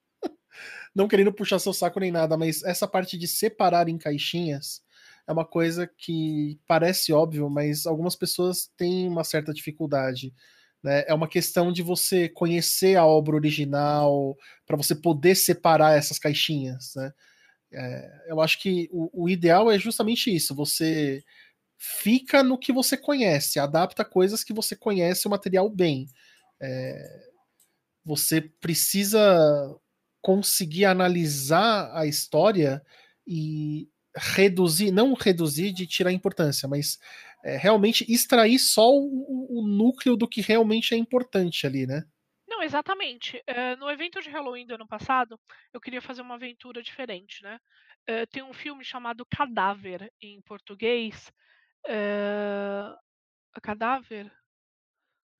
Não 0.94 1.09
querendo 1.09 1.32
puxar 1.32 1.59
seu 1.59 1.72
saco 1.72 2.00
nem 2.00 2.11
nada, 2.11 2.36
mas 2.36 2.62
essa 2.62 2.86
parte 2.86 3.18
de 3.18 3.28
separar 3.28 3.88
em 3.88 3.98
caixinhas 3.98 4.82
é 5.26 5.32
uma 5.32 5.44
coisa 5.44 5.86
que 5.86 6.59
parece 6.66 7.12
óbvio, 7.12 7.50
mas 7.50 7.86
algumas 7.86 8.14
pessoas 8.14 8.70
têm 8.76 9.09
uma 9.09 9.24
certa 9.24 9.52
dificuldade. 9.52 10.32
Né? 10.82 11.04
É 11.09 11.14
uma 11.14 11.28
questão 11.28 11.72
de 11.72 11.82
você 11.82 12.28
conhecer 12.28 12.96
a 12.96 13.04
obra 13.04 13.34
original 13.34 14.36
para 14.64 14.76
você 14.76 14.94
poder 14.94 15.34
separar 15.34 15.98
essas 15.98 16.18
caixinhas. 16.18 16.94
Né? 16.94 17.12
É, 17.72 18.24
eu 18.28 18.40
acho 18.40 18.61
que 18.61 18.88
o, 18.92 19.24
o 19.24 19.28
ideal 19.28 19.70
é 19.70 19.78
justamente 19.78 20.34
isso: 20.34 20.54
você 20.54 21.24
fica 21.76 22.42
no 22.42 22.59
que 22.59 22.72
você 22.72 22.96
conhece, 22.96 23.59
adapta 23.59 24.04
coisas 24.04 24.44
que 24.44 24.54
você 24.54 24.76
conhece 24.76 25.26
o 25.26 25.30
material 25.30 25.68
bem. 25.68 26.07
É, 26.61 27.26
você 28.04 28.40
precisa 28.40 29.76
conseguir 30.26 30.86
analisar 30.86 31.96
a 31.96 32.04
história 32.04 32.82
e 33.24 33.88
reduzir, 34.16 34.90
não 34.90 35.14
reduzir 35.14 35.70
de 35.70 35.86
tirar 35.86 36.10
importância, 36.10 36.68
mas 36.68 36.98
é, 37.44 37.56
realmente 37.56 38.04
extrair 38.12 38.58
só 38.58 38.90
o, 38.90 39.60
o, 39.60 39.64
núcleo 39.64 40.16
do 40.16 40.26
que 40.26 40.40
realmente 40.40 40.92
é 40.92 40.98
importante 40.98 41.64
ali, 41.64 41.86
né? 41.86 42.02
Não, 42.48 42.60
exatamente. 42.60 43.36
Uh, 43.48 43.76
no 43.78 43.88
evento 43.88 44.20
de 44.20 44.28
Halloween 44.28 44.66
do 44.66 44.74
ano 44.74 44.88
passado, 44.88 45.38
eu 45.72 45.80
queria 45.80 46.02
fazer 46.02 46.22
uma 46.22 46.34
aventura 46.34 46.82
diferente, 46.82 47.40
né? 47.44 47.60
Uh, 48.10 48.26
tem 48.28 48.42
um 48.42 48.52
filme 48.52 48.84
chamado 48.84 49.24
Cadáver 49.26 50.12
em 50.20 50.40
português, 50.42 51.30
Uh, 51.86 52.98
cadáver? 53.62 54.28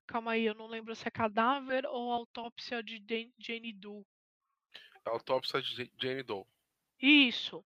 Calma 0.07 0.32
aí, 0.32 0.45
eu 0.45 0.55
não 0.55 0.68
lembro 0.68 0.95
se 0.95 1.09
é 1.09 1.11
cadáver 1.11 1.84
ou 1.87 2.12
autópsia 2.12 2.84
de 2.84 3.03
Jane 3.37 3.72
Doe. 3.72 4.05
Autópsia 5.07 5.63
de 5.63 5.91
Jane 6.01 6.23
Doe. 6.23 6.45
Isso. 7.01 7.65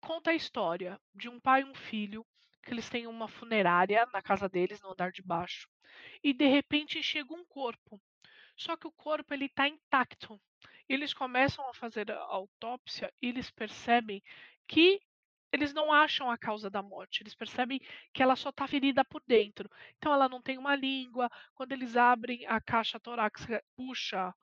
Conta 0.00 0.30
a 0.30 0.34
história 0.34 1.00
de 1.14 1.28
um 1.28 1.40
pai 1.40 1.62
e 1.62 1.64
um 1.64 1.74
filho 1.74 2.24
que 2.62 2.72
eles 2.72 2.88
têm 2.88 3.06
uma 3.06 3.28
funerária 3.28 4.06
na 4.12 4.20
casa 4.20 4.48
deles, 4.48 4.80
no 4.80 4.92
andar 4.92 5.12
de 5.12 5.22
baixo. 5.22 5.68
E 6.22 6.32
de 6.32 6.46
repente 6.46 7.02
chega 7.02 7.32
um 7.32 7.44
corpo. 7.44 8.00
Só 8.56 8.76
que 8.76 8.86
o 8.86 8.92
corpo 8.92 9.32
ele 9.32 9.46
está 9.46 9.68
intacto. 9.68 10.40
Eles 10.88 11.12
começam 11.12 11.68
a 11.68 11.74
fazer 11.74 12.10
a 12.10 12.18
autópsia 12.18 13.12
e 13.20 13.28
eles 13.28 13.50
percebem 13.50 14.22
que 14.66 15.00
eles 15.52 15.72
não 15.72 15.92
acham 15.92 16.30
a 16.30 16.36
causa 16.36 16.68
da 16.68 16.82
morte, 16.82 17.22
eles 17.22 17.34
percebem 17.34 17.80
que 18.12 18.22
ela 18.22 18.36
só 18.36 18.50
está 18.50 18.66
ferida 18.66 19.04
por 19.04 19.22
dentro. 19.26 19.70
Então 19.96 20.12
ela 20.12 20.28
não 20.28 20.42
tem 20.42 20.58
uma 20.58 20.74
língua. 20.74 21.30
Quando 21.54 21.72
eles 21.72 21.96
abrem 21.96 22.46
a 22.46 22.60
caixa 22.60 22.98
torácica, 23.00 23.64
puxa 23.76 24.34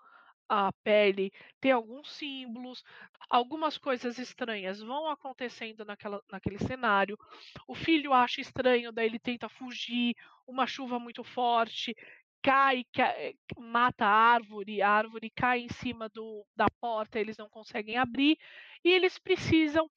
a 0.53 0.71
pele, 0.83 1.31
tem 1.59 1.71
alguns 1.71 2.11
símbolos, 2.11 2.83
algumas 3.29 3.77
coisas 3.77 4.17
estranhas 4.17 4.79
vão 4.81 5.07
acontecendo 5.07 5.85
naquela, 5.85 6.21
naquele 6.31 6.57
cenário. 6.59 7.17
O 7.67 7.75
filho 7.75 8.13
acha 8.13 8.41
estranho, 8.41 8.91
daí 8.91 9.07
ele 9.07 9.19
tenta 9.19 9.49
fugir, 9.49 10.15
uma 10.47 10.67
chuva 10.67 10.99
muito 10.99 11.23
forte, 11.23 11.95
cai, 12.41 12.83
cai 12.93 13.35
mata 13.57 14.05
a 14.05 14.09
árvore, 14.09 14.81
a 14.81 14.89
árvore 14.89 15.31
cai 15.35 15.61
em 15.61 15.69
cima 15.69 16.09
do, 16.09 16.45
da 16.55 16.67
porta, 16.81 17.19
eles 17.19 17.37
não 17.37 17.49
conseguem 17.49 17.97
abrir, 17.97 18.37
e 18.83 18.91
eles 18.91 19.17
precisam 19.17 19.89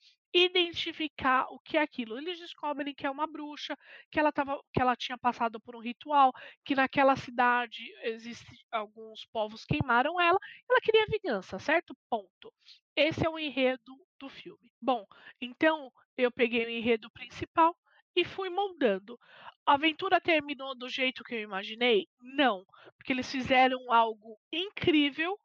identificar 0.45 1.47
o 1.51 1.59
que 1.61 1.77
é 1.77 1.83
aquilo. 1.83 2.19
Eles 2.19 2.39
descobrem 2.39 2.95
que 2.95 3.07
é 3.07 3.11
uma 3.11 3.27
bruxa, 3.27 3.77
que 4.11 4.19
ela, 4.19 4.33
tava, 4.33 4.61
que 4.73 4.81
ela 4.81 4.97
tinha 4.97 5.17
passado 5.19 5.61
por 5.61 5.77
um 5.77 5.81
ritual, 5.81 6.33
que 6.65 6.75
naquela 6.75 7.17
cidade 7.17 7.83
existe 8.03 8.65
alguns 8.71 9.25
povos 9.33 9.65
queimaram 9.65 10.21
ela, 10.21 10.39
ela 10.69 10.81
queria 10.81 11.07
vingança, 11.07 11.59
certo? 11.59 11.97
Ponto. 12.11 12.53
Esse 12.95 13.27
é 13.27 13.31
o 13.31 13.39
enredo 13.39 13.97
do 14.19 14.29
filme. 14.29 14.73
Bom, 14.81 15.07
então 15.41 15.93
eu 16.17 16.31
peguei 16.31 16.65
o 16.67 16.71
enredo 16.71 17.11
principal 17.11 17.77
e 18.15 18.25
fui 18.25 18.49
moldando. 18.49 19.19
A 19.67 19.75
aventura 19.75 20.21
terminou 20.21 20.75
do 20.75 20.89
jeito 20.89 21.25
que 21.25 21.35
eu 21.35 21.41
imaginei? 21.41 22.09
Não, 22.21 22.65
porque 22.97 23.13
eles 23.13 23.31
fizeram 23.31 23.93
algo 23.93 24.39
incrível, 24.53 25.39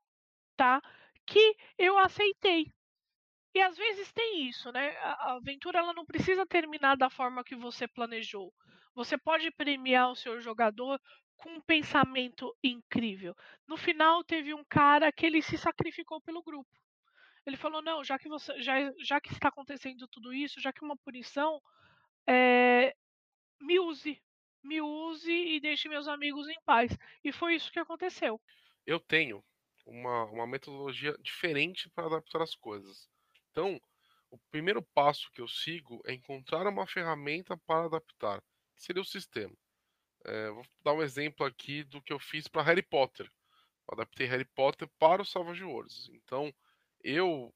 tá? 0.56 0.82
Que 1.26 1.56
eu 1.78 1.98
aceitei. 1.98 2.72
E 3.54 3.60
às 3.62 3.78
vezes 3.78 4.12
tem 4.14 4.48
isso, 4.48 4.72
né? 4.72 4.98
A 5.00 5.34
aventura 5.34 5.80
ela 5.80 5.94
não 5.94 6.06
precisa 6.06 6.46
terminar 6.46 6.96
da 6.96 7.10
forma 7.10 7.44
que 7.44 7.56
você 7.56 7.88
planejou. 7.88 8.54
Você 8.96 9.18
pode 9.18 9.52
premiar 9.52 10.12
o 10.12 10.16
seu 10.16 10.40
jogador 10.40 11.00
com 11.36 11.50
um 11.56 11.62
pensamento 11.62 12.56
incrível. 12.64 13.36
No 13.68 13.76
final 13.78 14.24
teve 14.24 14.54
um 14.54 14.64
cara 14.66 15.12
que 15.12 15.26
ele 15.26 15.42
se 15.42 15.58
sacrificou 15.58 16.22
pelo 16.22 16.44
grupo. 16.44 16.70
Ele 17.46 17.58
falou: 17.58 17.82
"Não, 17.82 18.04
já 18.04 18.20
que 18.20 18.30
você 18.30 18.60
já, 18.62 18.76
já 19.00 19.22
que 19.22 19.32
está 19.34 19.50
acontecendo 19.50 20.08
tudo 20.08 20.34
isso, 20.34 20.62
já 20.62 20.74
que 20.74 20.84
é 20.84 20.88
uma 20.88 20.98
punição, 20.98 21.62
é, 22.28 22.96
me 23.62 23.80
use, 23.80 24.22
me 24.64 24.82
use 24.82 25.32
e 25.32 25.60
deixe 25.62 25.90
meus 25.90 26.08
amigos 26.08 26.48
em 26.50 26.62
paz". 26.66 26.98
E 27.24 27.32
foi 27.32 27.56
isso 27.56 27.72
que 27.72 27.80
aconteceu. 27.80 28.42
Eu 28.86 29.00
tenho 29.00 29.44
uma, 29.86 30.26
uma 30.26 30.46
metodologia 30.48 31.16
diferente 31.20 31.90
para 31.90 32.06
adaptar 32.06 32.42
as 32.44 32.56
coisas. 32.56 33.10
Então, 33.52 33.80
o 34.30 34.38
primeiro 34.50 34.82
passo 34.82 35.30
que 35.32 35.42
eu 35.42 35.48
sigo 35.48 36.02
é 36.06 36.14
encontrar 36.14 36.66
uma 36.66 36.88
ferramenta 36.88 37.58
para 37.58 37.86
adaptar, 37.86 38.42
que 38.76 38.84
seria 38.84 39.02
o 39.02 39.06
sistema. 39.06 39.56
É, 40.24 40.50
vou 40.52 40.66
dar 40.84 40.94
um 40.94 41.02
exemplo 41.02 41.46
aqui 41.46 41.84
do 41.84 42.02
que 42.02 42.14
eu 42.14 42.20
fiz 42.20 42.48
para 42.48 42.64
Harry 42.64 42.82
Potter. 42.82 43.26
Eu 43.88 43.94
adaptei 43.94 44.28
Harry 44.28 44.46
Potter 44.46 44.88
para 44.98 45.22
o 45.22 45.26
Savage 45.26 45.64
Worlds. 45.64 46.10
Então, 46.10 46.54
eu 47.04 47.54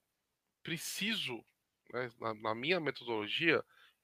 preciso, 0.64 1.46
né, 1.94 2.12
na, 2.20 2.34
na, 2.34 2.56
minha 2.56 2.80
metodologia, 2.80 3.64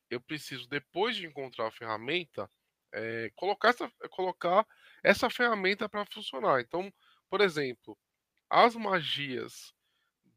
eu 0.10 0.22
preciso, 0.22 0.68
depois 0.70 1.16
de 1.16 1.26
encontrar 1.26 1.68
a 1.68 1.72
ferramenta, 1.72 2.50
é, 2.94 3.32
colocar, 3.36 3.70
essa, 3.70 3.92
colocar 4.12 4.66
essa 5.04 5.30
ferramenta 5.30 5.90
para 5.90 6.06
funcionar. 6.06 6.62
Então, 6.62 6.94
por 7.30 7.42
exemplo, 7.42 7.98
as 8.50 8.76
magias 8.76 9.74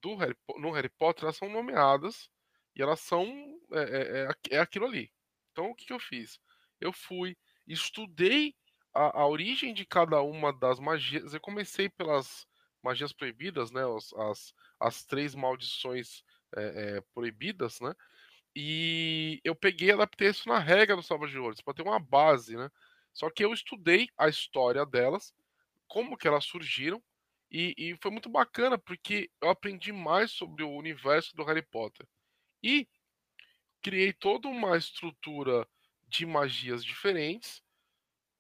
do 0.04 0.14
Harry, 0.16 0.36
no 0.58 0.70
Harry 0.70 0.90
Potter, 0.90 1.24
elas 1.24 1.36
são 1.36 1.48
nomeadas 1.48 2.30
e 2.76 2.82
elas 2.82 3.00
são. 3.00 3.24
É, 3.72 3.80
é, 3.80 4.28
é, 4.52 4.56
é 4.56 4.60
aquilo 4.60 4.84
ali. 4.84 5.10
Então, 5.50 5.70
o 5.70 5.74
que, 5.74 5.86
que, 5.86 5.92
eu 5.94 5.98
fiz? 5.98 6.38
Eu 6.78 6.92
fui, 6.92 7.36
estudei 7.66 8.54
a, 8.92 9.20
a, 9.22 9.26
origem 9.26 9.72
de 9.72 9.86
cada 9.86 10.20
uma 10.20 10.52
das 10.52 10.78
magias. 10.78 11.32
Eu 11.32 11.40
comecei 11.40 11.88
pelas 11.88 12.46
magias 12.82 13.14
proibidas, 13.14 13.70
né? 13.70 13.80
As, 13.96 14.12
as, 14.12 14.54
as 14.78 15.04
três 15.04 15.34
maldições 15.34 16.22
é, 16.54 16.96
é, 16.96 17.00
proibidas, 17.14 17.80
né? 17.80 17.94
E 18.54 19.40
eu 19.42 19.54
peguei 19.54 19.88
e 19.88 19.92
adaptei 19.92 20.28
isso 20.28 20.48
na 20.48 20.58
regra 20.58 20.96
do 20.96 21.02
Salva 21.02 21.26
de 21.26 21.38
Ouros, 21.38 21.62
para 21.62 21.74
ter 21.74 21.82
uma 21.82 21.98
base, 21.98 22.56
né? 22.56 22.70
Só 23.14 23.30
que 23.30 23.42
eu 23.42 23.54
estudei 23.54 24.08
a 24.18 24.28
história 24.28 24.84
delas, 24.84 25.32
como 25.88 26.16
que 26.18 26.28
elas 26.28 26.44
surgiram, 26.44 27.02
e, 27.56 27.72
e, 27.78 27.96
foi 28.02 28.10
muito 28.10 28.28
bacana 28.28 28.76
porque 28.76 29.30
eu 29.40 29.48
aprendi 29.48 29.92
mais 29.92 30.32
sobre 30.32 30.64
o 30.64 30.74
universo 30.74 31.36
do 31.36 31.44
Harry 31.44 31.62
Potter. 31.62 32.04
E 32.60 32.88
criei 33.80 34.12
toda 34.12 34.48
uma 34.48 34.76
estrutura 34.76 35.64
de 36.08 36.26
magias 36.26 36.84
diferentes 36.84 37.62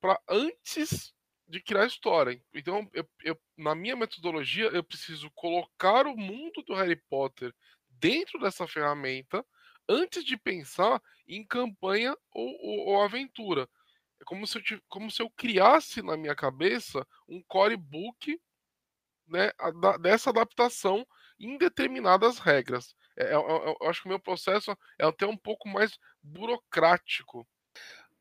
para 0.00 0.20
antes 0.28 1.14
de 1.46 1.62
criar 1.62 1.84
a 1.84 1.86
história. 1.86 2.42
Então, 2.52 2.90
eu, 2.92 3.08
eu, 3.22 3.40
na 3.56 3.72
minha 3.72 3.94
metodologia, 3.94 4.64
eu 4.66 4.82
preciso 4.82 5.30
colocar 5.30 6.08
o 6.08 6.16
mundo 6.16 6.60
do 6.64 6.74
Harry 6.74 7.00
Potter 7.08 7.54
dentro 7.88 8.40
dessa 8.40 8.66
ferramenta 8.66 9.46
antes 9.88 10.24
de 10.24 10.36
pensar 10.36 11.00
em 11.28 11.46
campanha 11.46 12.16
ou, 12.32 12.48
ou, 12.60 12.86
ou 12.88 13.02
aventura. 13.02 13.68
É 14.20 14.24
como 14.24 14.44
se, 14.44 14.58
eu, 14.58 14.82
como 14.88 15.08
se 15.08 15.22
eu 15.22 15.30
criasse 15.30 16.02
na 16.02 16.16
minha 16.16 16.34
cabeça 16.34 17.06
um 17.28 17.40
core 17.44 17.76
book 17.76 18.40
né, 19.26 19.50
dessa 20.00 20.30
adaptação 20.30 21.06
em 21.38 21.58
determinadas 21.58 22.38
regras. 22.38 22.94
É, 23.16 23.26
é, 23.26 23.34
é, 23.34 23.34
eu 23.34 23.88
acho 23.88 24.02
que 24.02 24.06
o 24.06 24.10
meu 24.10 24.20
processo 24.20 24.76
é 24.98 25.04
até 25.04 25.26
um 25.26 25.36
pouco 25.36 25.68
mais 25.68 25.98
burocrático. 26.22 27.46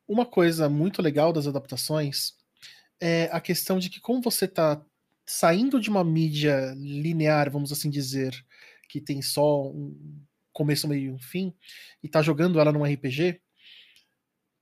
Uma 0.08 0.26
coisa 0.26 0.70
muito 0.70 1.02
legal 1.02 1.32
das 1.32 1.48
adaptações 1.48 2.34
é 3.00 3.30
a 3.32 3.40
questão 3.40 3.80
de 3.80 3.90
que, 3.90 4.00
como 4.00 4.22
você 4.22 4.46
está 4.46 4.84
saindo 5.26 5.80
de 5.80 5.90
uma 5.90 6.04
mídia 6.04 6.74
linear, 6.78 7.50
vamos 7.50 7.72
assim 7.72 7.90
dizer, 7.90 8.34
que 8.90 9.00
tem 9.02 9.22
só 9.22 9.68
um 9.68 10.22
começo, 10.52 10.88
meio 10.88 11.12
e 11.12 11.12
um 11.12 11.20
fim, 11.20 11.54
e 12.02 12.08
está 12.08 12.22
jogando 12.22 12.60
ela 12.60 12.72
num 12.72 12.84
RPG, 12.84 13.42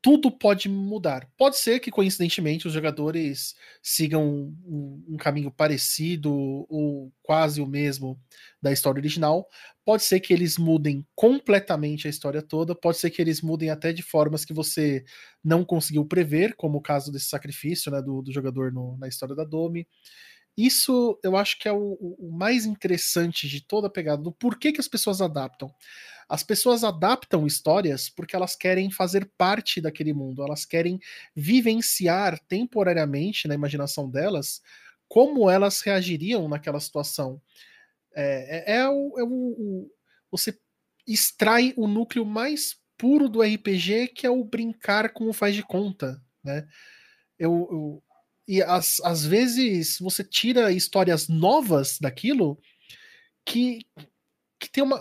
tudo 0.01 0.31
pode 0.31 0.67
mudar. 0.67 1.29
Pode 1.37 1.57
ser 1.57 1.79
que, 1.79 1.91
coincidentemente, 1.91 2.67
os 2.67 2.73
jogadores 2.73 3.55
sigam 3.83 4.51
um, 4.65 5.03
um, 5.09 5.17
caminho 5.17 5.51
parecido 5.51 6.33
ou 6.67 7.13
quase 7.21 7.61
o 7.61 7.67
mesmo 7.67 8.19
da 8.59 8.71
história 8.71 8.99
original. 8.99 9.47
Pode 9.85 10.03
ser 10.03 10.19
que 10.19 10.33
eles 10.33 10.57
mudem 10.57 11.05
completamente 11.13 12.07
a 12.07 12.09
história 12.09 12.41
toda. 12.41 12.73
Pode 12.73 12.97
ser 12.97 13.11
que 13.11 13.21
eles 13.21 13.41
mudem 13.41 13.69
até 13.69 13.93
de 13.93 14.01
formas 14.01 14.43
que 14.43 14.53
você 14.53 15.03
não 15.43 15.63
conseguiu 15.63 16.03
prever, 16.03 16.55
como 16.55 16.79
o 16.79 16.81
caso 16.81 17.11
desse 17.11 17.27
sacrifício 17.27 17.91
né, 17.91 18.01
do, 18.01 18.23
do 18.23 18.31
jogador 18.31 18.73
no, 18.73 18.97
na 18.97 19.07
história 19.07 19.35
da 19.35 19.43
Domi. 19.43 19.87
Isso 20.57 21.17
eu 21.23 21.37
acho 21.37 21.57
que 21.59 21.67
é 21.67 21.71
o, 21.71 21.97
o, 21.99 22.31
mais 22.31 22.65
interessante 22.65 23.47
de 23.47 23.61
toda 23.61 23.87
a 23.87 23.89
pegada 23.89 24.21
do 24.21 24.31
porquê 24.31 24.71
que 24.71 24.81
as 24.81 24.87
pessoas 24.87 25.21
adaptam. 25.21 25.73
As 26.31 26.43
pessoas 26.43 26.85
adaptam 26.85 27.45
histórias 27.45 28.09
porque 28.09 28.37
elas 28.37 28.55
querem 28.55 28.89
fazer 28.89 29.29
parte 29.37 29.81
daquele 29.81 30.13
mundo, 30.13 30.41
elas 30.41 30.63
querem 30.63 30.97
vivenciar 31.35 32.39
temporariamente 32.47 33.49
na 33.49 33.53
imaginação 33.53 34.09
delas 34.09 34.61
como 35.09 35.49
elas 35.49 35.81
reagiriam 35.81 36.47
naquela 36.47 36.79
situação. 36.79 37.41
É, 38.15 38.75
é, 38.75 38.77
é, 38.77 38.87
o, 38.87 39.19
é 39.19 39.23
o, 39.25 39.27
o, 39.27 39.91
você 40.31 40.57
extrai 41.05 41.73
o 41.75 41.85
núcleo 41.85 42.25
mais 42.25 42.79
puro 42.97 43.27
do 43.27 43.41
RPG, 43.41 44.07
que 44.15 44.25
é 44.25 44.29
o 44.29 44.41
brincar 44.41 45.11
com 45.11 45.27
o 45.27 45.33
faz 45.33 45.53
de 45.53 45.63
conta, 45.63 46.23
né? 46.41 46.65
Eu, 47.37 47.67
eu 47.69 48.03
e 48.47 48.63
às, 48.63 49.01
às 49.01 49.25
vezes 49.25 49.97
você 49.99 50.23
tira 50.23 50.71
histórias 50.71 51.27
novas 51.27 51.99
daquilo 51.99 52.57
que, 53.45 53.85
que 54.57 54.71
tem 54.71 54.81
uma 54.81 54.97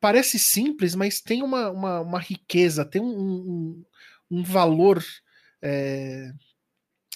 parece 0.00 0.38
simples, 0.38 0.94
mas 0.94 1.20
tem 1.20 1.42
uma, 1.42 1.70
uma, 1.70 2.00
uma 2.00 2.18
riqueza, 2.18 2.84
tem 2.84 3.00
um, 3.00 3.06
um, 3.06 3.84
um 4.30 4.42
valor. 4.42 5.04
É, 5.62 6.32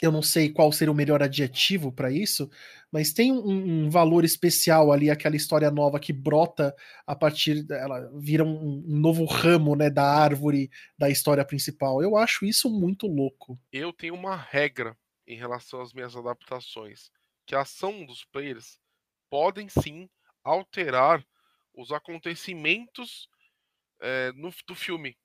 eu 0.02 0.12
não 0.12 0.22
sei 0.22 0.52
qual 0.52 0.70
seria 0.70 0.92
o 0.92 0.94
melhor 0.94 1.22
adjetivo 1.22 1.90
para 1.90 2.10
isso, 2.10 2.50
mas 2.92 3.12
tem 3.12 3.32
um, 3.32 3.86
um, 3.86 3.90
valor 3.90 4.24
especial 4.24 4.92
ali, 4.92 5.10
aquela 5.10 5.36
história 5.36 5.70
nova 5.70 5.98
que 5.98 6.12
brota 6.12 6.74
a 7.06 7.16
partir. 7.16 7.64
Ela 7.70 8.10
vira 8.14 8.44
um, 8.44 8.84
um, 8.86 8.98
novo 8.98 9.24
ramo 9.24 9.74
né, 9.74 9.88
da 9.88 10.04
árvore 10.04 10.70
da 10.98 11.08
história 11.08 11.44
principal. 11.44 12.02
Eu 12.02 12.16
acho 12.16 12.44
isso 12.44 12.68
muito 12.68 13.06
louco. 13.06 13.58
Eu 13.72 13.92
tenho 13.92 14.14
uma 14.14 14.36
regra 14.36 14.96
em 15.26 15.36
relação 15.36 15.80
às 15.80 15.92
minhas 15.92 16.14
adaptações: 16.14 17.10
que 17.46 17.54
a 17.54 17.62
ação 17.62 18.04
dos 18.04 18.24
players 18.24 18.78
podem 19.30 19.68
sim 19.68 20.08
alterar 20.42 21.24
os 21.74 21.92
acontecimentos 21.92 23.28
é, 24.00 24.32
no, 24.32 24.52
do 24.66 24.74
filme. 24.74 25.18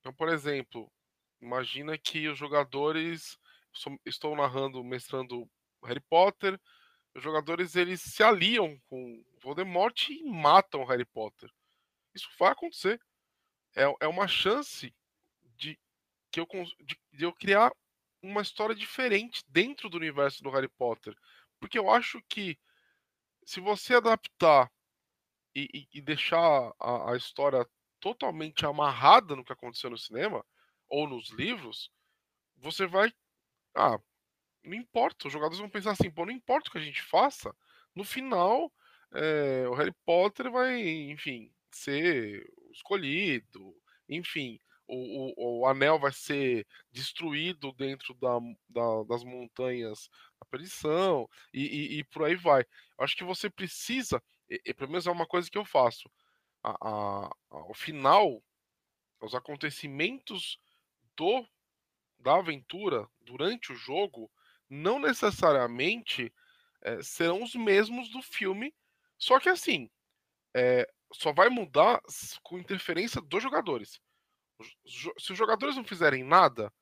Então, 0.00 0.12
por 0.12 0.28
exemplo, 0.28 0.90
imagina 1.40 1.98
que 1.98 2.28
os 2.28 2.38
jogadores. 2.38 3.38
Estou 4.04 4.34
narrando, 4.34 4.82
mestrando 4.82 5.48
Harry 5.84 6.00
Potter. 6.00 6.60
Os 7.14 7.22
jogadores 7.22 7.76
eles 7.76 8.00
se 8.00 8.22
aliam 8.22 8.76
com 8.88 9.24
Voldemort 9.40 10.08
e 10.08 10.24
matam 10.24 10.84
Harry 10.84 11.04
Potter. 11.04 11.48
Isso 12.14 12.28
vai 12.38 12.50
acontecer. 12.50 13.00
É, 13.76 13.82
é 14.00 14.08
uma 14.08 14.26
chance 14.26 14.92
de, 15.56 15.78
que 16.32 16.40
eu, 16.40 16.46
de, 16.80 17.00
de 17.12 17.24
eu 17.24 17.32
criar 17.32 17.72
uma 18.20 18.42
história 18.42 18.74
diferente 18.74 19.42
dentro 19.48 19.88
do 19.88 19.96
universo 19.96 20.42
do 20.42 20.50
Harry 20.50 20.68
Potter. 20.68 21.16
Porque 21.60 21.78
eu 21.78 21.90
acho 21.90 22.20
que 22.28 22.58
se 23.44 23.60
você 23.60 23.94
adaptar 23.94 24.70
e, 25.54 25.88
e, 25.92 26.00
deixar 26.00 26.72
a, 26.78 27.12
a, 27.12 27.16
história 27.16 27.66
totalmente 27.98 28.64
amarrada 28.64 29.34
no 29.34 29.44
que 29.44 29.52
aconteceu 29.52 29.90
no 29.90 29.98
cinema 29.98 30.44
ou 30.88 31.08
nos 31.08 31.30
livros, 31.30 31.90
você 32.56 32.86
vai. 32.86 33.12
Ah, 33.74 33.98
não 34.64 34.74
importa. 34.74 35.26
Os 35.26 35.32
jogadores 35.32 35.58
vão 35.58 35.68
pensar 35.68 35.92
assim: 35.92 36.10
pô, 36.10 36.24
não 36.24 36.32
importa 36.32 36.68
o 36.68 36.72
que 36.72 36.78
a 36.78 36.82
gente 36.82 37.02
faça, 37.02 37.54
no 37.94 38.04
final 38.04 38.72
é, 39.12 39.68
o 39.68 39.74
Harry 39.74 39.94
Potter 40.04 40.50
vai, 40.50 40.80
enfim, 41.10 41.52
ser 41.70 42.48
escolhido, 42.72 43.74
enfim. 44.08 44.58
O, 44.86 45.32
o, 45.36 45.60
o 45.60 45.66
anel 45.66 46.00
vai 46.00 46.12
ser 46.12 46.66
destruído 46.90 47.72
dentro 47.72 48.12
da, 48.14 48.38
da, 48.68 49.04
das 49.04 49.22
montanhas 49.22 50.08
da 50.40 50.46
perdição 50.50 51.28
e, 51.54 51.62
e, 51.62 51.98
e 52.00 52.04
por 52.04 52.24
aí 52.24 52.34
vai. 52.34 52.64
Acho 52.98 53.16
que 53.16 53.22
você 53.22 53.48
precisa 53.48 54.20
e, 54.50 54.60
e, 54.66 54.74
pelo 54.74 54.90
menos 54.90 55.06
é 55.06 55.10
uma 55.10 55.26
coisa 55.26 55.50
que 55.50 55.56
eu 55.56 55.64
faço. 55.64 56.10
A, 56.62 57.30
a, 57.50 57.74
final, 57.74 58.42
os 59.20 59.34
acontecimentos 59.34 60.58
do 61.16 61.46
da 62.18 62.36
aventura 62.36 63.08
durante 63.22 63.72
o 63.72 63.76
jogo 63.76 64.30
não 64.68 64.98
necessariamente 64.98 66.30
é, 66.82 67.02
serão 67.02 67.42
os 67.42 67.54
mesmos 67.54 68.10
do 68.10 68.20
filme, 68.20 68.74
só 69.16 69.40
que 69.40 69.48
assim 69.48 69.90
é, 70.54 70.86
só 71.12 71.32
vai 71.32 71.48
mudar 71.48 72.00
com 72.42 72.58
interferência 72.58 73.22
dos 73.22 73.42
jogadores. 73.42 74.00
Se 75.16 75.32
os 75.32 75.38
jogadores 75.38 75.76
não 75.76 75.84
fizerem 75.84 76.22
nada, 76.22 76.72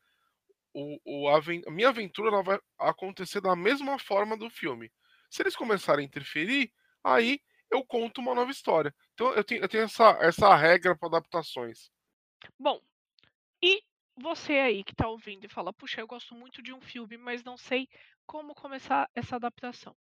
o, 0.75 0.99
o 1.05 1.29
a, 1.29 1.39
a 1.39 1.71
minha 1.71 1.89
aventura 1.89 2.43
vai 2.43 2.59
acontecer 2.79 3.41
da 3.41 3.55
mesma 3.55 3.99
forma 3.99 4.37
do 4.37 4.51
filme. 4.51 4.93
Se 5.31 5.43
eles 5.43 5.57
começarem 5.57 6.05
a 6.05 6.09
interferir, 6.09 6.73
aí 7.03 7.41
eu 7.71 7.85
conto 7.85 8.21
uma 8.21 8.35
nova 8.35 8.51
história. 8.51 8.95
Então 9.15 9.33
eu 9.35 9.45
tenho, 9.45 9.63
eu 9.63 9.69
tenho 9.69 9.85
essa, 9.85 10.11
essa 10.21 10.55
regra 10.55 10.97
para 10.97 11.09
adaptações. 11.09 11.91
Bom, 12.59 12.81
e 13.63 13.83
você 14.17 14.55
aí 14.55 14.85
que 14.85 14.93
está 14.93 15.09
ouvindo 15.09 15.45
e 15.45 15.49
fala, 15.49 15.73
puxa, 15.73 16.01
eu 16.01 16.07
gosto 16.07 16.35
muito 16.35 16.63
de 16.63 16.73
um 16.73 16.81
filme, 16.81 17.17
mas 17.17 17.45
não 17.45 17.57
sei 17.57 17.89
como 18.27 18.55
começar 18.55 19.09
essa 19.15 19.37
adaptação. 19.37 19.97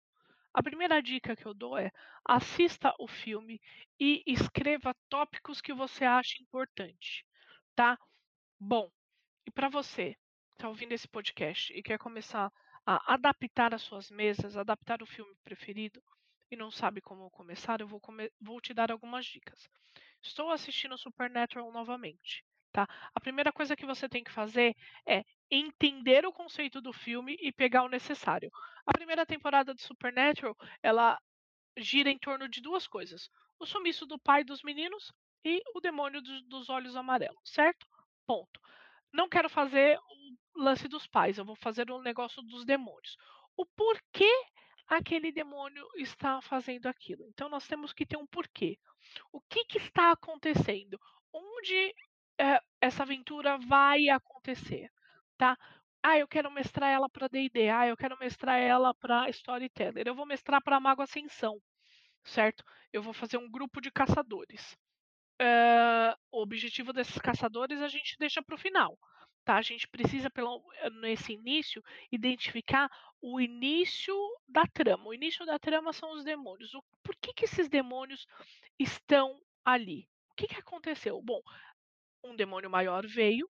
A 0.53 0.63
primeira 0.63 1.01
dica 1.03 1.37
que 1.37 1.47
eu 1.47 1.55
dou 1.55 1.77
é 1.77 1.93
assista 2.25 2.95
o 2.99 3.07
filme 3.07 3.61
e 4.01 4.23
escreva 4.27 4.95
tópicos 5.09 5.61
que 5.61 5.73
você 5.73 6.05
acha 6.05 6.43
importante, 6.43 7.25
tá? 7.77 7.99
Bom, 8.59 8.91
e 9.47 9.51
para 9.51 9.69
você 9.69 10.15
que 10.51 10.55
está 10.57 10.69
ouvindo 10.69 10.93
esse 10.93 11.07
podcast 11.07 11.73
e 11.73 11.83
quer 11.83 11.99
começar 11.99 12.51
a 12.85 13.15
adaptar 13.15 13.75
as 13.75 13.83
suas 13.83 14.11
mesas, 14.11 14.57
adaptar 14.57 15.03
o 15.03 15.07
filme 15.07 15.35
preferido, 15.45 16.03
e 16.51 16.57
não 16.57 16.71
sabe 16.71 17.01
como 17.01 17.31
começar, 17.31 17.81
eu 17.81 17.87
vou, 17.87 18.01
come 18.01 18.31
vou 18.41 18.61
te 18.61 18.73
dar 18.73 18.91
algumas 18.91 19.27
dicas. 19.27 19.69
Estou 20.23 20.51
assistindo 20.51 20.99
Supernatural 20.99 21.71
novamente. 21.73 22.45
Tá? 22.73 22.87
A 23.15 23.21
primeira 23.21 23.53
coisa 23.53 23.77
que 23.77 23.87
você 23.87 24.09
tem 24.09 24.23
que 24.23 24.31
fazer 24.31 24.77
é 25.07 25.25
entender 25.51 26.27
o 26.27 26.33
conceito 26.33 26.81
do 26.81 26.93
filme 26.93 27.37
e 27.41 27.51
pegar 27.51 27.83
o 27.83 27.89
necessário. 27.89 28.51
A 28.87 28.93
primeira 28.93 29.25
temporada 29.25 29.75
de 29.75 29.83
Supernatural, 29.83 30.57
ela 30.83 31.19
gira 31.77 32.11
em 32.11 32.19
torno 32.19 32.49
de 32.49 32.61
duas 32.61 32.87
coisas: 32.87 33.31
o 33.59 33.67
sumiço 33.67 34.07
do 34.07 34.19
pai 34.19 34.45
dos 34.45 34.63
meninos 34.63 35.13
e 35.45 35.63
o 35.75 35.81
demônio 35.81 36.21
dos, 36.21 36.43
dos 36.43 36.69
olhos 36.69 36.95
amarelos, 36.97 37.41
certo? 37.45 37.87
Ponto. 38.27 38.61
Não 39.13 39.29
quero 39.29 39.49
fazer 39.49 39.99
o 39.99 40.63
lance 40.63 40.87
dos 40.89 41.07
pais, 41.07 41.39
eu 41.39 41.45
vou 41.45 41.57
fazer 41.57 41.91
o 41.91 42.03
negócio 42.03 42.43
dos 42.43 42.65
demônios. 42.65 43.17
O 43.57 43.65
porquê 43.65 44.31
aquele 44.89 45.31
demônio 45.31 45.87
está 45.97 46.41
fazendo 46.41 46.87
aquilo. 46.87 47.27
Então 47.29 47.49
nós 47.49 47.67
temos 47.69 47.93
que 47.93 48.07
ter 48.07 48.17
um 48.17 48.27
porquê. 48.27 48.79
O 49.33 49.41
que, 49.41 49.65
que 49.65 49.79
está 49.79 50.13
acontecendo? 50.13 50.99
Onde 51.33 51.95
é, 52.39 52.61
essa 52.81 53.03
aventura 53.03 53.59
vai 53.59 54.09
acontecer, 54.09 54.91
tá? 55.37 55.57
Ah, 56.03 56.19
eu 56.19 56.29
quero 56.29 56.51
mestrar 56.51 56.91
ela 56.91 57.09
para 57.09 57.29
D&D. 57.29 57.69
Ah, 57.69 57.87
eu 57.89 57.97
quero 57.97 58.19
mestrar 58.19 58.59
ela 58.59 58.95
para 58.95 59.29
Storyteller. 59.31 60.07
Eu 60.07 60.15
vou 60.15 60.25
mestrar 60.25 60.63
para 60.63 60.81
Mago 60.81 61.03
Ascensão, 61.03 61.61
certo? 62.25 62.65
Eu 62.93 63.03
vou 63.03 63.13
fazer 63.13 63.37
um 63.37 63.51
grupo 63.51 63.81
de 63.81 63.91
caçadores. 63.91 64.77
Uh, 65.41 66.15
o 66.33 66.43
objetivo 66.43 66.93
desses 66.93 67.19
caçadores 67.19 67.81
a 67.81 67.89
gente 67.89 68.17
deixa 68.19 68.43
para 68.43 68.55
o 68.55 68.59
final. 68.59 68.99
Tá? 69.49 69.57
A 69.57 69.63
gente 69.63 69.89
precisa, 69.89 70.29
pelo, 70.29 70.63
nesse 71.01 71.33
início, 71.33 71.83
identificar 72.13 72.91
o 73.19 73.41
início 73.41 74.15
da 74.47 74.67
trama. 74.67 75.07
O 75.07 75.15
início 75.15 75.47
da 75.47 75.59
trama 75.59 75.91
são 75.91 76.13
os 76.13 76.23
demônios. 76.23 76.75
O, 76.75 76.85
por 77.03 77.17
que, 77.17 77.33
que 77.33 77.47
esses 77.47 77.67
demônios 77.67 78.27
estão 78.79 79.41
ali? 79.65 80.07
O 80.31 80.35
que, 80.35 80.49
que 80.49 80.61
aconteceu? 80.61 81.23
Bom, 81.23 81.41
um 82.23 82.37
demônio 82.37 82.69
maior 82.69 83.07
veio, 83.07 83.49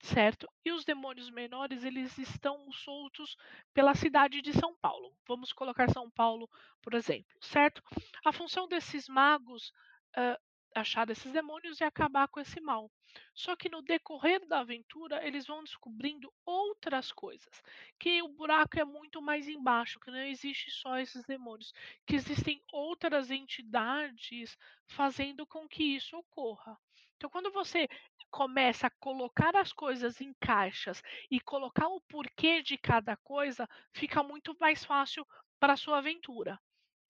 certo? 0.00 0.48
E 0.64 0.70
os 0.70 0.84
demônios 0.84 1.28
menores, 1.30 1.82
eles 1.82 2.16
estão 2.16 2.70
soltos 2.70 3.36
pela 3.74 3.96
cidade 3.96 4.40
de 4.40 4.52
São 4.52 4.76
Paulo. 4.76 5.12
Vamos 5.26 5.52
colocar 5.52 5.90
São 5.90 6.08
Paulo, 6.12 6.48
por 6.80 6.94
exemplo, 6.94 7.36
certo? 7.40 7.82
A 8.24 8.30
função 8.30 8.68
desses 8.68 9.08
magos 9.08 9.72
uh, 10.16 10.49
achar 10.74 11.08
esses 11.10 11.32
demônios 11.32 11.80
e 11.80 11.84
acabar 11.84 12.28
com 12.28 12.40
esse 12.40 12.60
mal. 12.60 12.90
Só 13.34 13.56
que 13.56 13.68
no 13.68 13.82
decorrer 13.82 14.46
da 14.46 14.60
aventura, 14.60 15.26
eles 15.26 15.46
vão 15.46 15.64
descobrindo 15.64 16.32
outras 16.44 17.10
coisas, 17.10 17.62
que 17.98 18.22
o 18.22 18.28
buraco 18.28 18.78
é 18.78 18.84
muito 18.84 19.20
mais 19.20 19.48
embaixo, 19.48 19.98
que 20.00 20.10
não 20.10 20.18
existe 20.18 20.70
só 20.70 20.98
esses 20.98 21.24
demônios, 21.24 21.72
que 22.06 22.14
existem 22.14 22.62
outras 22.72 23.30
entidades 23.30 24.56
fazendo 24.86 25.46
com 25.46 25.68
que 25.68 25.82
isso 25.82 26.16
ocorra. 26.16 26.78
Então, 27.16 27.28
quando 27.28 27.50
você 27.50 27.86
começa 28.30 28.86
a 28.86 28.90
colocar 28.98 29.54
as 29.56 29.72
coisas 29.72 30.20
em 30.20 30.32
caixas 30.40 31.02
e 31.30 31.40
colocar 31.40 31.88
o 31.88 32.00
porquê 32.02 32.62
de 32.62 32.78
cada 32.78 33.16
coisa, 33.16 33.68
fica 33.92 34.22
muito 34.22 34.56
mais 34.58 34.84
fácil 34.84 35.26
para 35.58 35.74
a 35.74 35.76
sua 35.76 35.98
aventura, 35.98 36.58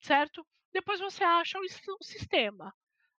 certo? 0.01 0.45
Depois 0.73 0.99
você 0.99 1.23
acha 1.23 1.59
o 1.59 2.03
sistema. 2.03 2.73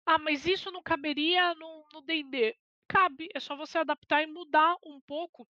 Ah, 0.05 0.17
mas 0.17 0.45
isso 0.45 0.71
não 0.71 0.81
caberia 0.81 1.53
no 1.55 2.01
D&D. 2.05 2.55
Cabe, 2.87 3.29
é 3.33 3.39
só 3.39 3.55
você 3.55 3.77
adaptar 3.77 4.21
e 4.21 4.27
mudar 4.27 4.75
um 4.83 4.99
pouco 5.01 5.47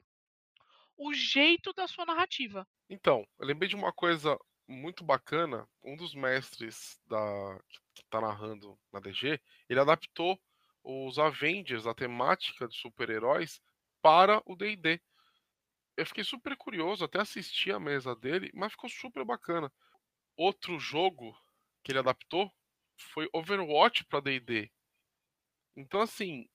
o 0.95 1.13
jeito 1.13 1.73
da 1.73 1.87
sua 1.87 2.05
narrativa. 2.05 2.67
Então, 2.89 3.25
eu 3.39 3.47
lembrei 3.47 3.67
de 3.67 3.75
uma 3.75 3.91
coisa 3.91 4.37
muito 4.67 5.03
bacana. 5.03 5.67
Um 5.83 5.95
dos 5.95 6.13
mestres 6.13 6.99
da 7.07 7.59
que 7.93 8.01
está 8.03 8.21
narrando 8.21 8.77
na 8.91 8.99
DG, 8.99 9.39
ele 9.67 9.79
adaptou 9.79 10.39
os 10.83 11.17
Avengers, 11.17 11.87
a 11.87 11.93
temática 11.93 12.67
de 12.67 12.75
super-heróis, 12.75 13.61
para 14.01 14.41
o 14.45 14.55
D&D. 14.55 15.01
Eu 15.97 16.05
fiquei 16.05 16.23
super 16.23 16.55
curioso, 16.55 17.03
até 17.03 17.19
assisti 17.19 17.71
a 17.71 17.79
mesa 17.79 18.15
dele, 18.15 18.49
mas 18.53 18.71
ficou 18.71 18.89
super 18.89 19.25
bacana. 19.25 19.71
Outro 20.35 20.79
jogo 20.79 21.35
que 21.83 21.91
ele 21.91 21.99
adaptou 21.99 22.51
foi 23.03 23.29
Overwatch 23.33 24.05
para 24.05 24.21
D&D. 24.21 24.71
Então 25.75 26.01
assim, 26.01 26.49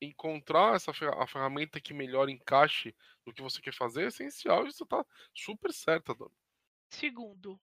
encontrar 0.00 0.76
essa 0.76 0.90
a 0.90 1.26
ferramenta 1.26 1.80
que 1.80 1.94
melhor 1.94 2.28
encaixe 2.28 2.94
no 3.24 3.32
que 3.32 3.42
você 3.42 3.60
quer 3.60 3.74
fazer 3.74 4.04
é 4.04 4.06
essencial 4.08 4.66
e 4.66 4.72
você 4.72 4.82
está 4.82 5.04
super 5.34 5.72
certa, 5.72 6.14
dona. 6.14 6.34
Segundo, 6.90 7.60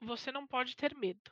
você 0.00 0.30
não 0.30 0.46
pode 0.46 0.76
ter 0.76 0.94
medo 0.94 1.30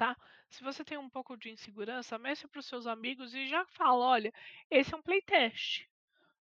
tá? 0.00 0.16
Se 0.48 0.64
você 0.64 0.82
tem 0.82 0.96
um 0.96 1.10
pouco 1.10 1.36
de 1.36 1.50
insegurança, 1.50 2.16
meça 2.16 2.48
para 2.48 2.58
os 2.58 2.64
seus 2.64 2.86
amigos 2.86 3.34
e 3.34 3.46
já 3.46 3.66
fala, 3.66 4.02
olha, 4.02 4.32
esse 4.70 4.94
é 4.94 4.96
um 4.96 5.02
playtest, 5.02 5.86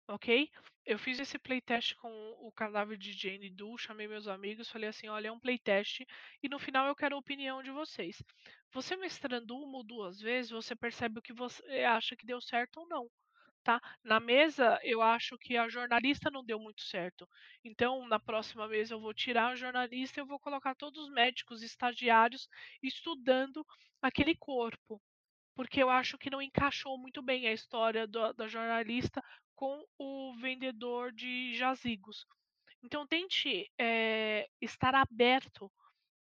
ok? 0.07 0.49
Eu 0.85 0.97
fiz 0.97 1.19
esse 1.19 1.37
playtest 1.37 1.95
com 1.95 2.09
o 2.39 2.51
cadáver 2.51 2.97
de 2.97 3.11
Jane 3.11 3.49
Doe, 3.49 3.77
chamei 3.77 4.07
meus 4.07 4.27
amigos, 4.27 4.69
falei 4.69 4.89
assim, 4.89 5.07
olha, 5.09 5.27
é 5.27 5.31
um 5.31 5.39
playtest 5.39 6.01
e 6.41 6.49
no 6.49 6.59
final 6.59 6.87
eu 6.87 6.95
quero 6.95 7.15
a 7.15 7.19
opinião 7.19 7.61
de 7.61 7.71
vocês. 7.71 8.23
Você 8.71 8.95
mestrando 8.95 9.57
uma 9.57 9.77
ou 9.77 9.83
duas 9.83 10.19
vezes, 10.19 10.51
você 10.51 10.75
percebe 10.75 11.19
o 11.19 11.21
que 11.21 11.33
você 11.33 11.83
acha 11.83 12.15
que 12.15 12.25
deu 12.25 12.39
certo 12.41 12.77
ou 12.79 12.87
não 12.87 13.09
tá? 13.67 13.81
Na 14.01 14.17
mesa, 14.17 14.79
eu 14.81 15.01
acho 15.01 15.37
que 15.37 15.57
a 15.57 15.67
jornalista 15.67 16.31
não 16.31 16.41
deu 16.45 16.57
muito 16.57 16.81
certo. 16.83 17.27
Então, 17.65 18.07
na 18.07 18.17
próxima 18.17 18.65
mesa, 18.65 18.93
eu 18.93 19.01
vou 19.01 19.13
tirar 19.13 19.49
a 19.49 19.55
jornalista 19.55 20.21
e 20.21 20.23
vou 20.23 20.39
colocar 20.39 20.73
todos 20.73 21.03
os 21.03 21.11
médicos 21.11 21.61
estagiários 21.61 22.47
estudando 22.81 23.65
aquele 24.01 24.35
corpo. 24.37 25.01
Porque 25.53 25.83
eu 25.83 25.89
acho 25.89 26.17
que 26.17 26.29
não 26.29 26.41
encaixou 26.41 26.97
muito 26.97 27.21
bem 27.21 27.45
a 27.45 27.51
história 27.51 28.07
do, 28.07 28.31
da 28.31 28.47
jornalista 28.47 29.21
com 29.57 29.83
o 29.97 30.33
vendedor 30.39 31.11
de 31.11 31.53
jazigos. 31.55 32.25
Então, 32.81 33.05
tente 33.05 33.69
é, 33.77 34.47
estar 34.61 34.95
aberto 34.95 35.69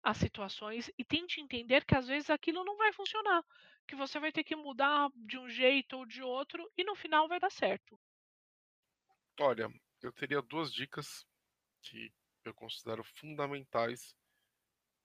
às 0.03 0.17
situações 0.17 0.91
e 0.97 1.05
tente 1.05 1.39
entender 1.39 1.85
que 1.85 1.95
às 1.95 2.07
vezes 2.07 2.29
aquilo 2.29 2.65
não 2.65 2.75
vai 2.75 2.91
funcionar 2.91 3.41
que 3.87 3.95
você 3.95 4.19
vai 4.19 4.31
ter 4.31 4.43
que 4.43 4.55
mudar 4.55 5.09
de 5.15 5.37
um 5.37 5.49
jeito 5.49 5.97
ou 5.97 6.05
de 6.05 6.21
outro 6.21 6.69
e 6.77 6.83
no 6.83 6.95
final 6.95 7.27
vai 7.27 7.39
dar 7.39 7.49
certo. 7.49 7.97
Olha, 9.39 9.69
eu 10.01 10.11
teria 10.11 10.41
duas 10.41 10.73
dicas 10.73 11.25
que 11.81 12.11
eu 12.43 12.53
considero 12.53 13.03
fundamentais 13.03 14.13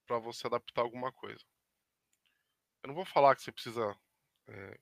para 0.06 0.18
você 0.18 0.46
adaptar 0.46 0.82
alguma 0.82 1.12
coisa. 1.12 1.44
Eu 2.82 2.88
não 2.88 2.94
vou 2.94 3.04
falar 3.04 3.36
que 3.36 3.42
você 3.42 3.52
precisa 3.52 3.96
é, 4.48 4.80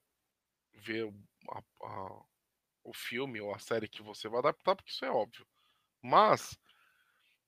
ver 0.73 1.13
a, 1.51 1.59
a, 1.59 2.25
o 2.83 2.93
filme 2.95 3.41
ou 3.41 3.55
a 3.55 3.59
série 3.59 3.89
que 3.89 4.03
você 4.03 4.29
vai 4.29 4.39
adaptar, 4.41 4.77
porque 4.77 4.91
isso 4.91 5.05
é 5.05 5.11
óbvio. 5.11 5.47
Mas 6.03 6.59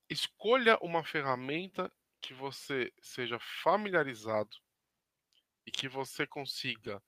escolha 0.08 0.78
uma 0.82 1.04
ferramenta 1.04 1.92
que 2.20 2.34
você 2.34 2.92
seja 3.00 3.38
familiarizado 3.62 4.56
e 5.66 5.70
que 5.70 5.88
você 5.88 6.26
consiga 6.26 7.02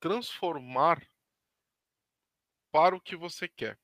transformar 0.00 1.06
para 2.72 2.96
o 2.96 3.00
que 3.00 3.16
você 3.16 3.48
quer. 3.48 3.78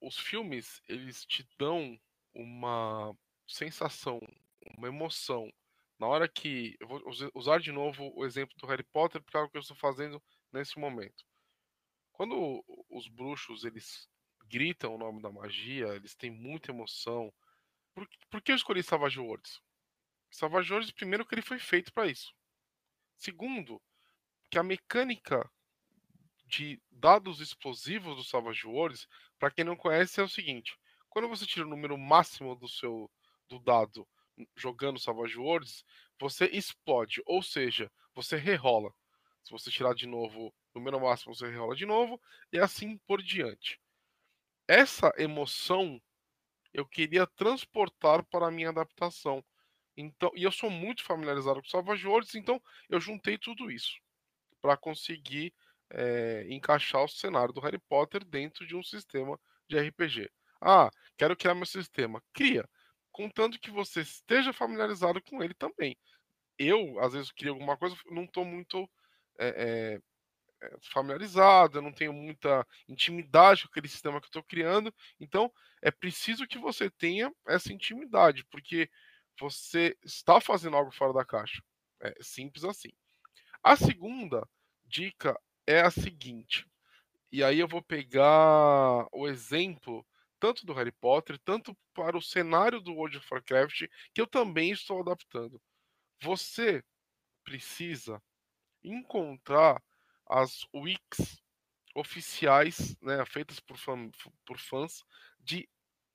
Os 0.00 0.18
filmes, 0.18 0.82
eles 0.88 1.24
te 1.24 1.48
dão 1.58 1.98
uma 2.34 3.16
sensação, 3.46 4.20
uma 4.76 4.88
emoção. 4.88 5.50
Na 5.98 6.06
hora 6.06 6.28
que. 6.28 6.76
Eu 6.80 6.88
vou 6.88 7.02
usar 7.34 7.60
de 7.60 7.70
novo 7.70 8.12
o 8.16 8.24
exemplo 8.24 8.56
do 8.58 8.66
Harry 8.66 8.82
Potter, 8.82 9.22
porque 9.22 9.36
é 9.36 9.40
o 9.40 9.48
que 9.48 9.56
eu 9.56 9.60
estou 9.60 9.76
fazendo 9.76 10.22
nesse 10.52 10.78
momento. 10.78 11.24
Quando 12.22 12.64
os 12.88 13.08
bruxos 13.08 13.64
eles 13.64 14.08
gritam 14.44 14.94
o 14.94 14.98
nome 14.98 15.20
da 15.20 15.28
magia, 15.28 15.88
eles 15.88 16.14
têm 16.14 16.30
muita 16.30 16.70
emoção. 16.70 17.34
Por, 17.92 18.08
por 18.30 18.40
que 18.40 18.52
eu 18.52 18.54
escolhi 18.54 18.80
Savage 18.80 19.18
Worlds? 19.18 19.60
Savage 20.30 20.72
Worlds, 20.72 20.92
primeiro, 20.92 21.26
que 21.26 21.34
ele 21.34 21.42
foi 21.42 21.58
feito 21.58 21.92
para 21.92 22.06
isso. 22.06 22.32
Segundo, 23.16 23.82
que 24.48 24.56
a 24.56 24.62
mecânica 24.62 25.50
de 26.46 26.80
dados 26.92 27.40
explosivos 27.40 28.14
do 28.14 28.22
Savage 28.22 28.68
Worlds, 28.68 29.08
para 29.36 29.50
quem 29.50 29.64
não 29.64 29.74
conhece, 29.74 30.20
é 30.20 30.22
o 30.22 30.28
seguinte: 30.28 30.78
quando 31.08 31.28
você 31.28 31.44
tira 31.44 31.66
o 31.66 31.70
número 31.70 31.98
máximo 31.98 32.54
do 32.54 32.68
seu 32.68 33.10
do 33.48 33.58
dado 33.58 34.06
jogando 34.54 35.00
Savage 35.00 35.36
Worlds, 35.36 35.84
você 36.20 36.44
explode, 36.52 37.20
ou 37.26 37.42
seja, 37.42 37.90
você 38.14 38.36
rerola. 38.36 38.94
Se 39.42 39.50
você 39.50 39.72
tirar 39.72 39.92
de 39.92 40.06
novo 40.06 40.54
número 40.74 41.00
máximo, 41.00 41.34
você 41.34 41.48
rerola 41.48 41.74
de 41.74 41.86
novo 41.86 42.20
e 42.52 42.58
assim 42.58 42.98
por 43.06 43.22
diante. 43.22 43.80
Essa 44.68 45.12
emoção 45.18 46.00
eu 46.72 46.86
queria 46.86 47.26
transportar 47.26 48.24
para 48.24 48.48
a 48.48 48.50
minha 48.50 48.70
adaptação. 48.70 49.44
Então, 49.96 50.30
e 50.34 50.42
eu 50.42 50.52
sou 50.52 50.70
muito 50.70 51.04
familiarizado 51.04 51.60
com 51.60 51.68
Savage 51.68 52.06
Worlds, 52.06 52.34
então 52.34 52.60
eu 52.88 52.98
juntei 52.98 53.36
tudo 53.36 53.70
isso 53.70 54.00
para 54.60 54.76
conseguir 54.76 55.52
é, 55.90 56.46
encaixar 56.48 57.04
o 57.04 57.08
cenário 57.08 57.52
do 57.52 57.60
Harry 57.60 57.78
Potter 57.88 58.24
dentro 58.24 58.66
de 58.66 58.74
um 58.74 58.82
sistema 58.82 59.38
de 59.68 59.78
RPG. 59.78 60.30
Ah, 60.60 60.88
quero 61.18 61.36
criar 61.36 61.54
meu 61.54 61.66
sistema. 61.66 62.22
Cria, 62.32 62.66
contanto 63.10 63.58
que 63.60 63.70
você 63.70 64.00
esteja 64.00 64.52
familiarizado 64.52 65.20
com 65.22 65.42
ele 65.42 65.54
também. 65.54 65.96
Eu, 66.58 66.98
às 67.00 67.12
vezes, 67.12 67.32
crio 67.32 67.52
alguma 67.52 67.76
coisa, 67.76 67.96
não 68.06 68.24
estou 68.24 68.44
muito 68.44 68.88
é, 69.38 69.48
é, 69.96 70.00
familiarizado, 70.92 71.78
eu 71.78 71.82
não 71.82 71.92
tenho 71.92 72.12
muita 72.12 72.66
intimidade 72.88 73.62
com 73.62 73.68
aquele 73.68 73.88
sistema 73.88 74.20
que 74.20 74.26
eu 74.26 74.28
estou 74.28 74.42
criando. 74.42 74.94
Então, 75.20 75.52
é 75.80 75.90
preciso 75.90 76.46
que 76.46 76.58
você 76.58 76.90
tenha 76.90 77.32
essa 77.46 77.72
intimidade, 77.72 78.44
porque 78.46 78.90
você 79.38 79.96
está 80.02 80.40
fazendo 80.40 80.76
algo 80.76 80.92
fora 80.92 81.12
da 81.12 81.24
caixa. 81.24 81.62
É 82.00 82.14
simples 82.20 82.64
assim. 82.64 82.90
A 83.62 83.76
segunda 83.76 84.48
dica 84.84 85.38
é 85.66 85.80
a 85.80 85.90
seguinte, 85.90 86.66
e 87.30 87.42
aí 87.42 87.60
eu 87.60 87.68
vou 87.68 87.80
pegar 87.80 89.06
o 89.12 89.26
exemplo 89.26 90.06
tanto 90.38 90.66
do 90.66 90.72
Harry 90.72 90.90
Potter, 90.90 91.38
tanto 91.38 91.76
para 91.94 92.16
o 92.16 92.20
cenário 92.20 92.80
do 92.80 92.92
World 92.92 93.16
of 93.16 93.26
Warcraft, 93.30 93.84
que 94.12 94.20
eu 94.20 94.26
também 94.26 94.72
estou 94.72 95.00
adaptando. 95.00 95.62
Você 96.20 96.84
precisa 97.44 98.20
encontrar 98.82 99.80
as 100.32 100.66
wikis 100.74 101.42
oficiais, 101.94 102.96
né, 103.02 103.24
feitas 103.26 103.60
por, 103.60 103.76
fã, 103.76 104.10
por 104.46 104.58
fãs 104.58 105.04
de, 105.38 105.68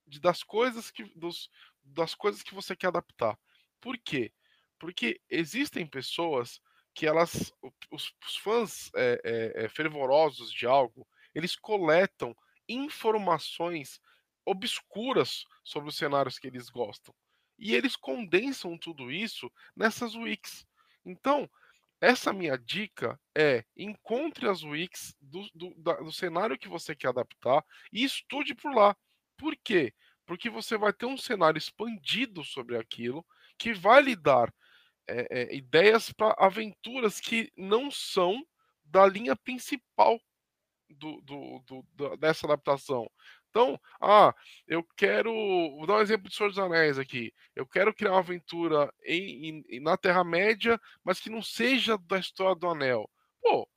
de, 0.08 0.20
das 0.20 0.44
coisas 0.44 0.90
que 0.90 1.04
dos, 1.16 1.50
das 1.84 2.16
coisas 2.16 2.42
que 2.42 2.54
você 2.54 2.76
quer 2.76 2.88
adaptar. 2.88 3.38
Por 3.80 3.98
quê? 3.98 4.34
Porque 4.80 5.22
existem 5.30 5.86
pessoas 5.86 6.60
que 6.96 7.06
elas, 7.06 7.54
os, 7.92 8.12
os 8.26 8.38
fãs 8.38 8.90
é, 8.96 9.22
é, 9.24 9.66
é, 9.66 9.70
fervorosos 9.70 10.52
de 10.52 10.66
algo, 10.66 11.08
eles 11.36 11.56
coletam 11.56 12.36
informações 12.68 14.02
obscuras 14.44 15.46
sobre 15.64 15.90
os 15.90 15.96
cenários 15.96 16.40
que 16.40 16.48
eles 16.48 16.70
gostam. 16.70 17.14
E 17.60 17.76
eles 17.76 17.96
condensam 17.96 18.78
tudo 18.78 19.12
isso 19.12 19.52
nessas 19.76 20.16
wikis. 20.16 20.66
Então, 21.06 21.50
essa 22.00 22.32
minha 22.32 22.58
dica 22.58 23.20
é 23.36 23.64
encontre 23.76 24.48
as 24.48 24.64
wikis 24.64 25.16
do, 25.20 25.48
do, 25.54 25.74
da, 25.78 25.94
do 25.94 26.12
cenário 26.12 26.58
que 26.58 26.68
você 26.68 26.96
quer 26.96 27.10
adaptar 27.10 27.64
e 27.92 28.04
estude 28.04 28.54
por 28.54 28.74
lá. 28.74 28.96
Por 29.38 29.56
quê? 29.64 29.94
Porque 30.26 30.50
você 30.50 30.78
vai 30.78 30.94
ter 30.94 31.06
um 31.06 31.18
cenário 31.18 31.58
expandido 31.58 32.44
sobre 32.44 32.78
aquilo 32.78 33.26
que 33.58 33.74
vai 33.74 34.02
lhe 34.02 34.16
dar 34.16 34.54
é, 35.08 35.28
é, 35.42 35.56
ideias 35.56 36.12
para 36.12 36.36
aventuras 36.38 37.20
que 37.20 37.52
não 37.56 37.90
são 37.90 38.44
da 38.84 39.06
linha 39.08 39.36
principal 39.36 40.20
do, 40.90 41.22
do, 41.22 41.84
do, 41.96 42.18
dessa 42.18 42.46
adaptação. 42.46 43.10
Então, 43.58 43.80
ah, 44.00 44.36
eu 44.68 44.84
quero. 44.96 45.32
Vou 45.32 45.88
dar 45.88 45.96
um 45.96 46.02
exemplo 46.02 46.30
de 46.30 46.36
Senhor 46.36 46.50
dos 46.50 46.60
Anéis 46.60 47.00
aqui. 47.00 47.34
Eu 47.56 47.66
quero 47.66 47.92
criar 47.92 48.12
uma 48.12 48.20
aventura 48.20 48.94
em, 49.04 49.66
em, 49.68 49.80
na 49.80 49.98
Terra-média, 49.98 50.80
mas 51.04 51.20
que 51.20 51.28
não 51.28 51.42
seja 51.42 51.98
da 51.98 52.20
história 52.20 52.56
do 52.56 52.70
Anel. 52.70 53.10
Pô, 53.42 53.68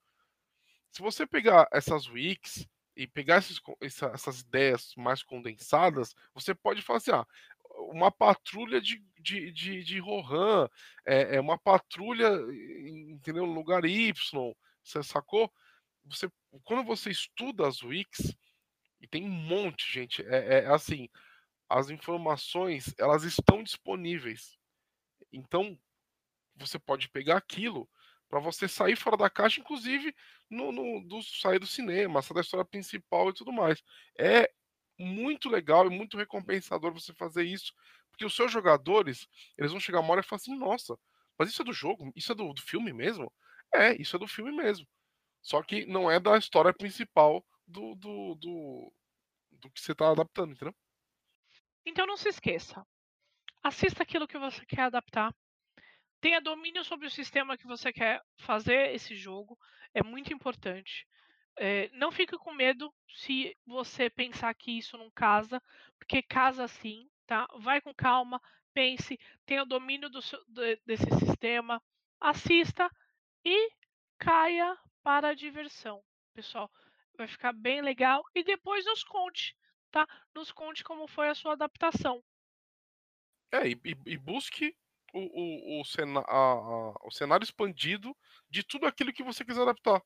se 0.91 1.01
você 1.01 1.27
pegar 1.27 1.67
essas 1.73 2.07
wikis 2.09 2.69
e 2.95 3.07
pegar 3.07 3.39
esses, 3.39 3.59
essas 4.13 4.41
ideias 4.41 4.93
mais 4.99 5.23
condensadas, 5.23 6.15
você 6.35 6.55
pode 6.55 6.83
falar 6.83 6.99
assim: 6.99 7.13
ah, 7.13 7.27
uma 7.91 8.13
patrulha 8.13 8.83
de, 8.83 9.03
de, 9.19 9.51
de, 9.51 9.83
de 9.83 9.99
Rohan, 9.99 10.69
é, 11.07 11.37
é 11.37 11.41
uma 11.41 11.57
patrulha, 11.57 12.29
entendeu? 13.09 13.47
No 13.47 13.55
lugar 13.55 13.87
Y, 13.87 14.13
você 14.85 15.03
sacou? 15.03 15.51
Você, 16.05 16.31
quando 16.65 16.85
você 16.85 17.11
estuda 17.11 17.67
as 17.67 17.83
wikis, 17.83 18.37
e 19.01 19.07
tem 19.07 19.25
um 19.25 19.31
monte, 19.31 19.91
gente, 19.93 20.23
é, 20.27 20.61
é 20.61 20.67
assim, 20.67 21.09
as 21.69 21.89
informações, 21.89 22.95
elas 22.99 23.23
estão 23.23 23.63
disponíveis. 23.63 24.59
Então, 25.33 25.79
você 26.57 26.79
pode 26.79 27.09
pegar 27.09 27.37
aquilo 27.37 27.89
para 28.29 28.41
você 28.41 28.69
sair 28.69 28.97
fora 28.97 29.17
da 29.17 29.31
caixa, 29.31 29.61
inclusive 29.61 30.15
no, 30.49 30.71
no 30.73 31.01
do, 31.07 31.23
sair 31.23 31.59
do 31.59 31.67
cinema, 31.67 32.23
sair 32.23 32.35
da 32.35 32.41
história 32.41 32.65
principal 32.65 33.31
e 33.31 33.35
tudo 33.35 33.53
mais. 33.53 33.83
É 34.19 34.51
muito 34.99 35.49
legal 35.49 35.87
e 35.87 35.91
muito 35.91 36.17
recompensador 36.17 36.93
você 36.93 37.15
fazer 37.15 37.45
isso, 37.45 37.73
porque 38.11 38.25
os 38.25 38.35
seus 38.35 38.53
jogadores, 38.53 39.27
eles 39.57 39.71
vão 39.71 39.81
chegar 39.81 40.01
uma 40.01 40.13
hora 40.13 40.21
e 40.21 40.25
falar 40.25 40.37
assim, 40.37 40.57
nossa, 40.57 40.97
mas 41.39 41.49
isso 41.49 41.63
é 41.63 41.65
do 41.65 41.73
jogo? 41.73 42.13
Isso 42.15 42.33
é 42.33 42.35
do, 42.35 42.53
do 42.53 42.61
filme 42.61 42.93
mesmo? 42.93 43.33
É, 43.75 44.01
isso 44.01 44.17
é 44.17 44.19
do 44.19 44.29
filme 44.29 44.53
mesmo. 44.53 44.87
Só 45.41 45.63
que 45.63 45.87
não 45.87 46.11
é 46.11 46.21
da 46.21 46.37
história 46.37 46.73
principal 46.73 47.45
do, 47.71 47.95
do, 47.95 48.35
do, 48.35 48.93
do 49.53 49.71
que 49.71 49.81
você 49.81 49.93
está 49.93 50.11
adaptando, 50.11 50.53
entendeu? 50.53 50.75
Então 51.85 52.07
não 52.07 52.17
se 52.17 52.29
esqueça. 52.29 52.85
Assista 53.63 54.03
aquilo 54.03 54.29
que 54.29 54.39
você 54.39 54.65
quer 54.67 54.83
adaptar. 54.83 55.35
Tenha 56.21 56.41
domínio 56.41 56.85
sobre 56.85 57.07
o 57.07 57.11
sistema 57.11 57.57
que 57.57 57.67
você 57.67 57.93
quer 57.93 58.23
fazer 58.39 58.95
esse 58.95 59.15
jogo. 59.15 59.59
É 59.95 60.03
muito 60.03 60.33
importante. 60.33 61.07
É, 61.57 61.89
não 61.93 62.11
fique 62.11 62.37
com 62.39 62.53
medo 62.53 62.93
se 63.09 63.57
você 63.67 64.09
pensar 64.09 64.55
que 64.55 64.79
isso 64.79 64.97
não 64.97 65.11
casa, 65.11 65.63
porque 65.99 66.23
casa 66.23 66.67
sim, 66.69 67.09
tá? 67.27 67.47
Vai 67.59 67.81
com 67.81 67.95
calma, 67.95 68.41
pense, 68.73 69.19
tenha 69.45 69.65
domínio 69.65 70.09
do, 70.09 70.21
desse 70.87 71.11
sistema, 71.19 71.83
assista 72.21 72.91
e 73.45 73.71
caia 74.19 74.77
para 75.03 75.29
a 75.29 75.35
diversão, 75.35 76.03
pessoal. 76.35 76.71
Vai 77.21 77.29
ficar 77.29 77.53
bem 77.53 77.83
legal 77.83 78.25
e 78.35 78.43
depois 78.43 78.87
nos 78.87 79.05
conte, 79.05 79.55
tá? 79.91 80.09
Nos 80.35 80.51
conte 80.51 80.83
como 80.83 81.07
foi 81.07 81.29
a 81.29 81.35
sua 81.35 81.53
adaptação. 81.53 82.25
É, 83.53 83.69
e, 83.69 83.79
e 84.07 84.17
busque 84.17 84.75
o, 85.13 85.19
o, 85.19 85.81
o, 85.83 85.85
cena, 85.85 86.21
a, 86.21 86.53
a, 86.53 87.07
o 87.07 87.11
cenário 87.11 87.45
expandido 87.45 88.17
de 88.49 88.63
tudo 88.63 88.87
aquilo 88.87 89.13
que 89.13 89.23
você 89.23 89.45
quiser 89.45 89.61
adaptar. 89.61 90.03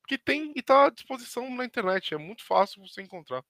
Porque 0.00 0.16
tem 0.16 0.54
e 0.56 0.60
está 0.60 0.86
à 0.86 0.90
disposição 0.90 1.54
na 1.54 1.66
internet, 1.66 2.14
é 2.14 2.16
muito 2.16 2.42
fácil 2.42 2.80
você 2.80 3.02
encontrar. 3.02 3.44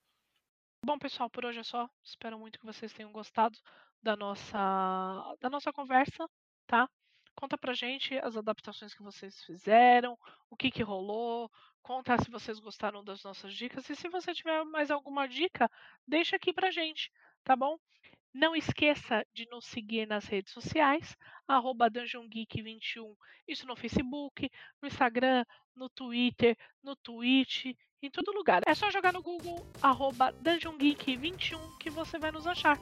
Bom, 0.85 0.99
pessoal, 0.99 1.31
por 1.31 1.45
hoje 1.45 1.61
é 1.61 1.62
só. 1.62 1.89
Espero 2.03 2.37
muito 2.37 2.59
que 2.59 2.67
vocês 2.67 2.93
tenham 2.93 3.12
gostado 3.12 3.57
da 4.03 4.17
nossa 4.17 5.37
da 5.41 5.49
nossa 5.49 5.73
conversa, 5.73 6.29
tá? 6.67 6.91
Conta 7.37 7.57
pra 7.57 7.75
gente 7.75 8.19
as 8.19 8.37
adaptações 8.37 8.93
que 8.93 9.05
vocês 9.05 9.41
fizeram, 9.45 10.19
o 10.51 10.57
que 10.57 10.69
que 10.69 10.83
rolou, 10.83 11.49
conta 11.85 12.16
se 12.16 12.30
vocês 12.30 12.59
gostaram 12.59 13.05
das 13.05 13.22
nossas 13.22 13.55
dicas 13.55 13.89
e 13.91 13.95
se 13.95 14.09
você 14.09 14.32
tiver 14.32 14.64
mais 14.64 14.91
alguma 14.91 15.28
dica, 15.28 15.70
deixa 16.09 16.35
aqui 16.35 16.51
pra 16.51 16.70
gente, 16.70 17.12
tá 17.45 17.55
bom? 17.55 17.78
Não 18.32 18.57
esqueça 18.57 19.24
de 19.32 19.47
nos 19.51 19.66
seguir 19.66 20.09
nas 20.09 20.24
redes 20.24 20.53
sociais, 20.53 21.14
arroba 21.47 21.91
DungeonGeek21, 21.91 23.14
isso 23.47 23.66
no 23.66 23.76
Facebook, 23.76 24.51
no 24.80 24.89
Instagram, 24.89 25.45
no 25.76 25.89
Twitter, 25.91 26.57
no 26.82 26.97
Twitch, 26.97 27.66
em 28.03 28.11
todo 28.11 28.32
lugar. 28.32 28.62
É 28.66 28.74
só 28.74 28.91
jogar 28.91 29.12
no 29.12 29.22
Google, 29.22 29.64
arroba 29.82 30.32
DungeonGeek21 30.43 31.78
que 31.78 31.91
você 31.91 32.18
vai 32.18 32.32
nos 32.32 32.47
achar. 32.47 32.78